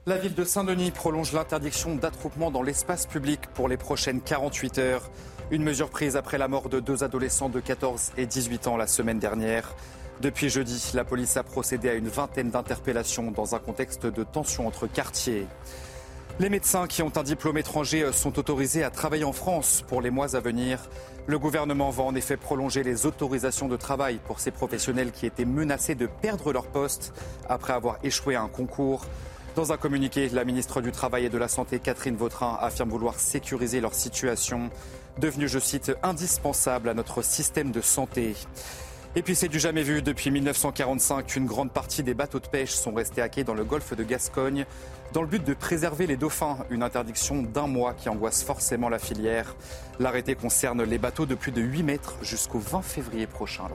[0.07, 5.11] La ville de Saint-Denis prolonge l'interdiction d'attroupement dans l'espace public pour les prochaines 48 heures.
[5.51, 8.87] Une mesure prise après la mort de deux adolescents de 14 et 18 ans la
[8.87, 9.75] semaine dernière.
[10.19, 14.65] Depuis jeudi, la police a procédé à une vingtaine d'interpellations dans un contexte de tension
[14.65, 15.45] entre quartiers.
[16.39, 20.09] Les médecins qui ont un diplôme étranger sont autorisés à travailler en France pour les
[20.09, 20.79] mois à venir.
[21.27, 25.45] Le gouvernement va en effet prolonger les autorisations de travail pour ces professionnels qui étaient
[25.45, 27.13] menacés de perdre leur poste
[27.47, 29.05] après avoir échoué à un concours.
[29.55, 33.19] Dans un communiqué, la ministre du Travail et de la Santé, Catherine Vautrin, affirme vouloir
[33.19, 34.69] sécuriser leur situation,
[35.19, 38.33] devenue, je cite, indispensable à notre système de santé.
[39.17, 40.01] Et puis c'est du jamais vu.
[40.01, 43.93] Depuis 1945, une grande partie des bateaux de pêche sont restés hackés dans le golfe
[43.93, 44.65] de Gascogne
[45.11, 46.59] dans le but de préserver les dauphins.
[46.69, 49.57] Une interdiction d'un mois qui angoisse forcément la filière.
[49.99, 53.65] L'arrêté concerne les bateaux de plus de 8 mètres jusqu'au 20 février prochain.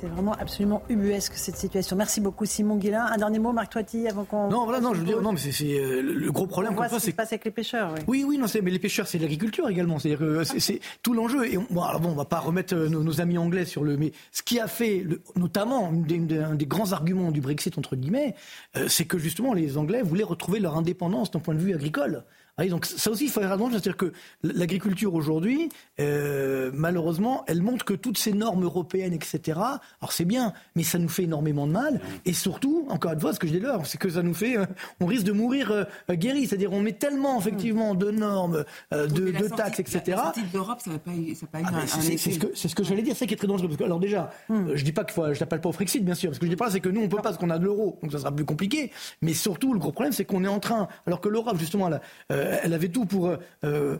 [0.00, 1.96] C'est vraiment absolument ubuesque cette situation.
[1.96, 3.06] Merci beaucoup Simon Guillain.
[3.06, 4.48] Un dernier mot, Marc Toiti, avant qu'on.
[4.48, 6.72] Non, voilà, non, je veux dire, non, mais c'est euh, le gros problème.
[6.72, 7.94] On voit ce qui se passe avec les pêcheurs.
[8.06, 9.98] Oui, oui, non, mais les pêcheurs, c'est l'agriculture également.
[9.98, 11.46] C'est-à-dire que c'est tout l'enjeu.
[11.46, 13.96] Et on, bon, alors bon, on va pas remettre euh, nos, amis anglais sur le.
[13.96, 15.06] Mais ce qui a fait,
[15.36, 18.34] notamment, un des, grands arguments du Brexit entre guillemets,
[18.76, 22.24] euh, c'est que justement les Anglais voulaient retrouver leur indépendance d'un point de vue agricole.
[22.58, 23.72] Donc ça aussi, il faut faire attention.
[23.72, 24.12] C'est-à-dire que
[24.42, 25.68] l'agriculture aujourd'hui,
[26.00, 29.58] euh, malheureusement, elle montre que toutes ces normes européennes, etc.,
[30.00, 32.00] alors c'est bien, mais ça nous fait énormément de mal.
[32.24, 34.56] Et surtout, encore une fois, ce que je dis là, c'est que ça nous fait,
[34.56, 34.66] euh,
[35.00, 36.46] on risque de mourir euh, guéri.
[36.46, 40.02] C'est-à-dire on met tellement, effectivement, de normes, de, taxes, etc.
[40.08, 42.74] La, sortie de l'Europe, ça n'a pas ça pas eu ah, C'est ce que, ce
[42.74, 43.68] que j'allais dire, c'est qui est très dangereux.
[43.68, 44.74] Parce que, alors déjà, hmm.
[44.74, 46.32] je dis pas qu'il faut, je n'appelle pas au Frexit, bien sûr.
[46.34, 47.64] Ce que je dis pas, c'est que nous, on peut pas parce qu'on a de
[47.64, 48.92] l'euro, donc ça sera plus compliqué.
[49.22, 52.00] Mais surtout, le gros problème, c'est qu'on est en train, alors que l'Europe, justement, là,
[52.30, 53.98] euh, elle avait tout pour euh,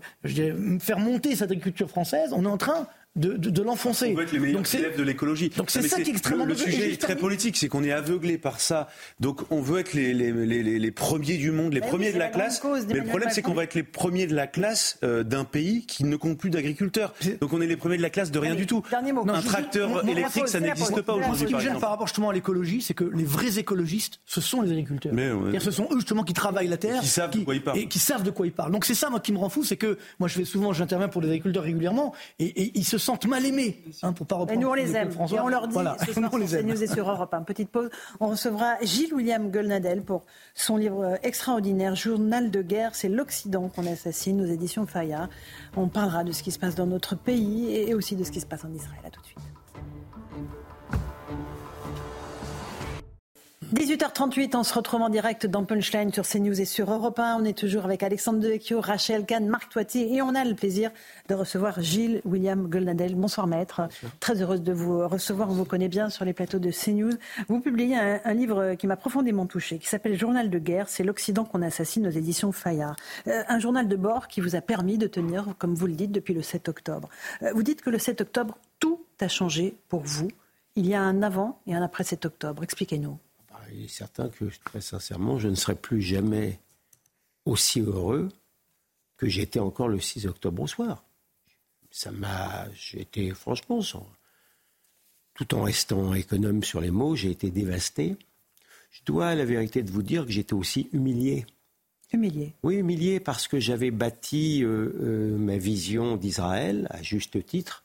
[0.81, 2.31] faire monter cette agriculture française.
[2.33, 4.11] On est en train de, de, l'enfoncer.
[4.12, 5.49] On veut être les meilleurs donc élèves de l'écologie.
[5.51, 7.93] Donc c'est ça qui est extrêmement Le, le sujet est très politique, c'est qu'on est
[7.93, 8.89] aveuglé par ça.
[9.20, 12.28] Donc on veut être les, les, les, les premiers du monde, les premiers de la,
[12.28, 12.61] classe.
[12.89, 15.86] Mais le problème, c'est qu'on va être les premiers de la classe euh, d'un pays
[15.86, 17.15] qui ne compte plus d'agriculteurs.
[17.41, 18.82] Donc on est les premiers de la classe de rien du tout.
[18.93, 21.41] Un tracteur électrique, ça n'existe pas aujourd'hui.
[21.41, 24.41] Ce qui me gêne par rapport justement à l'écologie, c'est que les vrais écologistes, ce
[24.41, 25.12] sont les agriculteurs.
[25.15, 25.31] Mais
[25.61, 27.78] Ce sont eux justement qui travaillent la terre, qui savent de quoi ils parlent.
[27.78, 28.73] Et qui savent de quoi ils parlent.
[28.73, 31.09] Donc c'est ça moi qui me rend fou, c'est que moi je fais souvent, j'interviens
[31.09, 33.82] pour les agriculteurs régulièrement, et ils se sentent mal aimés.
[34.02, 35.10] Hein, pour pas et nous, on les aime.
[35.10, 35.97] Et on leur dit, voilà.
[35.98, 37.43] ce soir, et sur Europe 1.
[37.43, 37.90] Petite pause.
[38.20, 40.24] On recevra Gilles William Golnadel pour
[40.55, 42.94] son livre extraordinaire, Journal de guerre.
[42.94, 45.28] C'est l'Occident qu'on assassine, aux éditions Fayard.
[45.76, 48.40] On parlera de ce qui se passe dans notre pays et aussi de ce qui
[48.40, 49.01] se passe en Israël.
[49.05, 49.53] À tout de suite.
[53.74, 57.38] 18h38, on se retrouve en direct dans Punchline sur CNews et sur Europe 1.
[57.40, 60.92] On est toujours avec Alexandre Devecchio, Rachel Kahn, Marc Toitier et on a le plaisir
[61.28, 63.16] de recevoir Gilles William Goldnadel.
[63.16, 63.88] Bonsoir maître.
[64.20, 65.51] Très heureuse de vous recevoir.
[65.51, 67.14] On vous connaît bien sur les plateaux de CNews.
[67.48, 70.88] Vous publiez un, livre qui m'a profondément touché, qui s'appelle Journal de guerre.
[70.88, 72.94] C'est l'Occident qu'on assassine aux éditions Fayard.
[73.26, 76.12] Euh, un journal de bord qui vous a permis de tenir, comme vous le dites,
[76.12, 77.09] depuis le 7 octobre.
[77.42, 80.28] Euh, vous dites que le 7 octobre, tout a changé pour vous.
[80.76, 82.62] Il y a un avant et un après 7 octobre.
[82.62, 83.18] Expliquez-nous
[83.73, 86.59] il est certain que, très sincèrement, je ne serai plus jamais
[87.45, 88.28] aussi heureux
[89.16, 91.05] que j'étais encore le 6 octobre au soir.
[91.91, 92.66] Ça m'a.
[92.74, 93.81] J'étais, franchement,
[95.35, 98.16] tout en restant économe sur les mots, j'ai été dévasté.
[98.91, 101.47] Je dois à la vérité de vous dire que j'étais aussi humilié.
[102.12, 107.85] Humilié Oui, humilié parce que j'avais bâti euh, euh, ma vision d'Israël, à juste titre,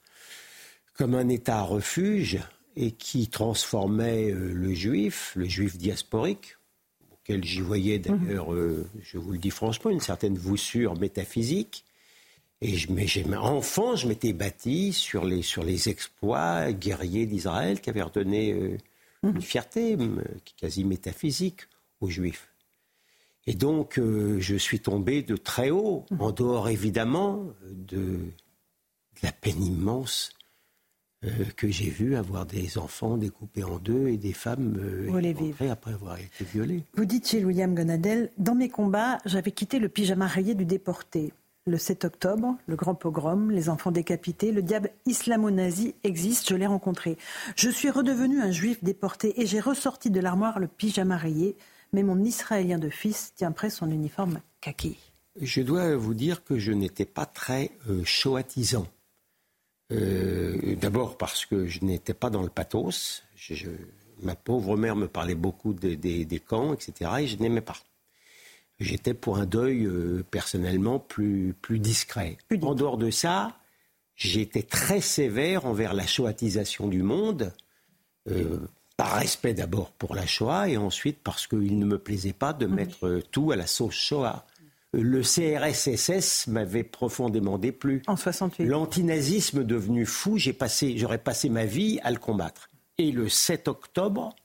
[0.93, 2.39] comme un État refuge
[2.79, 6.55] et qui transformait euh, le juif, le juif diasporique,
[7.11, 8.85] auquel j'y voyais d'ailleurs, mhm.
[9.03, 11.83] je vous le dis franchement, une certaine voussure métaphysique.
[12.61, 17.89] Et je, mais enfant, je m'étais bâti sur les, sur les exploits guerriers d'Israël qui
[17.89, 18.51] avaient redonné
[19.23, 19.41] une mhm.
[19.41, 19.97] fierté
[20.55, 21.61] quasi métaphysique
[21.99, 22.49] aux Juifs.
[23.45, 26.21] Et donc, euh, je suis tombé de très haut, mhm.
[26.21, 28.19] en dehors évidemment de,
[29.21, 30.31] la peine immense
[31.25, 35.93] euh, que j'ai vu avoir des enfants découpés en deux et des femmes euh, après
[35.93, 36.83] avoir été violées.
[36.95, 41.33] Vous dites chez William Gonadel, dans mes combats, j'avais quitté le pyjama rayé du déporté
[41.69, 46.65] le 7 octobre, le grand pogrom, les enfants décapités, le diable islamo-nazi existe, je l'ai
[46.65, 47.17] rencontré.
[47.55, 51.55] Je suis redevenu un juif déporté et j'ai ressorti de l'armoire le pyjama rayé,
[51.93, 54.97] mais mon israélien de fils tient près son uniforme kaki.
[55.39, 58.03] Je dois vous dire que je n'étais pas très euh,
[59.91, 63.23] euh D'abord parce que je n'étais pas dans le pathos.
[64.21, 67.11] ma pauvre mère me parlait beaucoup des camps, etc.
[67.19, 67.75] Et je n'aimais pas
[68.79, 72.37] j'étais pour un deuil euh, personnellement plus, plus discret.
[72.61, 73.57] en dehors de ça,
[74.15, 77.53] j'étais très sévère envers la choatisation du monde,
[78.29, 78.59] euh,
[78.97, 82.65] par respect d'abord pour la Shoah et ensuite parce qu'il ne me plaisait pas de
[82.65, 84.45] mettre euh, tout à la sauce Shoah.
[84.93, 88.01] Le CRSSS m'avait profondément déplu.
[88.07, 88.65] En 68.
[88.65, 92.69] L'antinazisme devenu fou, j'ai passé, j'aurais passé ma vie à le combattre.
[92.97, 94.35] Et le 7 octobre,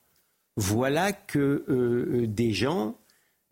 [0.55, 2.95] voilà que des gens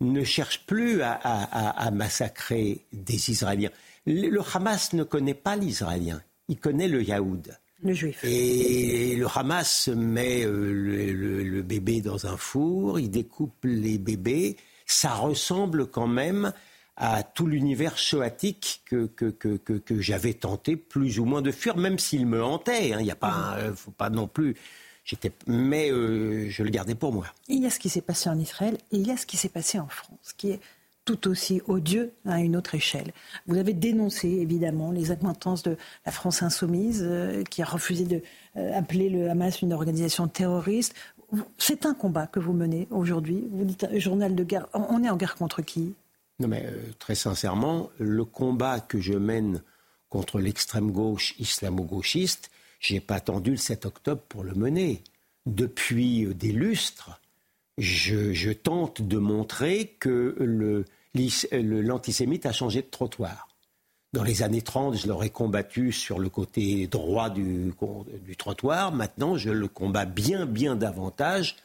[0.00, 3.70] ne cherche plus à, massacrer des Israéliens.
[4.06, 7.56] Le, Hamas ne connaît pas l'Israélien, il connaît le Yaoud.
[7.82, 8.20] Le juif.
[8.24, 10.72] Et le Hamas met euh,
[11.12, 14.56] le, bébé dans un four, il découpe les bébés.
[14.86, 16.52] Ça ressemble quand même
[16.96, 22.26] à tout l'univers shoatique que, que, j'avais tenté plus ou moins de fuir, même s'il
[22.26, 22.92] me hantait.
[22.92, 22.98] Hein.
[23.00, 24.54] Il ne a pas, faut pas non plus
[25.46, 27.26] mais euh, je le gardais pour moi.
[27.48, 29.36] Il y a ce qui s'est passé en Israël et il y a ce qui
[29.36, 30.60] s'est passé en France, qui est
[31.04, 33.12] tout aussi odieux à une autre échelle.
[33.46, 35.76] Vous avez dénoncé évidemment les acquaintances de
[36.06, 38.22] la France insoumise, euh, qui a refusé
[38.54, 40.94] d'appeler euh, le Hamas une organisation terroriste.
[41.58, 43.44] C'est un combat que vous menez aujourd'hui.
[43.50, 44.66] Vous dites journal de guerre.
[44.72, 45.94] On est en guerre contre qui?
[46.40, 46.66] Non, mais
[46.98, 49.62] très sincèrement, le combat que je mène
[50.08, 52.50] contre l'extrême gauche islamo-gauchiste,
[52.80, 55.02] j'ai pas attendu le 7 octobre pour le mener.
[55.46, 57.20] Depuis des lustres,
[57.78, 60.36] je, tente de montrer que
[61.52, 63.48] l'antisémite a changé de trottoir.
[64.12, 67.72] Dans les années 30, je l'aurais combattu sur le côté droit du,
[68.22, 68.92] du, trottoir.
[68.92, 71.56] Maintenant, je le combats bien, bien davantage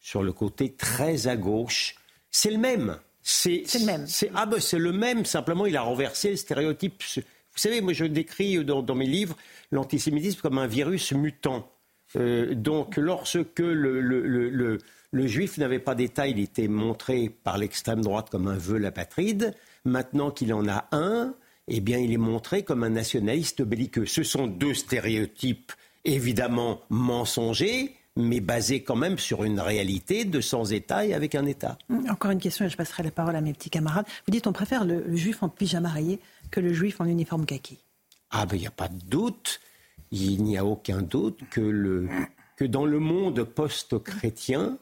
[0.00, 1.96] sur le côté très à gauche.
[2.30, 2.98] C'est le même.
[3.30, 4.06] C'est le même.
[4.34, 7.02] Ah ben c'est le même, simplement il a renversé le stéréotype
[7.52, 9.36] vous savez, moi je décris dans, mes livres
[9.70, 11.68] l'antisémitisme comme un virus mutant.
[12.16, 18.30] Euh, donc lorsque le, le, juif n'avait pas d'État, il était montré par l'extrême droite
[18.30, 19.54] comme un vœu apatride.
[19.84, 21.34] Maintenant qu'il en a un,
[21.68, 24.06] eh bien il est montré comme un nationaliste belliqueux.
[24.06, 25.72] Ce sont deux stéréotypes
[26.04, 31.46] évidemment mensongers, mais basés quand même sur une réalité de sans État et avec un
[31.46, 31.78] État.
[32.08, 34.06] Encore une question et je passerai la parole à mes petits camarades.
[34.26, 36.18] Vous dites on préfère le, juif en pyjama rayé
[36.50, 37.78] que le juif en uniforme kaki.
[38.30, 39.60] Ah ben il n'y a pas de doute,
[40.10, 42.08] il n'y a aucun doute que, le,
[42.56, 44.78] que dans le monde post-chrétien,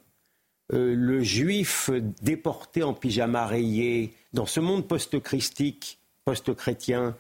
[0.72, 1.90] euh, le juif
[2.22, 7.16] déporté en pyjama rayé, dans ce monde post-christique, post-chrétien,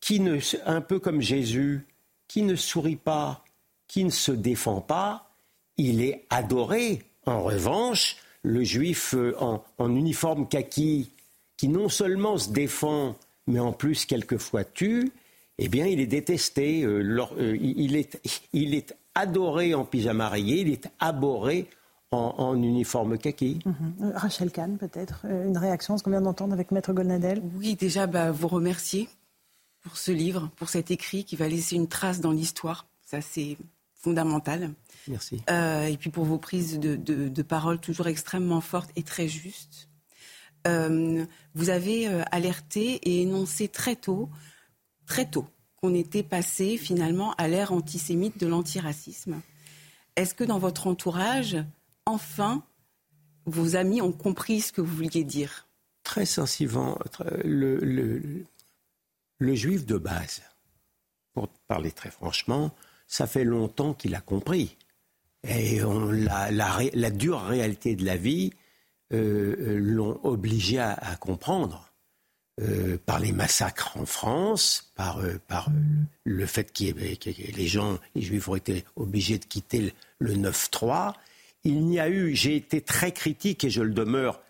[0.00, 1.86] qui ne, un peu comme Jésus,
[2.28, 3.44] qui ne sourit pas,
[3.88, 5.31] qui ne se défend pas,
[5.76, 7.02] il est adoré.
[7.26, 9.36] En revanche, le juif euh,
[9.78, 11.10] en uniforme kaki,
[11.56, 13.14] qui non seulement se défend,
[13.46, 15.12] mais en plus quelquefois tue,
[15.58, 16.82] eh bien, il est détesté.
[16.82, 18.20] Euh, euh, il, est,
[18.52, 21.68] il est adoré en pyjama rayé, il est abhorré
[22.10, 23.60] en, uniforme kaki.
[23.64, 24.12] Mhm.
[24.14, 27.42] Rachel Kahn, peut-être, une réaction, ce qu'on vient d'entendre avec Maître Golnadel?
[27.56, 29.08] Oui, déjà, bah, vous remercier
[29.82, 32.86] pour ce livre, pour cet écrit qui va laisser une trace dans l'histoire.
[33.06, 33.56] Ça, c'est
[33.94, 34.72] fondamental.
[35.08, 35.42] Merci.
[35.48, 39.88] et puis pour vos prises de, de, de parole toujours extrêmement fortes et très justes.
[40.66, 41.24] Euh,
[41.54, 44.28] vous avez euh, alerté et énoncé très tôt,
[45.06, 45.46] très tôt,
[45.76, 49.40] qu'on était passé finalement à l'ère antisémite de l'antiracisme.
[50.16, 51.56] Est-ce que dans votre entourage,
[52.06, 52.62] enfin,
[53.46, 55.66] vos amis ont compris ce que vous vouliez dire?
[56.04, 56.98] Très sensiblement.
[57.44, 58.44] Le,
[59.38, 60.42] le juif de base,
[61.32, 62.74] pour parler très franchement,
[63.08, 64.76] ça fait longtemps qu'il a compris.
[65.48, 68.52] Et la, dure réalité de la vie
[69.12, 71.88] euh, euh, l'ont obligé à, comprendre.
[72.60, 75.18] Euh, par les massacres en France, par,
[76.24, 76.84] le fait que
[77.56, 81.14] les gens, les juifs ont été obligés de quitter le, 9-3.
[81.64, 84.42] Il n'y a eu, j'ai été très critique et je le demeure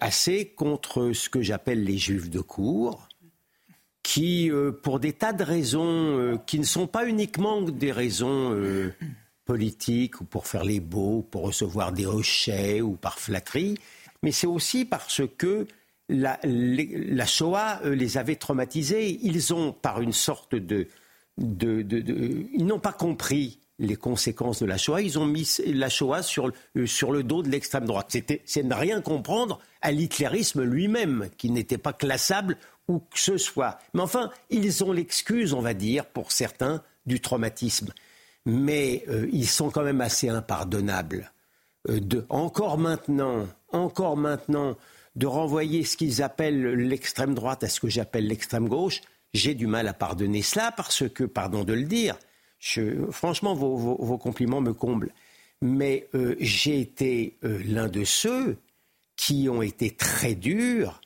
[0.00, 3.08] assez contre ce que j'appelle les juifs de cour,
[4.02, 4.50] qui,
[4.82, 8.56] pour des tas de raisons qui ne sont pas uniquement des raisons
[9.48, 13.78] politique ou pour faire les beaux, pour recevoir des hochets ou par flatterie,
[14.22, 15.66] mais c'est aussi parce que
[16.10, 19.18] la, la, Shoah euh, les avait traumatisés.
[19.22, 20.86] Ils ont, par une sorte de,
[21.38, 25.00] ils n'ont pas compris les conséquences de la Shoah.
[25.00, 28.14] Ils ont mis la Shoah sur, euh, sur le dos de l'extrême droite.
[28.44, 33.78] C'est ne rien comprendre à l'hitlérisme lui-même, qui n'était pas classable où que ce soit.
[33.94, 37.92] Mais enfin, ils ont l'excuse, on va dire, pour certains, du traumatisme
[38.46, 41.32] mais euh, ils sont quand même assez impardonnables.
[41.88, 44.76] Euh, de, encore maintenant, encore maintenant,
[45.16, 49.00] de renvoyer ce qu'ils appellent l'extrême droite à ce que j'appelle l'extrême gauche,
[49.34, 52.16] j'ai du mal à pardonner cela parce que, pardon de le dire,
[53.10, 55.12] franchement, vos, compliments me comblent.
[55.60, 58.56] Mais euh, j'ai été l'un de ceux
[59.16, 61.00] qui ont été très durs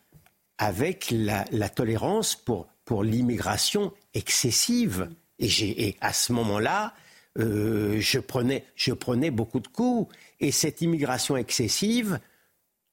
[0.59, 5.09] avec la, tolérance pour, pour l'immigration excessive.
[5.39, 5.49] Et,
[5.89, 6.95] et à ce moment-là,
[7.39, 10.15] euh, je, prenais, je prenais beaucoup de coups.
[10.41, 12.21] Et cette immigration excessive,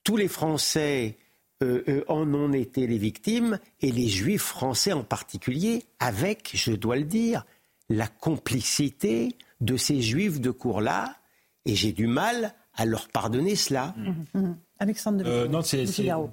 [0.03, 1.17] tous les Français
[1.61, 6.71] euh, euh, en ont été les victimes, et les Juifs français en particulier, avec, je
[6.71, 7.45] dois le dire,
[7.89, 11.17] la complicité de ces Juifs de cour-là,
[11.65, 13.93] et j'ai du mal à leur pardonner cela.
[13.97, 14.55] Mmh, mmh.
[14.79, 15.85] Alexandre de Non, c'est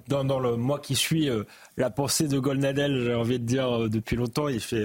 [0.09, 1.29] dans, dans, le moi qui suis
[1.77, 4.49] la pensée de Golnadel, j'ai envie de dire depuis longtemps.
[4.49, 4.85] Il fait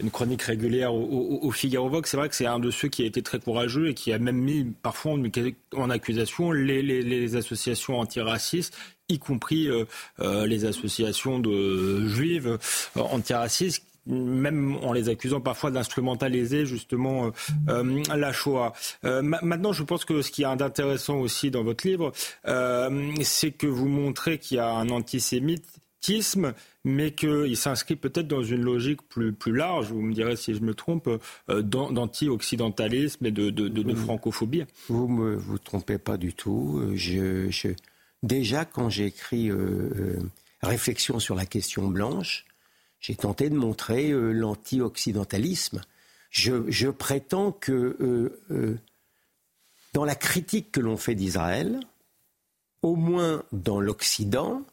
[0.00, 2.10] une chronique régulière au, Figaro Vox.
[2.10, 4.18] C'est vrai que c'est un de ceux qui a été très courageux et qui a
[4.18, 5.12] même mis parfois
[5.76, 8.74] en, accusation les, associations antiracistes
[9.08, 9.84] y compris euh,
[10.20, 12.58] euh, les associations de juives
[12.96, 17.30] euh, antiracistes même en les accusant parfois d'instrumentaliser justement
[17.66, 18.72] la Shoah.
[19.02, 22.12] maintenant, je pense que ce qui est intéressant aussi dans votre livre,
[23.22, 26.54] c'est que vous montrez qu'il y a un antisémitisme
[26.84, 30.60] mais qu'il s'inscrit peut-être dans une logique plus, plus large, vous me direz si je
[30.60, 31.08] me trompe,
[31.48, 34.64] euh, d'anti-occidentalisme et de, de, francophobie.
[34.88, 36.80] Vous ne me vous trompez pas du tout.
[36.82, 37.68] Euh, je,
[38.22, 40.18] Déjà, quand j'ai écrit euh,
[40.62, 42.44] Réflexion sur la question blanche,
[43.02, 45.82] j'ai tenté de montrer l'anti-occidentalisme.
[46.30, 48.32] Je, prétends que
[49.92, 51.80] dans la critique que l'on fait d'Israël,
[52.80, 54.64] au moins dans l'Occident,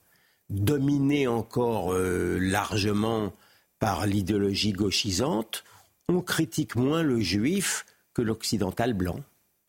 [0.49, 3.33] dominé encore euh, largement
[3.77, 5.63] par l'idéologie gauchisante,
[6.07, 9.19] on critique moins le juif que l'occidental blanc.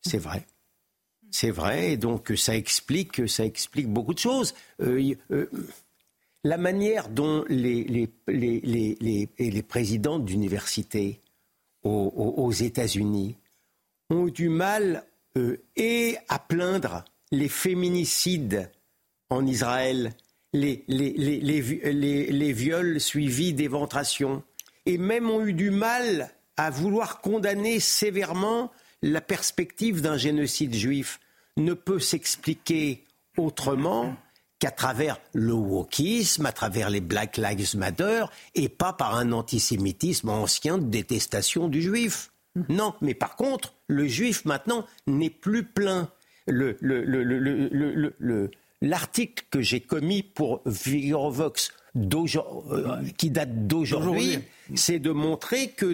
[0.01, 0.45] C'est vrai.
[1.29, 4.53] C'est vrai, et donc ça explique, ça explique beaucoup de choses.
[4.81, 5.49] Euh, euh,
[6.43, 8.07] la manière dont les,
[9.67, 11.21] présidents d'université
[11.83, 13.37] aux, États-Unis
[14.09, 15.05] ont eu du mal
[15.75, 18.69] et à plaindre les féminicides
[19.29, 20.13] en Israël
[20.53, 24.43] les, les, viols suivis d'éventrations,
[24.85, 31.19] et même ont eu du mal à vouloir condamner sévèrement la perspective d'un génocide juif,
[31.57, 33.03] ne peut s'expliquer
[33.37, 34.15] autrement
[34.61, 38.25] qu'à travers le wokisme, à travers les Black Lives Matter,
[38.55, 42.31] et pas par un antisémitisme ancien de détestation du juif.
[42.69, 46.09] Non, mais par contre, le juif maintenant n'est plus plein.
[46.45, 48.51] le, le, le,
[48.81, 54.39] l'article que j'ai commis pour Vigovox euh, qui date d'aujourd'hui,
[54.75, 55.91] c'est de montrer que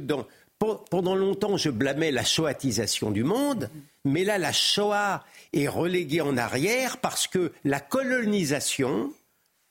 [0.59, 3.69] pendant longtemps, je blâmais la shoatisation du monde,
[4.05, 5.23] mais là, la Shoah
[5.53, 9.13] est reléguée en arrière parce que la colonisation,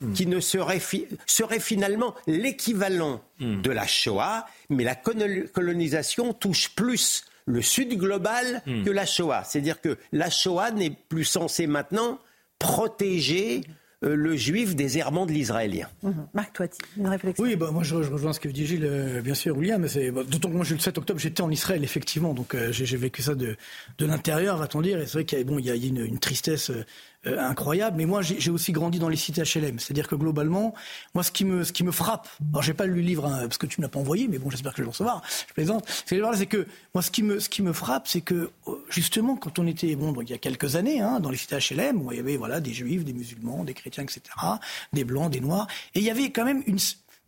[0.00, 0.12] hmm.
[0.12, 0.80] qui ne serait,
[1.26, 3.62] serait finalement l'équivalent hmm.
[3.62, 8.84] de la Shoah, mais la colonisation touche plus le Sud global hmm.
[8.84, 9.44] que la Shoah.
[9.44, 12.18] C'est-à-dire que la Shoah n'est plus censée maintenant
[12.58, 13.62] protéger
[14.14, 15.88] le juif des errements de l'israélien.
[16.02, 16.26] Mhm.
[16.34, 17.44] Marc Toiti, une réflexion.
[17.44, 19.86] Oui, bah, moi je, rejoins ce que dit Gilles, euh, bien sûr, William.
[20.12, 23.22] Bah, d'autant que moi, le 7 octobre, j'étais en Israël, effectivement, donc euh, j'ai vécu
[23.22, 23.56] ça de,
[23.98, 25.00] de l'intérieur, va-t-on dire.
[25.00, 26.70] Et c'est vrai qu'il y a, bon, il y a une, une tristesse
[27.26, 27.96] euh, incroyable.
[27.96, 29.78] Mais moi, j'ai aussi grandi dans les cités HLM.
[29.78, 30.74] C'est-à-dire que globalement,
[31.14, 33.40] moi, ce qui me, ce qui me frappe, alors j'ai pas lu le livre hein,
[33.42, 35.22] parce que tu ne l'as pas envoyé, mais bon, j'espère que je vais le recevoir.
[35.48, 35.86] Je plaisante.
[36.06, 39.58] C'est que moi, ce qui me, ce qui me frappe, c'est que euh, justement, quand
[39.58, 42.16] on était, bon, il y a quelques années, hein, dans les cités HLM, où il
[42.16, 44.20] y avait voilà des juifs, des musulmans, des chrétiens, etc.,
[44.92, 46.78] des blancs, des noirs, et il y avait quand même une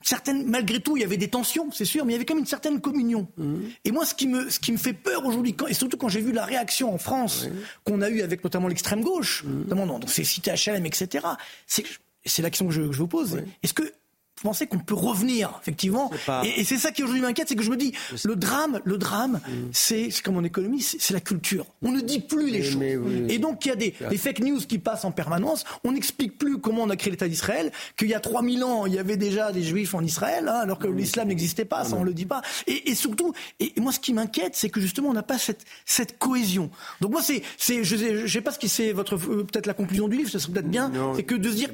[0.03, 2.35] certaine, malgré tout, il y avait des tensions, c'est sûr, mais il y avait quand
[2.35, 3.29] même une certaine communion.
[3.37, 3.57] Mmh.
[3.85, 6.21] Et moi, ce qui me, ce qui me fait peur aujourd'hui, et surtout quand j'ai
[6.21, 7.49] vu la réaction en France
[7.85, 9.59] qu'on a eue avec notamment l'extrême gauche, mmh.
[9.61, 11.27] notamment dans, ces cités HLM, etc.,
[11.67, 11.85] c'est,
[12.25, 13.43] c'est l'action que je, je vous pose.
[13.63, 13.93] Est-ce que
[14.43, 16.11] vous pensez qu'on peut revenir, effectivement.
[16.45, 17.93] Et, c'est ça qui aujourd'hui m'inquiète, c'est que je me dis,
[18.25, 19.53] le drame, le drame, mm.
[19.73, 21.67] c'est comme en économie, c'est la culture.
[21.83, 22.79] On ne dit plus les choses.
[23.29, 25.65] Et donc, il y a des, fake news qui passent en permanence.
[25.85, 28.95] On n'explique plus comment on a créé l'État d'Israël, qu'il y a 3000 ans, il
[28.95, 32.05] y avait déjà des juifs en Israël, hein, alors que l'islam n'existait pas, ça on
[32.05, 32.43] le dit pas.
[32.67, 36.19] Et, surtout, et, moi ce qui m'inquiète, c'est que justement, on n'a pas cette, cette
[36.19, 36.71] cohésion.
[37.01, 40.09] Donc moi, c'est, je ne sais pas ce qui c'est votre, euh, peut-être la conclusion
[40.09, 41.71] du livre, ça serait peut-être bien, c'est que de se dire,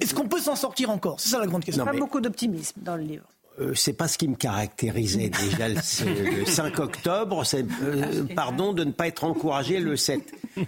[0.00, 1.20] est-ce qu'on peut s'en sortir encore?
[1.20, 3.26] C'est ça la grande question beaucoup d'optimisme dans le livre.
[3.60, 7.44] Euh, c'est pas ce qui me caractérisait déjà le, 5 octobre.
[7.44, 10.22] C'est, euh, pardon de ne pas être encouragé le 7.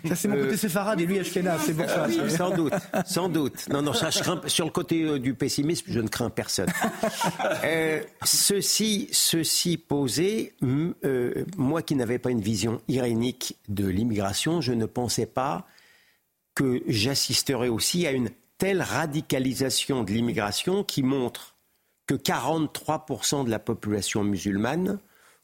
[0.07, 2.09] Ça c'est mon côté euh, séfarade et lui Ashkenaz, c'est bon ça.
[2.29, 2.75] sans doute,
[3.07, 3.69] sans doute.
[3.71, 6.69] Non, non, ça, je crains, sur le côté du pessimisme, je ne crains personne.
[8.25, 10.53] ceci, ceci posé,
[11.57, 15.67] moi qui n'avais pas une vision irénique de l'immigration, je ne pensais pas
[16.55, 18.29] que j'assisterais aussi à une
[18.61, 21.57] telle radicalisation de l'immigration qui montre
[22.07, 25.01] que 43% de la population musulmane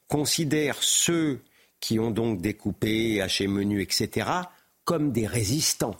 [0.07, 1.41] considère ceux
[1.81, 4.29] qui ont donc découpé, haché menu, etc.,
[4.85, 5.97] comme des résistants.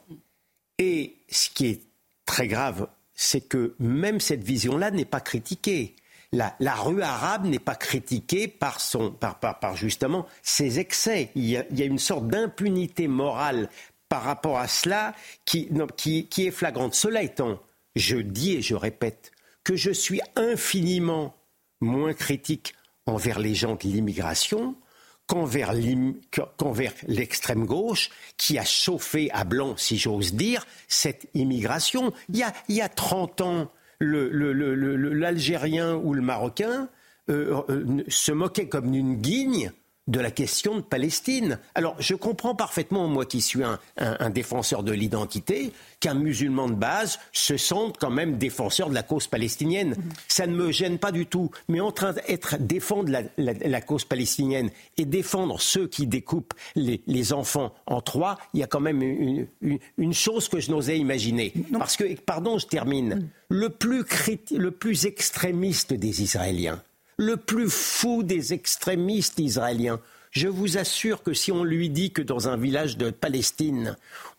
[0.79, 1.81] Et ce qui est
[2.27, 5.97] très grave, c'est que même cette vision-là n'est pas critiquée.
[6.33, 11.31] La, rue arabe n'est pas critiquée par, son, par, par, justement ses excès.
[11.35, 13.71] Il y a une sorte d'impunité morale
[14.09, 15.15] par rapport à cela
[15.45, 15.69] qui,
[16.39, 16.95] est flagrante.
[16.95, 17.61] Cela étant,
[17.95, 19.33] je dis et je répète
[19.65, 21.35] que je suis infiniment
[21.81, 22.75] moins critique
[23.07, 24.77] envers les gens de l'immigration
[25.27, 25.73] qu'envers
[27.09, 32.13] l'extrême gauche qui a chauffé à blanc, si j'ose dire, cette immigration.
[32.29, 36.89] Il y a, il y a 30 ans, l'Algérien ou le Marocain
[37.29, 39.73] euh, euh, se moquait comme d'une guigne
[40.07, 41.59] de la question de Palestine.
[41.75, 47.19] Alors, je comprends parfaitement, moi qui suis un, défenseur de l'identité, qu'un musulman de base
[47.33, 49.91] se sente quand même défenseur de la cause palestinienne.
[49.91, 50.03] Mhm.
[50.29, 51.51] Ça ne me gêne pas du tout.
[51.69, 57.75] Mais en train d'être défendre la, cause palestinienne et défendre ceux qui découpent les, enfants
[57.87, 61.53] en trois, il y a quand même une, chose que je n'osais imaginer.
[61.79, 63.15] Parce que, pardon, je termine.
[63.15, 63.29] Mhm.
[63.49, 64.05] Le plus,
[64.53, 66.83] le plus extrémiste des Israéliens,
[67.17, 70.01] le plus fou des extrémistes israéliens.
[70.31, 73.97] Je vous assure que si on lui dit que dans un village de Palestine,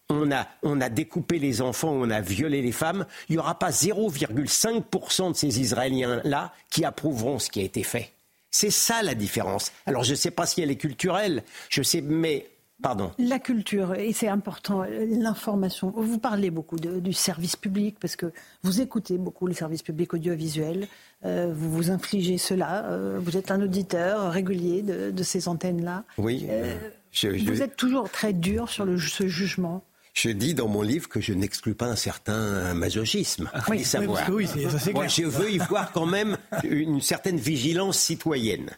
[0.09, 3.57] on a, on a découpé les enfants, on a violé les femmes, il n'y aura
[3.57, 8.13] pas 0,5% de ces Israéliens-là qui approuveront ce qui a été fait.
[8.51, 9.71] C'est ça la différence.
[9.85, 12.47] Alors je ne sais pas si elle est culturelle, je sais, mais
[12.81, 13.11] Pardon.
[13.17, 15.91] La culture, et c'est important, l'information.
[15.95, 18.31] Vous parlez beaucoup du service public parce que
[18.61, 20.87] vous écoutez beaucoup les services publics audiovisuels,
[21.25, 26.03] euh, vous vous infligez cela, euh, vous êtes un auditeur régulier de, ces antennes-là.
[26.19, 26.45] Oui.
[26.49, 26.77] Euh,
[27.23, 29.83] vous êtes toujours très dur sur le, ce jugement.
[30.13, 33.49] Je dis dans mon livre que je n'exclus pas un certain masochisme.
[33.69, 34.29] Oui, savoir.
[34.29, 38.69] Oui, ça, Moi, je veux y voir quand même une certaine vigilance citoyenne.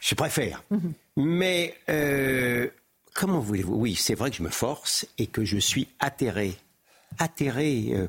[0.00, 0.62] Je préfère.
[0.70, 0.92] Mhm.
[1.16, 1.74] Mais
[3.14, 3.74] comment voulez-vous?
[3.74, 6.54] Oui, c'est vrai que je me force et que je suis atterré,
[7.18, 8.08] atterré euh,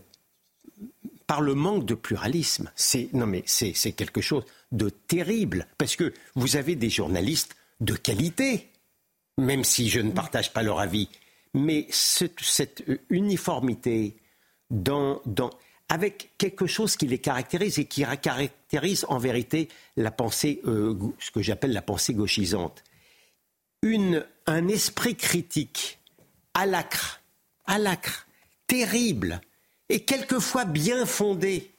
[1.28, 2.72] par le manque de pluralisme.
[2.76, 5.68] C'est non mais c'est quelque chose de terrible.
[5.78, 8.70] Parce que vous avez des journalistes de qualité,
[9.38, 11.10] même si je ne partage pas leur avis,
[11.54, 14.16] mais cette, uniformité
[14.70, 15.52] dans, dans
[15.90, 21.30] avec quelque chose qui les caractérise et qui caractérise en vérité la pensée, euh, ce
[21.30, 22.84] que j'appelle la pensée gauchisante.
[23.84, 26.00] Une, un esprit critique
[26.54, 27.22] à l'acre,
[28.68, 29.42] terrible,
[29.90, 31.72] et quelquefois bien fondé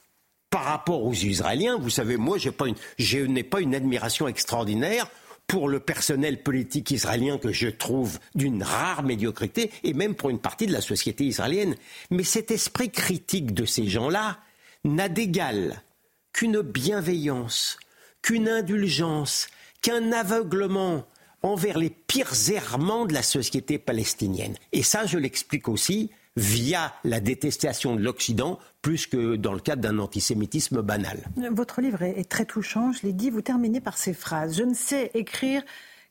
[0.49, 1.77] par rapport aux Israéliens.
[1.77, 5.09] Vous savez, moi, je n'ai pas une admiration extraordinaire
[5.47, 10.39] pour le personnel politique israélien que je trouve d'une rare médiocrité, et même pour une
[10.39, 11.75] partie de la société israélienne.
[12.09, 14.39] Mais cet esprit critique de ces gens-là
[14.83, 15.83] n'a d'égal
[16.33, 17.77] qu'une bienveillance,
[18.21, 19.47] qu'une indulgence,
[19.81, 21.05] qu'un aveuglement
[21.45, 24.55] envers les pires errements de la société palestinienne.
[24.71, 29.83] Et ça, je l'explique aussi via la détestation de l'Occident, plus que dans le cadre
[29.83, 31.23] d'un antisémitisme banal.
[31.51, 34.57] Votre livre est très touchant, je l'ai dit, vous terminez par ces phrases.
[34.57, 35.63] Je ne sais écrire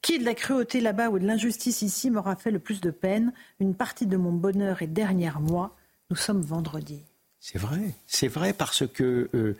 [0.03, 3.33] qui de la cruauté là-bas ou de l'injustice ici m'aura fait le plus de peine.
[3.59, 5.77] Une partie de mon bonheur est derrière moi.
[6.11, 7.03] Nous sommes vendredi.
[7.41, 9.57] C'est vrai, c'est vrai parce que, euh,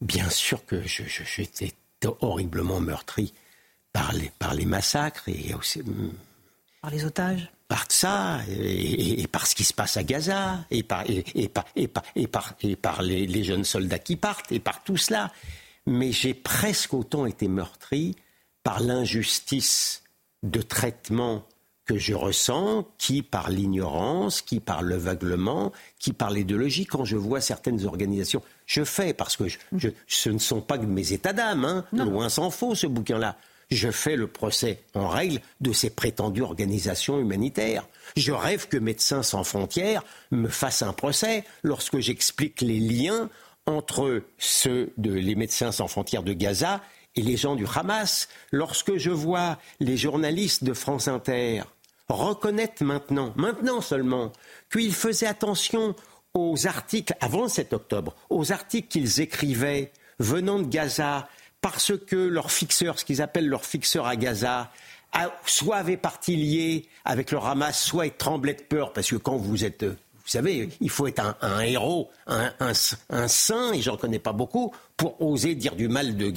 [0.00, 1.72] bien sûr que j'étais
[2.20, 3.34] horriblement meurtri
[4.38, 5.80] par les, massacres et aussi.
[5.80, 6.12] Hmm,
[6.82, 11.02] par les otages par ça, et, par ce qui se passe à Gaza, et par,
[11.08, 11.88] et, par, et
[12.28, 15.32] par, et par, les, jeunes soldats qui partent, et par tout cela.
[15.84, 18.14] mais j'ai presque autant été meurtri
[18.62, 20.04] par l'injustice
[20.44, 21.44] de traitement
[21.86, 27.40] que je ressens, qui par l'ignorance, qui par l'aveuglement, qui par l'idéologie, quand je vois
[27.40, 28.42] certaines organisations.
[28.66, 29.44] Je fais, parce que
[30.06, 33.36] ce ne sont pas mes états d'âme, hein, loin s'en faut ce bouquin-là.
[33.70, 37.86] Je fais le procès en règle de ces prétendues organisations humanitaires.
[38.16, 43.28] Je rêve que Médecins sans frontières me fasse un procès lorsque j'explique les liens
[43.66, 46.80] entre ceux de les Médecins sans frontières de Gaza
[47.16, 48.28] et les gens du Hamas.
[48.52, 51.62] Lorsque je vois les journalistes de France Inter
[52.08, 54.32] reconnaître maintenant, maintenant seulement,
[54.70, 55.96] qu'ils faisaient attention
[56.34, 61.28] aux articles, avant le 7 octobre, aux articles qu'ils écrivaient venant de Gaza,
[61.72, 64.70] parce que leur fixeur, ce qu'ils appellent leur fixeur à Gaza,
[65.46, 69.36] soit avait partie liée avec le Hamas, soit il tremblait de peur, parce que quand
[69.36, 72.72] vous êtes vous savez, il faut être un, héros, un,
[73.26, 76.30] saint, et j'en connais pas beaucoup, pour oser dire du mal de,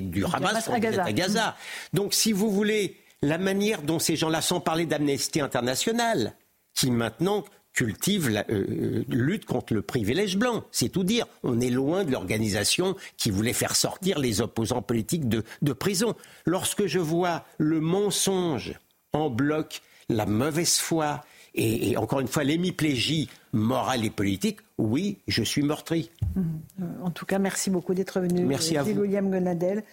[0.00, 1.04] du Hamas à Gaza.
[1.04, 1.56] à Gaza.
[1.92, 6.34] Donc, si vous voulez, la manière dont ces gens-là, sans parler d'Amnesty International,
[6.74, 10.64] qui maintenant cultive la euh, euh, lutte contre le privilège blanc.
[10.70, 11.26] C'est tout dire.
[11.42, 16.14] On est loin de l'organisation qui voulait faire sortir les opposants politiques de, de prison.
[16.46, 18.74] Lorsque je vois le mensonge
[19.12, 21.22] en bloc, la mauvaise foi,
[21.54, 26.10] et, encore une fois l'hémiplégie morale et politique, oui, je suis meurtri.
[26.36, 28.44] Euh, en tout cas, merci beaucoup d'être venu.
[28.44, 28.92] Merci à vous.
[28.92, 29.84] William Gonadel.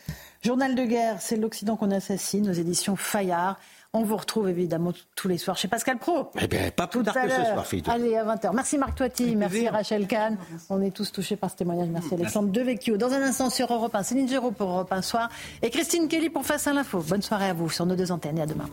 [0.42, 3.60] Journal de guerre, c'est l'Occident qu'on assassine aux éditions Fayard.
[3.92, 6.30] On vous retrouve évidemment tous les soirs chez Pascal Pro.
[6.40, 7.82] Eh bien, pas plus tard que ce soir, fille.
[7.88, 8.52] Allez, à 20h.
[8.54, 10.38] Merci Marc Toiti, merci Rachel Kahn.
[10.70, 11.88] On est tous touchés par ce témoignage.
[11.90, 12.98] Merci Alexandre Devecchio.
[12.98, 15.30] Dans un instant sur Europe 1, Céline Géraud pour Europe 1 Soir
[15.64, 17.00] et Christine Kelly pour Face à l'info.
[17.00, 18.70] Bonne soirée à vous sur nos deux antennes et à demain.